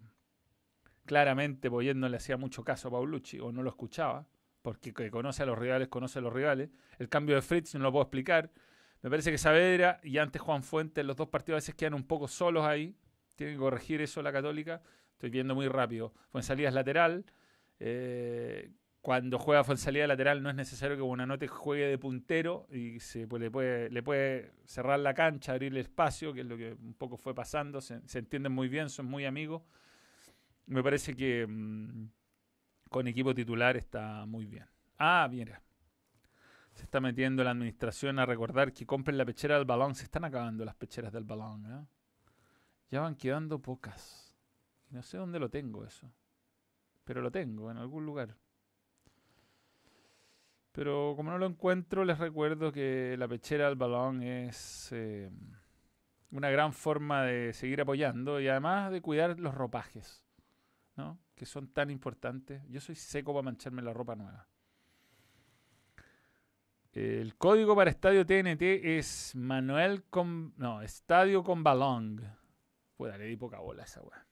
claramente 1.06 1.70
Poyet 1.70 1.96
no 1.96 2.10
le 2.10 2.18
hacía 2.18 2.38
mucho 2.38 2.64
caso 2.64 2.90
a 2.90 2.92
Paulucci 2.92 3.40
o 3.40 3.52
no 3.52 3.64
lo 3.64 3.70
escuchaba, 3.70 4.28
porque 4.62 4.94
que 4.94 5.10
conoce 5.10 5.44
a 5.44 5.46
los 5.46 5.58
rivales, 5.58 5.88
conoce 5.88 6.20
a 6.20 6.22
los 6.22 6.34
rivales. 6.34 6.70
El 7.00 7.10
cambio 7.10 7.36
de 7.36 7.42
Fritz 7.42 7.74
no 7.76 7.82
lo 7.82 7.92
puedo 7.92 8.04
explicar. 8.04 8.52
Me 9.02 9.10
parece 9.10 9.32
que 9.32 9.38
Saavedra 9.38 10.00
y 10.04 10.18
antes 10.18 10.42
Juan 10.42 10.64
Fuentes, 10.64 11.06
los 11.06 11.16
dos 11.16 11.30
partidos 11.30 11.56
a 11.56 11.60
veces 11.60 11.76
quedan 11.76 11.94
un 11.94 12.04
poco 12.04 12.28
solos 12.28 12.66
ahí. 12.66 12.96
Tiene 13.36 13.54
que 13.54 13.60
corregir 13.60 14.02
eso 14.02 14.22
la 14.22 14.34
Católica. 14.34 14.82
Estoy 15.14 15.30
viendo 15.30 15.56
muy 15.56 15.68
rápido. 15.68 16.14
Fuensalida 16.30 16.68
es 16.68 16.74
lateral. 16.74 17.26
Eh, 17.80 18.72
cuando 19.08 19.40
juega 19.40 19.64
Fuensalida 19.64 20.06
lateral 20.06 20.44
no 20.44 20.50
es 20.50 20.56
necesario 20.56 20.98
que 20.98 21.02
Buenanote 21.02 21.48
juegue 21.48 21.86
de 21.86 21.98
puntero 21.98 22.68
y 22.70 23.00
se 23.00 23.26
pues, 23.26 23.42
le, 23.42 23.50
puede, 23.50 23.90
le 23.90 24.04
puede 24.04 24.52
cerrar 24.66 25.00
la 25.00 25.14
cancha, 25.14 25.54
abrirle 25.54 25.80
espacio, 25.80 26.34
que 26.34 26.42
es 26.42 26.46
lo 26.46 26.58
que 26.58 26.74
un 26.74 26.94
poco 26.94 27.16
fue 27.16 27.34
pasando. 27.34 27.80
Se, 27.80 28.02
entienden 28.20 28.52
muy 28.52 28.68
bien, 28.68 28.90
son 28.90 29.06
muy 29.06 29.24
amigos. 29.24 29.62
Me 30.66 30.84
parece 30.84 31.16
que 31.16 31.48
mm, 31.48 32.10
con 32.90 33.08
equipo 33.08 33.34
titular 33.34 33.78
está 33.78 34.26
muy 34.26 34.46
bien. 34.46 34.66
Ah, 34.98 35.26
mira. 35.32 35.62
Se 36.74 36.84
está 36.84 37.00
metiendo 37.00 37.46
la 37.46 37.52
administración 37.52 38.20
a 38.20 38.26
recordar 38.26 38.74
que 38.74 38.86
compren 38.86 39.18
la 39.18 39.24
pechera 39.24 39.56
del 39.56 39.64
balón. 39.64 39.96
Se 39.96 40.04
están 40.04 40.26
acabando 40.26 40.66
las 40.66 40.76
pecheras 40.76 41.14
del 41.14 41.24
balón. 41.24 41.66
¿eh? 41.66 41.86
Ya 42.90 43.00
van 43.00 43.16
quedando 43.16 43.62
pocas. 43.62 44.36
No 44.90 45.02
sé 45.02 45.18
dónde 45.18 45.40
lo 45.40 45.50
tengo 45.50 45.86
eso. 45.86 46.12
Pero 47.08 47.22
lo 47.22 47.32
tengo 47.32 47.72
en 47.72 47.78
algún 47.78 48.06
lugar. 48.06 48.36
Pero 50.74 51.14
como 51.16 51.32
no 51.32 51.38
lo 51.38 51.46
encuentro, 51.46 52.04
les 52.04 52.20
recuerdo 52.20 52.74
que 52.74 53.16
la 53.18 53.30
pechera 53.30 53.68
del 53.68 53.78
balón 53.78 54.22
es 54.22 54.90
eh, 54.92 55.32
una 56.32 56.50
gran 56.50 56.74
forma 56.74 57.24
de 57.24 57.54
seguir 57.54 57.80
apoyando 57.80 58.42
y 58.42 58.50
además 58.50 58.92
de 58.92 59.02
cuidar 59.02 59.40
los 59.40 59.56
ropajes, 59.56 60.22
¿no? 60.98 61.18
que 61.34 61.46
son 61.46 61.70
tan 61.70 61.90
importantes. 61.90 62.62
Yo 62.68 62.82
soy 62.82 62.96
seco 62.96 63.32
para 63.32 63.44
mancharme 63.44 63.82
la 63.82 63.94
ropa 63.94 64.18
nueva. 64.18 64.46
El 66.92 67.38
código 67.38 67.74
para 67.74 67.90
estadio 67.90 68.26
TNT 68.26 68.62
es 68.84 69.34
Manuel 69.34 70.04
con. 70.10 70.54
No, 70.58 70.82
estadio 70.82 71.42
con 71.42 71.64
balón. 71.64 72.22
Pues 72.98 73.18
le 73.18 73.26
di 73.26 73.38
poca 73.38 73.60
bola 73.60 73.84
a 73.84 73.86
esa 73.86 74.02
weá. 74.02 74.27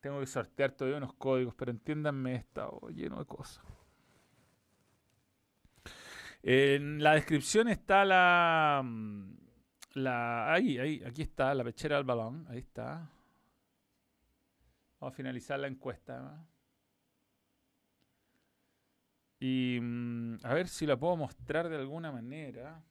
Tengo 0.00 0.20
que 0.20 0.26
sortear 0.26 0.72
todavía 0.72 0.98
unos 0.98 1.14
códigos, 1.14 1.54
pero 1.54 1.70
entiéndanme, 1.70 2.32
he 2.32 2.36
estado 2.36 2.80
lleno 2.88 3.18
de 3.18 3.26
cosas. 3.26 3.64
En 6.42 7.02
la 7.02 7.14
descripción 7.14 7.68
está 7.68 8.04
la, 8.04 8.80
mm, 8.82 9.36
la. 9.94 10.52
Ahí, 10.52 10.78
ahí, 10.78 11.02
aquí 11.04 11.22
está 11.22 11.54
la 11.54 11.64
pechera 11.64 11.96
del 11.96 12.06
balón. 12.06 12.46
Ahí 12.48 12.58
está. 12.58 13.10
Vamos 14.98 15.12
a 15.12 15.16
finalizar 15.16 15.60
la 15.60 15.66
encuesta. 15.66 16.46
Y 19.38 19.78
mm, 19.80 20.38
a 20.44 20.54
ver 20.54 20.68
si 20.68 20.86
la 20.86 20.98
puedo 20.98 21.16
mostrar 21.16 21.68
de 21.68 21.76
alguna 21.76 22.10
manera. 22.10 22.82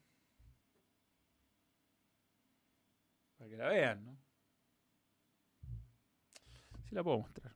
Para 3.38 3.50
que 3.50 3.58
la 3.58 3.68
vean, 3.70 4.06
¿no? 4.06 4.29
Si 6.90 6.96
la 6.96 7.04
puedo 7.04 7.20
mostrar. 7.20 7.54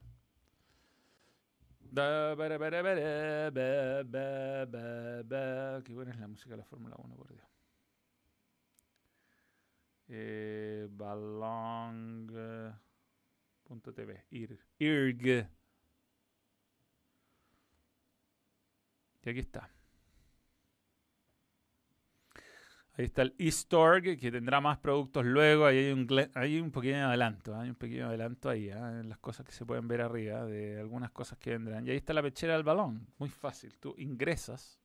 Qué 5.84 5.93
buena 5.93 6.11
es 6.11 6.19
la 6.19 6.27
música 6.27 6.51
de 6.51 6.57
la 6.57 6.65
Fórmula 6.65 6.95
1, 6.99 7.15
por 7.15 7.29
Dios. 7.29 7.47
Eh, 10.09 10.88
Balong.tv. 10.91 12.75
IRG. 14.29 15.49
Y 19.23 19.29
aquí 19.29 19.39
está. 19.39 19.72
Ahí 22.95 23.05
está 23.05 23.23
el 23.23 23.33
eStorg, 23.39 24.19
que 24.19 24.31
tendrá 24.31 24.61
más 24.61 24.77
productos 24.77 25.25
luego. 25.25 25.65
Ahí 25.65 25.79
hay 25.79 25.91
un, 25.91 26.07
hay 26.35 26.61
pequeño 26.69 27.07
adelanto, 27.07 27.53
¿eh? 27.55 27.61
hay 27.61 27.69
un 27.69 27.75
pequeño 27.75 28.07
adelanto 28.07 28.49
ahí, 28.49 28.69
¿eh? 28.69 28.73
en 28.73 29.09
las 29.09 29.17
cosas 29.17 29.45
que 29.45 29.51
se 29.51 29.65
pueden 29.65 29.87
ver 29.87 30.01
arriba, 30.01 30.45
de 30.45 30.79
algunas 30.79 31.09
cosas 31.09 31.39
que 31.39 31.51
vendrán. 31.51 31.87
Y 31.87 31.91
ahí 31.91 31.97
está 31.97 32.13
la 32.13 32.21
pechera 32.21 32.53
del 32.53 32.63
balón, 32.63 33.07
muy 33.17 33.29
fácil. 33.29 33.75
Tú 33.79 33.95
ingresas. 33.97 34.79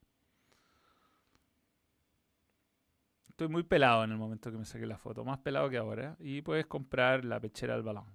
Estoy 3.29 3.49
muy 3.49 3.63
pelado 3.63 4.05
en 4.05 4.13
el 4.13 4.17
momento 4.17 4.51
que 4.51 4.57
me 4.57 4.65
saqué 4.65 4.87
la 4.87 4.97
foto, 4.97 5.23
más 5.25 5.39
pelado 5.41 5.69
que 5.69 5.77
ahora. 5.77 6.17
¿eh? 6.21 6.39
Y 6.39 6.43
puedes 6.43 6.67
comprar 6.67 7.27
la 7.27 7.39
pechera 7.39 7.75
del 7.75 7.83
balón. 7.83 8.07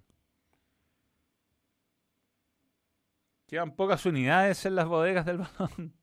Quedan 3.46 3.76
pocas 3.76 4.04
unidades 4.06 4.66
en 4.66 4.74
las 4.74 4.86
bodegas 4.88 5.24
del 5.24 5.38
balón. 5.38 5.94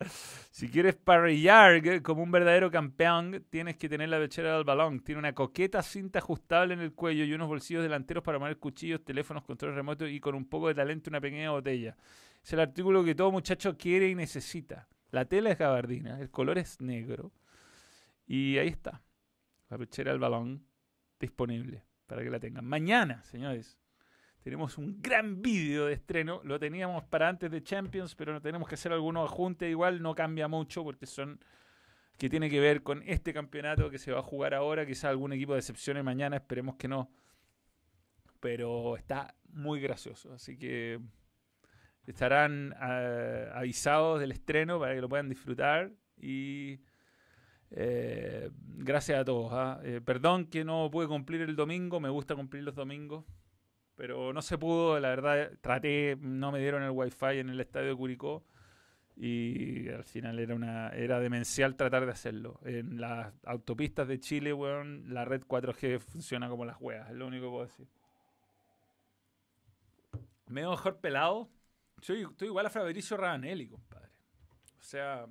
si 0.58 0.68
quieres 0.68 0.96
parrillar 0.96 2.02
como 2.02 2.24
un 2.24 2.32
verdadero 2.32 2.68
campeón, 2.68 3.46
tienes 3.48 3.76
que 3.76 3.88
tener 3.88 4.08
la 4.08 4.18
pechera 4.18 4.56
del 4.56 4.64
balón. 4.64 4.98
Tiene 5.04 5.20
una 5.20 5.32
coqueta 5.32 5.84
cinta 5.84 6.18
ajustable 6.18 6.74
en 6.74 6.80
el 6.80 6.94
cuello 6.94 7.22
y 7.22 7.32
unos 7.32 7.46
bolsillos 7.46 7.84
delanteros 7.84 8.24
para 8.24 8.40
poner 8.40 8.58
cuchillos, 8.58 9.04
teléfonos, 9.04 9.44
controles 9.44 9.76
remotos 9.76 10.10
y 10.10 10.18
con 10.18 10.34
un 10.34 10.48
poco 10.48 10.66
de 10.66 10.74
talento 10.74 11.10
una 11.10 11.20
pequeña 11.20 11.52
botella. 11.52 11.96
Es 12.42 12.52
el 12.54 12.58
artículo 12.58 13.04
que 13.04 13.14
todo 13.14 13.30
muchacho 13.30 13.78
quiere 13.78 14.08
y 14.08 14.16
necesita. 14.16 14.88
La 15.12 15.26
tela 15.26 15.50
es 15.52 15.58
gabardina, 15.58 16.18
el 16.18 16.28
color 16.28 16.58
es 16.58 16.80
negro. 16.80 17.30
Y 18.26 18.58
ahí 18.58 18.66
está. 18.66 19.00
La 19.68 19.78
pechera 19.78 20.10
del 20.10 20.18
balón 20.18 20.66
disponible 21.20 21.84
para 22.08 22.24
que 22.24 22.30
la 22.30 22.40
tengan. 22.40 22.64
Mañana, 22.64 23.22
señores, 23.22 23.78
tenemos 24.48 24.78
un 24.78 25.02
gran 25.02 25.42
vídeo 25.42 25.84
de 25.84 25.92
estreno. 25.92 26.40
Lo 26.42 26.58
teníamos 26.58 27.04
para 27.04 27.28
antes 27.28 27.50
de 27.50 27.62
Champions, 27.62 28.14
pero 28.14 28.32
no 28.32 28.40
tenemos 28.40 28.66
que 28.66 28.76
hacer 28.76 28.94
algunos 28.94 29.30
ajustes. 29.30 29.68
Igual 29.68 30.00
no 30.00 30.14
cambia 30.14 30.48
mucho 30.48 30.82
porque 30.82 31.04
son 31.04 31.38
que 32.16 32.30
tiene 32.30 32.48
que 32.48 32.58
ver 32.58 32.82
con 32.82 33.02
este 33.06 33.34
campeonato 33.34 33.90
que 33.90 33.98
se 33.98 34.10
va 34.10 34.20
a 34.20 34.22
jugar 34.22 34.54
ahora. 34.54 34.86
Quizá 34.86 35.10
algún 35.10 35.34
equipo 35.34 35.52
de 35.52 35.58
excepciones 35.58 36.02
mañana, 36.02 36.36
esperemos 36.36 36.76
que 36.76 36.88
no. 36.88 37.10
Pero 38.40 38.96
está 38.96 39.34
muy 39.50 39.82
gracioso. 39.82 40.32
Así 40.32 40.56
que 40.56 40.98
estarán 42.06 42.74
eh, 42.80 43.50
avisados 43.52 44.18
del 44.18 44.32
estreno 44.32 44.80
para 44.80 44.94
que 44.94 45.02
lo 45.02 45.10
puedan 45.10 45.28
disfrutar. 45.28 45.92
Y 46.16 46.80
eh, 47.70 48.50
gracias 48.54 49.20
a 49.20 49.24
todos. 49.26 49.52
¿ah? 49.52 49.78
Eh, 49.84 50.00
perdón 50.02 50.46
que 50.46 50.64
no 50.64 50.90
pude 50.90 51.06
cumplir 51.06 51.42
el 51.42 51.54
domingo, 51.54 52.00
me 52.00 52.08
gusta 52.08 52.34
cumplir 52.34 52.62
los 52.62 52.74
domingos, 52.74 53.26
pero 53.98 54.32
no 54.32 54.42
se 54.42 54.56
pudo, 54.56 55.00
la 55.00 55.08
verdad 55.08 55.50
traté, 55.60 56.16
no 56.20 56.52
me 56.52 56.60
dieron 56.60 56.84
el 56.84 56.92
wifi 56.92 57.40
en 57.40 57.48
el 57.48 57.60
estadio 57.60 57.88
de 57.88 57.96
Curicó 57.96 58.44
y 59.16 59.88
al 59.88 60.04
final 60.04 60.38
era 60.38 60.54
una 60.54 60.90
era 60.90 61.18
demencial 61.18 61.74
tratar 61.74 62.06
de 62.06 62.12
hacerlo. 62.12 62.60
En 62.64 63.00
las 63.00 63.34
autopistas 63.42 64.06
de 64.06 64.20
Chile, 64.20 64.56
la 65.08 65.24
red 65.24 65.42
4G 65.42 65.98
funciona 65.98 66.48
como 66.48 66.64
las 66.64 66.80
huevas, 66.80 67.10
es 67.10 67.16
lo 67.16 67.26
único 67.26 67.46
que 67.46 67.50
puedo 67.50 67.64
decir. 67.64 67.88
Me 70.46 70.60
veo 70.60 70.70
mejor 70.70 71.00
pelado. 71.00 71.50
Soy, 72.00 72.22
estoy 72.22 72.46
igual 72.46 72.66
a 72.66 72.70
Fabricio 72.70 73.16
Rabanelli, 73.16 73.66
compadre. 73.66 74.12
O 74.78 74.82
sea, 74.82 75.26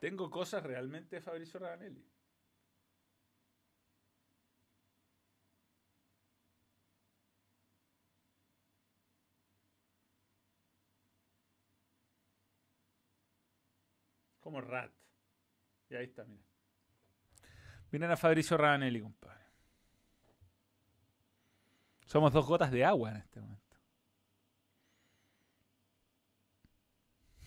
tengo 0.00 0.28
cosas 0.28 0.64
realmente 0.64 1.14
de 1.14 1.22
Fabricio 1.22 1.60
Rabanelli. 1.60 2.04
Como 14.48 14.62
Rat. 14.62 14.90
Y 15.90 15.94
ahí 15.94 16.06
está, 16.06 16.24
mira. 16.24 16.42
Miren 17.90 18.10
a 18.10 18.16
Fabricio 18.16 18.56
Rabanelli, 18.56 19.02
compadre. 19.02 19.44
Somos 22.06 22.32
dos 22.32 22.46
gotas 22.46 22.70
de 22.70 22.82
agua 22.82 23.10
en 23.10 23.16
este 23.18 23.40
momento. 23.40 23.76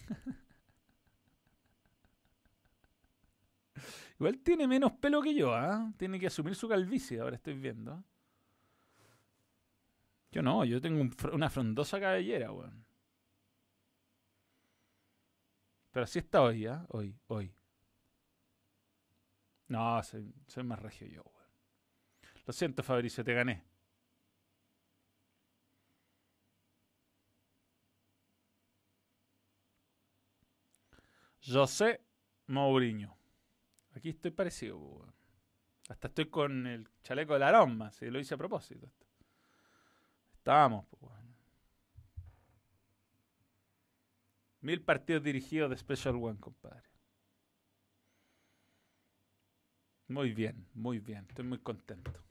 Igual 4.19 4.37
tiene 4.43 4.67
menos 4.67 4.91
pelo 4.91 5.23
que 5.23 5.33
yo, 5.33 5.55
¿ah? 5.55 5.91
Tiene 5.97 6.19
que 6.19 6.27
asumir 6.27 6.53
su 6.53 6.69
calvicie, 6.69 7.19
ahora 7.19 7.37
estoy 7.37 7.55
viendo. 7.55 8.03
Yo 10.31 10.43
no, 10.43 10.63
yo 10.65 10.79
tengo 10.79 11.03
una 11.33 11.49
frondosa 11.49 11.99
cabellera, 11.99 12.51
weón. 12.51 12.85
Pero 15.91 16.05
así 16.05 16.19
está 16.19 16.41
hoy, 16.41 16.65
¿ah? 16.67 16.85
Hoy, 16.89 17.17
hoy. 17.27 17.53
No, 19.67 20.01
soy, 20.03 20.33
más 20.63 20.79
regio 20.79 21.07
yo, 21.07 21.23
weón. 21.23 21.49
Lo 22.45 22.53
siento, 22.53 22.83
Fabricio, 22.83 23.23
te 23.23 23.33
gané. 23.33 23.63
José 31.45 32.01
Mourinho. 32.47 33.17
Aquí 33.95 34.09
estoy 34.09 34.31
parecido, 34.31 35.05
Hasta 35.89 36.07
estoy 36.07 36.29
con 36.29 36.67
el 36.67 36.87
chaleco 37.03 37.33
de 37.33 37.39
la 37.39 37.49
aroma, 37.49 37.91
si 37.91 38.09
lo 38.09 38.19
hice 38.19 38.35
a 38.35 38.37
propósito. 38.37 38.89
Estábamos, 40.33 40.85
Mil 44.61 44.81
partidos 44.81 45.23
dirigidos 45.23 45.69
de 45.69 45.77
Special 45.77 46.15
One, 46.15 46.39
compadre. 46.39 46.87
Muy 50.07 50.33
bien, 50.33 50.67
muy 50.73 50.99
bien. 50.99 51.25
Estoy 51.29 51.45
muy 51.45 51.59
contento. 51.59 52.23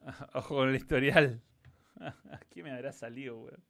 Ojo 0.34 0.56
con 0.56 0.68
el 0.68 0.76
historial. 0.76 1.42
Aquí 2.32 2.62
me 2.62 2.72
habrá 2.72 2.92
salido, 2.92 3.38
weón. 3.38 3.64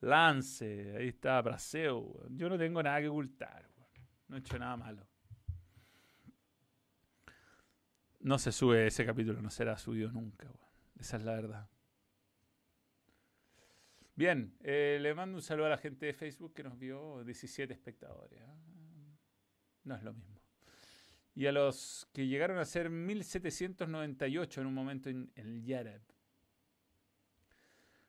Lance, 0.00 0.96
ahí 0.96 1.08
está, 1.08 1.40
Braseo. 1.42 2.28
Yo 2.30 2.48
no 2.48 2.56
tengo 2.56 2.82
nada 2.82 3.00
que 3.00 3.08
ocultar. 3.08 3.68
No 4.28 4.36
he 4.36 4.40
hecho 4.40 4.58
nada 4.58 4.76
malo. 4.76 5.06
No 8.20 8.38
se 8.38 8.52
sube 8.52 8.86
ese 8.86 9.04
capítulo, 9.06 9.40
no 9.40 9.50
será 9.50 9.76
subido 9.78 10.10
nunca. 10.10 10.48
Esa 10.98 11.16
es 11.16 11.24
la 11.24 11.34
verdad. 11.34 11.68
Bien, 14.18 14.52
eh, 14.64 14.98
le 15.00 15.14
mando 15.14 15.36
un 15.36 15.42
saludo 15.42 15.66
a 15.66 15.70
la 15.70 15.78
gente 15.78 16.06
de 16.06 16.12
Facebook 16.12 16.52
que 16.52 16.64
nos 16.64 16.76
vio 16.76 17.22
17 17.22 17.72
espectadores. 17.72 18.40
¿ah? 18.42 18.56
No 19.84 19.94
es 19.94 20.02
lo 20.02 20.12
mismo. 20.12 20.40
Y 21.36 21.46
a 21.46 21.52
los 21.52 22.08
que 22.12 22.26
llegaron 22.26 22.58
a 22.58 22.64
ser 22.64 22.90
1798 22.90 24.60
en 24.60 24.66
un 24.66 24.74
momento 24.74 25.08
en, 25.08 25.30
el 25.36 25.62
Yarab. 25.62 26.00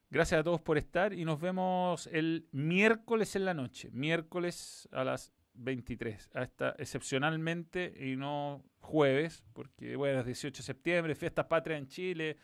Gracias 0.10 0.40
a 0.40 0.44
todos 0.44 0.62
por 0.62 0.80
estar 0.80 1.14
y 1.14 1.26
nos 1.26 1.40
vemos 1.40 2.08
el 2.08 2.48
miércoles 2.52 3.36
en 3.36 3.46
la 3.46 3.54
noche, 3.54 3.92
miércoles 3.92 4.90
a 4.92 5.04
las 5.04 5.32
23, 5.54 6.32
hasta 6.34 6.72
excepcionalmente 6.80 7.94
y 8.00 8.16
no 8.16 8.64
jueves, 8.80 9.44
porque 9.54 9.96
bueno, 9.96 10.22
es 10.22 10.26
18 10.26 10.58
de 10.58 10.64
septiembre, 10.66 11.14
fiestas 11.14 11.46
patrias 11.46 11.78
en 11.78 11.88
Chile. 11.88 12.38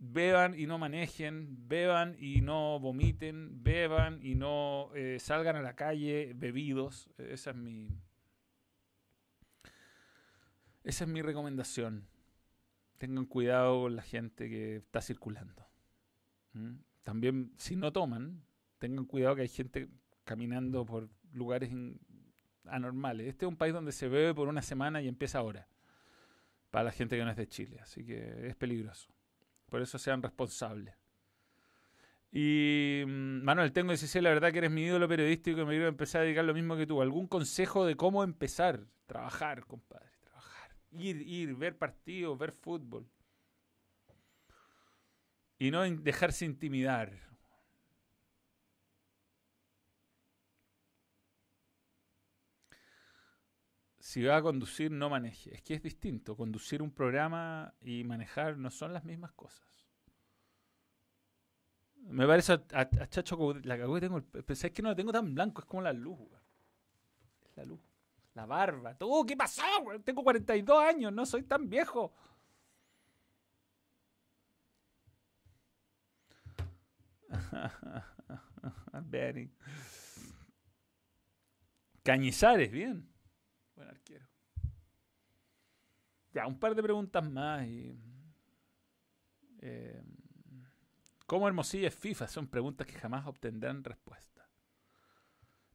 Beban 0.00 0.58
y 0.58 0.66
no 0.66 0.78
manejen, 0.78 1.68
beban 1.68 2.16
y 2.20 2.40
no 2.40 2.78
vomiten, 2.78 3.62
beban 3.64 4.20
y 4.22 4.36
no 4.36 4.90
eh, 4.94 5.18
salgan 5.18 5.56
a 5.56 5.62
la 5.62 5.74
calle 5.74 6.32
bebidos. 6.36 7.10
Esa 7.18 7.50
es 7.50 7.56
mi. 7.56 7.88
Esa 10.84 11.04
es 11.04 11.10
mi 11.10 11.20
recomendación. 11.20 12.06
Tengan 12.98 13.26
cuidado 13.26 13.82
con 13.82 13.96
la 13.96 14.02
gente 14.02 14.48
que 14.48 14.76
está 14.76 15.00
circulando. 15.00 15.66
También, 17.02 17.52
si 17.56 17.76
no 17.76 17.92
toman, 17.92 18.42
tengan 18.78 19.04
cuidado 19.04 19.36
que 19.36 19.42
hay 19.42 19.48
gente 19.48 19.88
caminando 20.24 20.84
por 20.84 21.08
lugares 21.32 21.70
anormales. 22.64 23.28
Este 23.28 23.44
es 23.44 23.48
un 23.48 23.56
país 23.56 23.72
donde 23.72 23.92
se 23.92 24.08
bebe 24.08 24.34
por 24.34 24.48
una 24.48 24.62
semana 24.62 25.00
y 25.02 25.08
empieza 25.08 25.38
ahora. 25.38 25.68
Para 26.70 26.84
la 26.84 26.92
gente 26.92 27.16
que 27.16 27.24
no 27.24 27.30
es 27.30 27.36
de 27.36 27.46
Chile. 27.48 27.78
Así 27.80 28.04
que 28.04 28.48
es 28.48 28.56
peligroso. 28.56 29.08
Por 29.68 29.82
eso 29.82 29.98
sean 29.98 30.22
responsables. 30.22 30.94
Y 32.30 33.02
mm, 33.06 33.42
Manuel, 33.42 33.72
tengo 33.72 33.88
que 33.88 33.96
decir 33.96 34.22
la 34.22 34.30
verdad 34.30 34.52
que 34.52 34.58
eres 34.58 34.70
mi 34.70 34.82
ídolo 34.82 35.08
periodístico 35.08 35.60
y 35.60 35.64
me 35.64 35.72
quiero 35.72 35.88
empezar 35.88 36.20
a 36.20 36.24
dedicar 36.24 36.44
lo 36.44 36.54
mismo 36.54 36.76
que 36.76 36.86
tú. 36.86 37.00
¿Algún 37.00 37.26
consejo 37.26 37.86
de 37.86 37.96
cómo 37.96 38.22
empezar? 38.22 38.86
Trabajar, 39.06 39.64
compadre, 39.64 40.10
trabajar. 40.20 40.70
Ir, 40.92 41.22
ir, 41.22 41.54
ver 41.54 41.76
partidos, 41.76 42.38
ver 42.38 42.52
fútbol. 42.52 43.06
Y 45.58 45.70
no 45.70 45.82
dejarse 45.82 46.44
intimidar. 46.44 47.27
Si 54.08 54.22
va 54.22 54.38
a 54.38 54.42
conducir, 54.42 54.90
no 54.90 55.10
maneje. 55.10 55.54
Es 55.54 55.60
que 55.60 55.74
es 55.74 55.82
distinto. 55.82 56.34
Conducir 56.34 56.80
un 56.80 56.90
programa 56.90 57.74
y 57.82 58.04
manejar 58.04 58.56
no 58.56 58.70
son 58.70 58.94
las 58.94 59.04
mismas 59.04 59.32
cosas. 59.32 59.68
Me 61.94 62.26
parece 62.26 62.54
a, 62.54 62.88
Chacho 63.10 63.52
la 63.64 63.76
cagó 63.76 64.00
tengo. 64.00 64.22
Pensé 64.22 64.72
que 64.72 64.80
no 64.80 64.88
la 64.88 64.94
tengo 64.96 65.12
tan 65.12 65.34
blanco, 65.34 65.60
es 65.60 65.66
como 65.66 65.82
la 65.82 65.92
luz, 65.92 66.18
Es 67.42 67.54
la 67.54 67.66
luz. 67.66 67.80
La 68.32 68.46
barba. 68.46 68.94
Todo, 68.96 69.26
¿qué 69.26 69.36
pasó, 69.36 69.62
Tengo 70.02 70.24
42 70.24 70.82
años, 70.82 71.12
no 71.12 71.26
soy 71.26 71.42
tan 71.42 71.68
viejo. 71.68 72.14
Benny. 79.04 79.50
Cañizares, 82.02 82.70
bien. 82.70 83.17
Buen 83.78 83.90
arquero. 83.90 84.26
Ya, 86.34 86.48
un 86.48 86.58
par 86.58 86.74
de 86.74 86.82
preguntas 86.82 87.24
más 87.24 87.64
y. 87.64 87.96
Eh, 89.60 90.02
¿Cómo 91.26 91.46
Hermosilla 91.46 91.86
es 91.86 91.94
FIFA? 91.94 92.26
Son 92.26 92.48
preguntas 92.48 92.88
que 92.88 92.94
jamás 92.94 93.24
obtendrán 93.26 93.84
respuesta. 93.84 94.50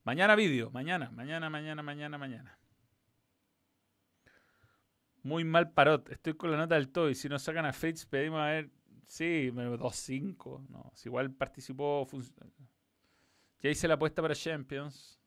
Mañana 0.04 0.36
vídeo, 0.36 0.70
mañana, 0.72 1.12
mañana, 1.12 1.50
mañana, 1.50 1.82
mañana, 1.82 2.18
mañana. 2.18 2.60
Muy 5.22 5.46
mal 5.46 5.72
parot. 5.72 6.10
Estoy 6.10 6.34
con 6.34 6.52
la 6.52 6.58
nota 6.58 6.76
del 6.76 6.90
todo. 6.90 7.10
Y 7.10 7.16
si 7.16 7.30
nos 7.30 7.42
sacan 7.42 7.66
a 7.66 7.72
Fritz, 7.72 8.06
pedimos 8.06 8.42
a 8.42 8.48
ver. 8.48 8.70
Sí, 9.08 9.50
2-5. 9.50 10.68
No, 10.68 10.92
si 10.94 11.08
igual 11.08 11.32
participó. 11.32 12.06
Ya 13.62 13.70
hice 13.70 13.88
la 13.88 13.94
apuesta 13.94 14.22
para 14.22 14.36
Champions. 14.36 15.23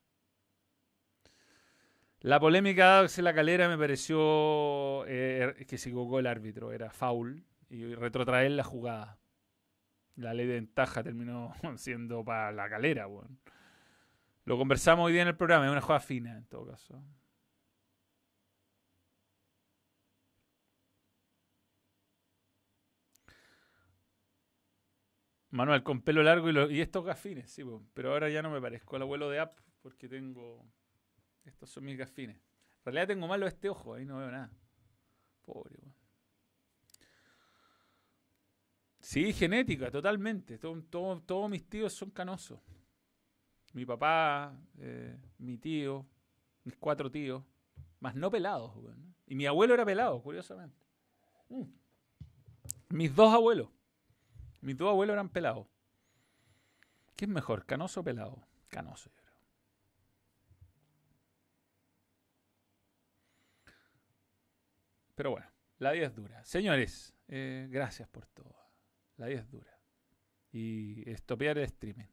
La 2.20 2.40
polémica 2.40 3.02
de 3.02 3.22
la 3.22 3.34
calera 3.34 3.68
me 3.68 3.78
pareció 3.78 5.04
eh, 5.06 5.64
que 5.68 5.78
se 5.78 5.90
equivocó 5.90 6.18
el 6.18 6.26
árbitro. 6.26 6.72
Era 6.72 6.90
foul. 6.90 7.44
Y 7.68 7.94
retrotraer 7.94 8.52
la 8.52 8.64
jugada. 8.64 9.18
La 10.16 10.32
ley 10.34 10.46
de 10.46 10.54
ventaja 10.54 11.02
terminó 11.02 11.52
siendo 11.76 12.24
para 12.24 12.52
la 12.52 12.68
calera. 12.68 13.06
Bueno. 13.06 13.36
Lo 14.44 14.56
conversamos 14.56 15.06
hoy 15.06 15.12
día 15.12 15.22
en 15.22 15.28
el 15.28 15.36
programa. 15.36 15.66
Es 15.66 15.72
una 15.72 15.80
jugada 15.80 16.00
fina, 16.00 16.36
en 16.36 16.46
todo 16.46 16.66
caso. 16.66 17.02
Manuel, 25.50 25.82
con 25.82 26.02
pelo 26.02 26.22
largo 26.22 26.50
y, 26.70 26.80
estos 26.80 27.04
gafines, 27.04 27.50
sí, 27.50 27.64
pero 27.94 28.12
ahora 28.12 28.28
ya 28.28 28.42
no 28.42 28.50
me 28.50 28.60
parezco 28.60 28.96
al 28.96 29.02
abuelo 29.02 29.30
de 29.30 29.38
App 29.40 29.58
porque 29.80 30.08
tengo. 30.08 30.64
Estos 31.46 31.70
son 31.70 31.84
mis 31.84 31.96
gafines. 31.96 32.36
En 32.36 32.92
realidad 32.92 33.08
tengo 33.08 33.26
malo 33.26 33.46
este 33.46 33.68
ojo, 33.68 33.94
ahí 33.94 34.04
no 34.04 34.18
veo 34.18 34.30
nada. 34.30 34.50
Pobre, 35.44 35.76
weón. 35.80 35.94
Sí, 39.00 39.32
genética, 39.32 39.90
totalmente. 39.90 40.58
todos 40.58 41.50
mis 41.50 41.68
tíos 41.68 41.92
son 41.92 42.10
canosos. 42.10 42.60
Mi 43.72 43.86
papá, 43.86 44.58
eh, 44.78 45.16
mi 45.38 45.58
tío, 45.58 46.04
mis 46.64 46.76
cuatro 46.76 47.10
tíos, 47.10 47.44
más 48.00 48.16
no 48.16 48.30
pelados. 48.30 48.74
Weón. 48.76 49.14
Y 49.26 49.36
mi 49.36 49.46
abuelo 49.46 49.74
era 49.74 49.84
pelado, 49.84 50.20
curiosamente. 50.22 50.76
Mm. 51.48 51.64
Mis 52.90 53.14
dos 53.14 53.32
abuelos. 53.32 53.68
Mis 54.60 54.76
dos 54.76 54.88
abuelos 54.88 55.14
eran 55.14 55.28
pelados. 55.28 55.68
¿Qué 57.14 57.24
es 57.24 57.30
mejor, 57.30 57.64
canoso 57.64 58.00
o 58.00 58.04
pelado? 58.04 58.46
Canoso, 58.68 59.10
yo 59.16 59.25
Pero 65.16 65.32
bueno, 65.32 65.46
la 65.78 65.92
vida 65.92 66.06
es 66.06 66.14
dura. 66.14 66.44
Señores, 66.44 67.14
eh, 67.26 67.66
gracias 67.70 68.08
por 68.08 68.26
todo. 68.26 68.54
La 69.16 69.26
vida 69.26 69.40
es 69.40 69.50
dura. 69.50 69.80
Y 70.52 71.08
estopear 71.10 71.58
el 71.58 71.64
streaming. 71.64 72.06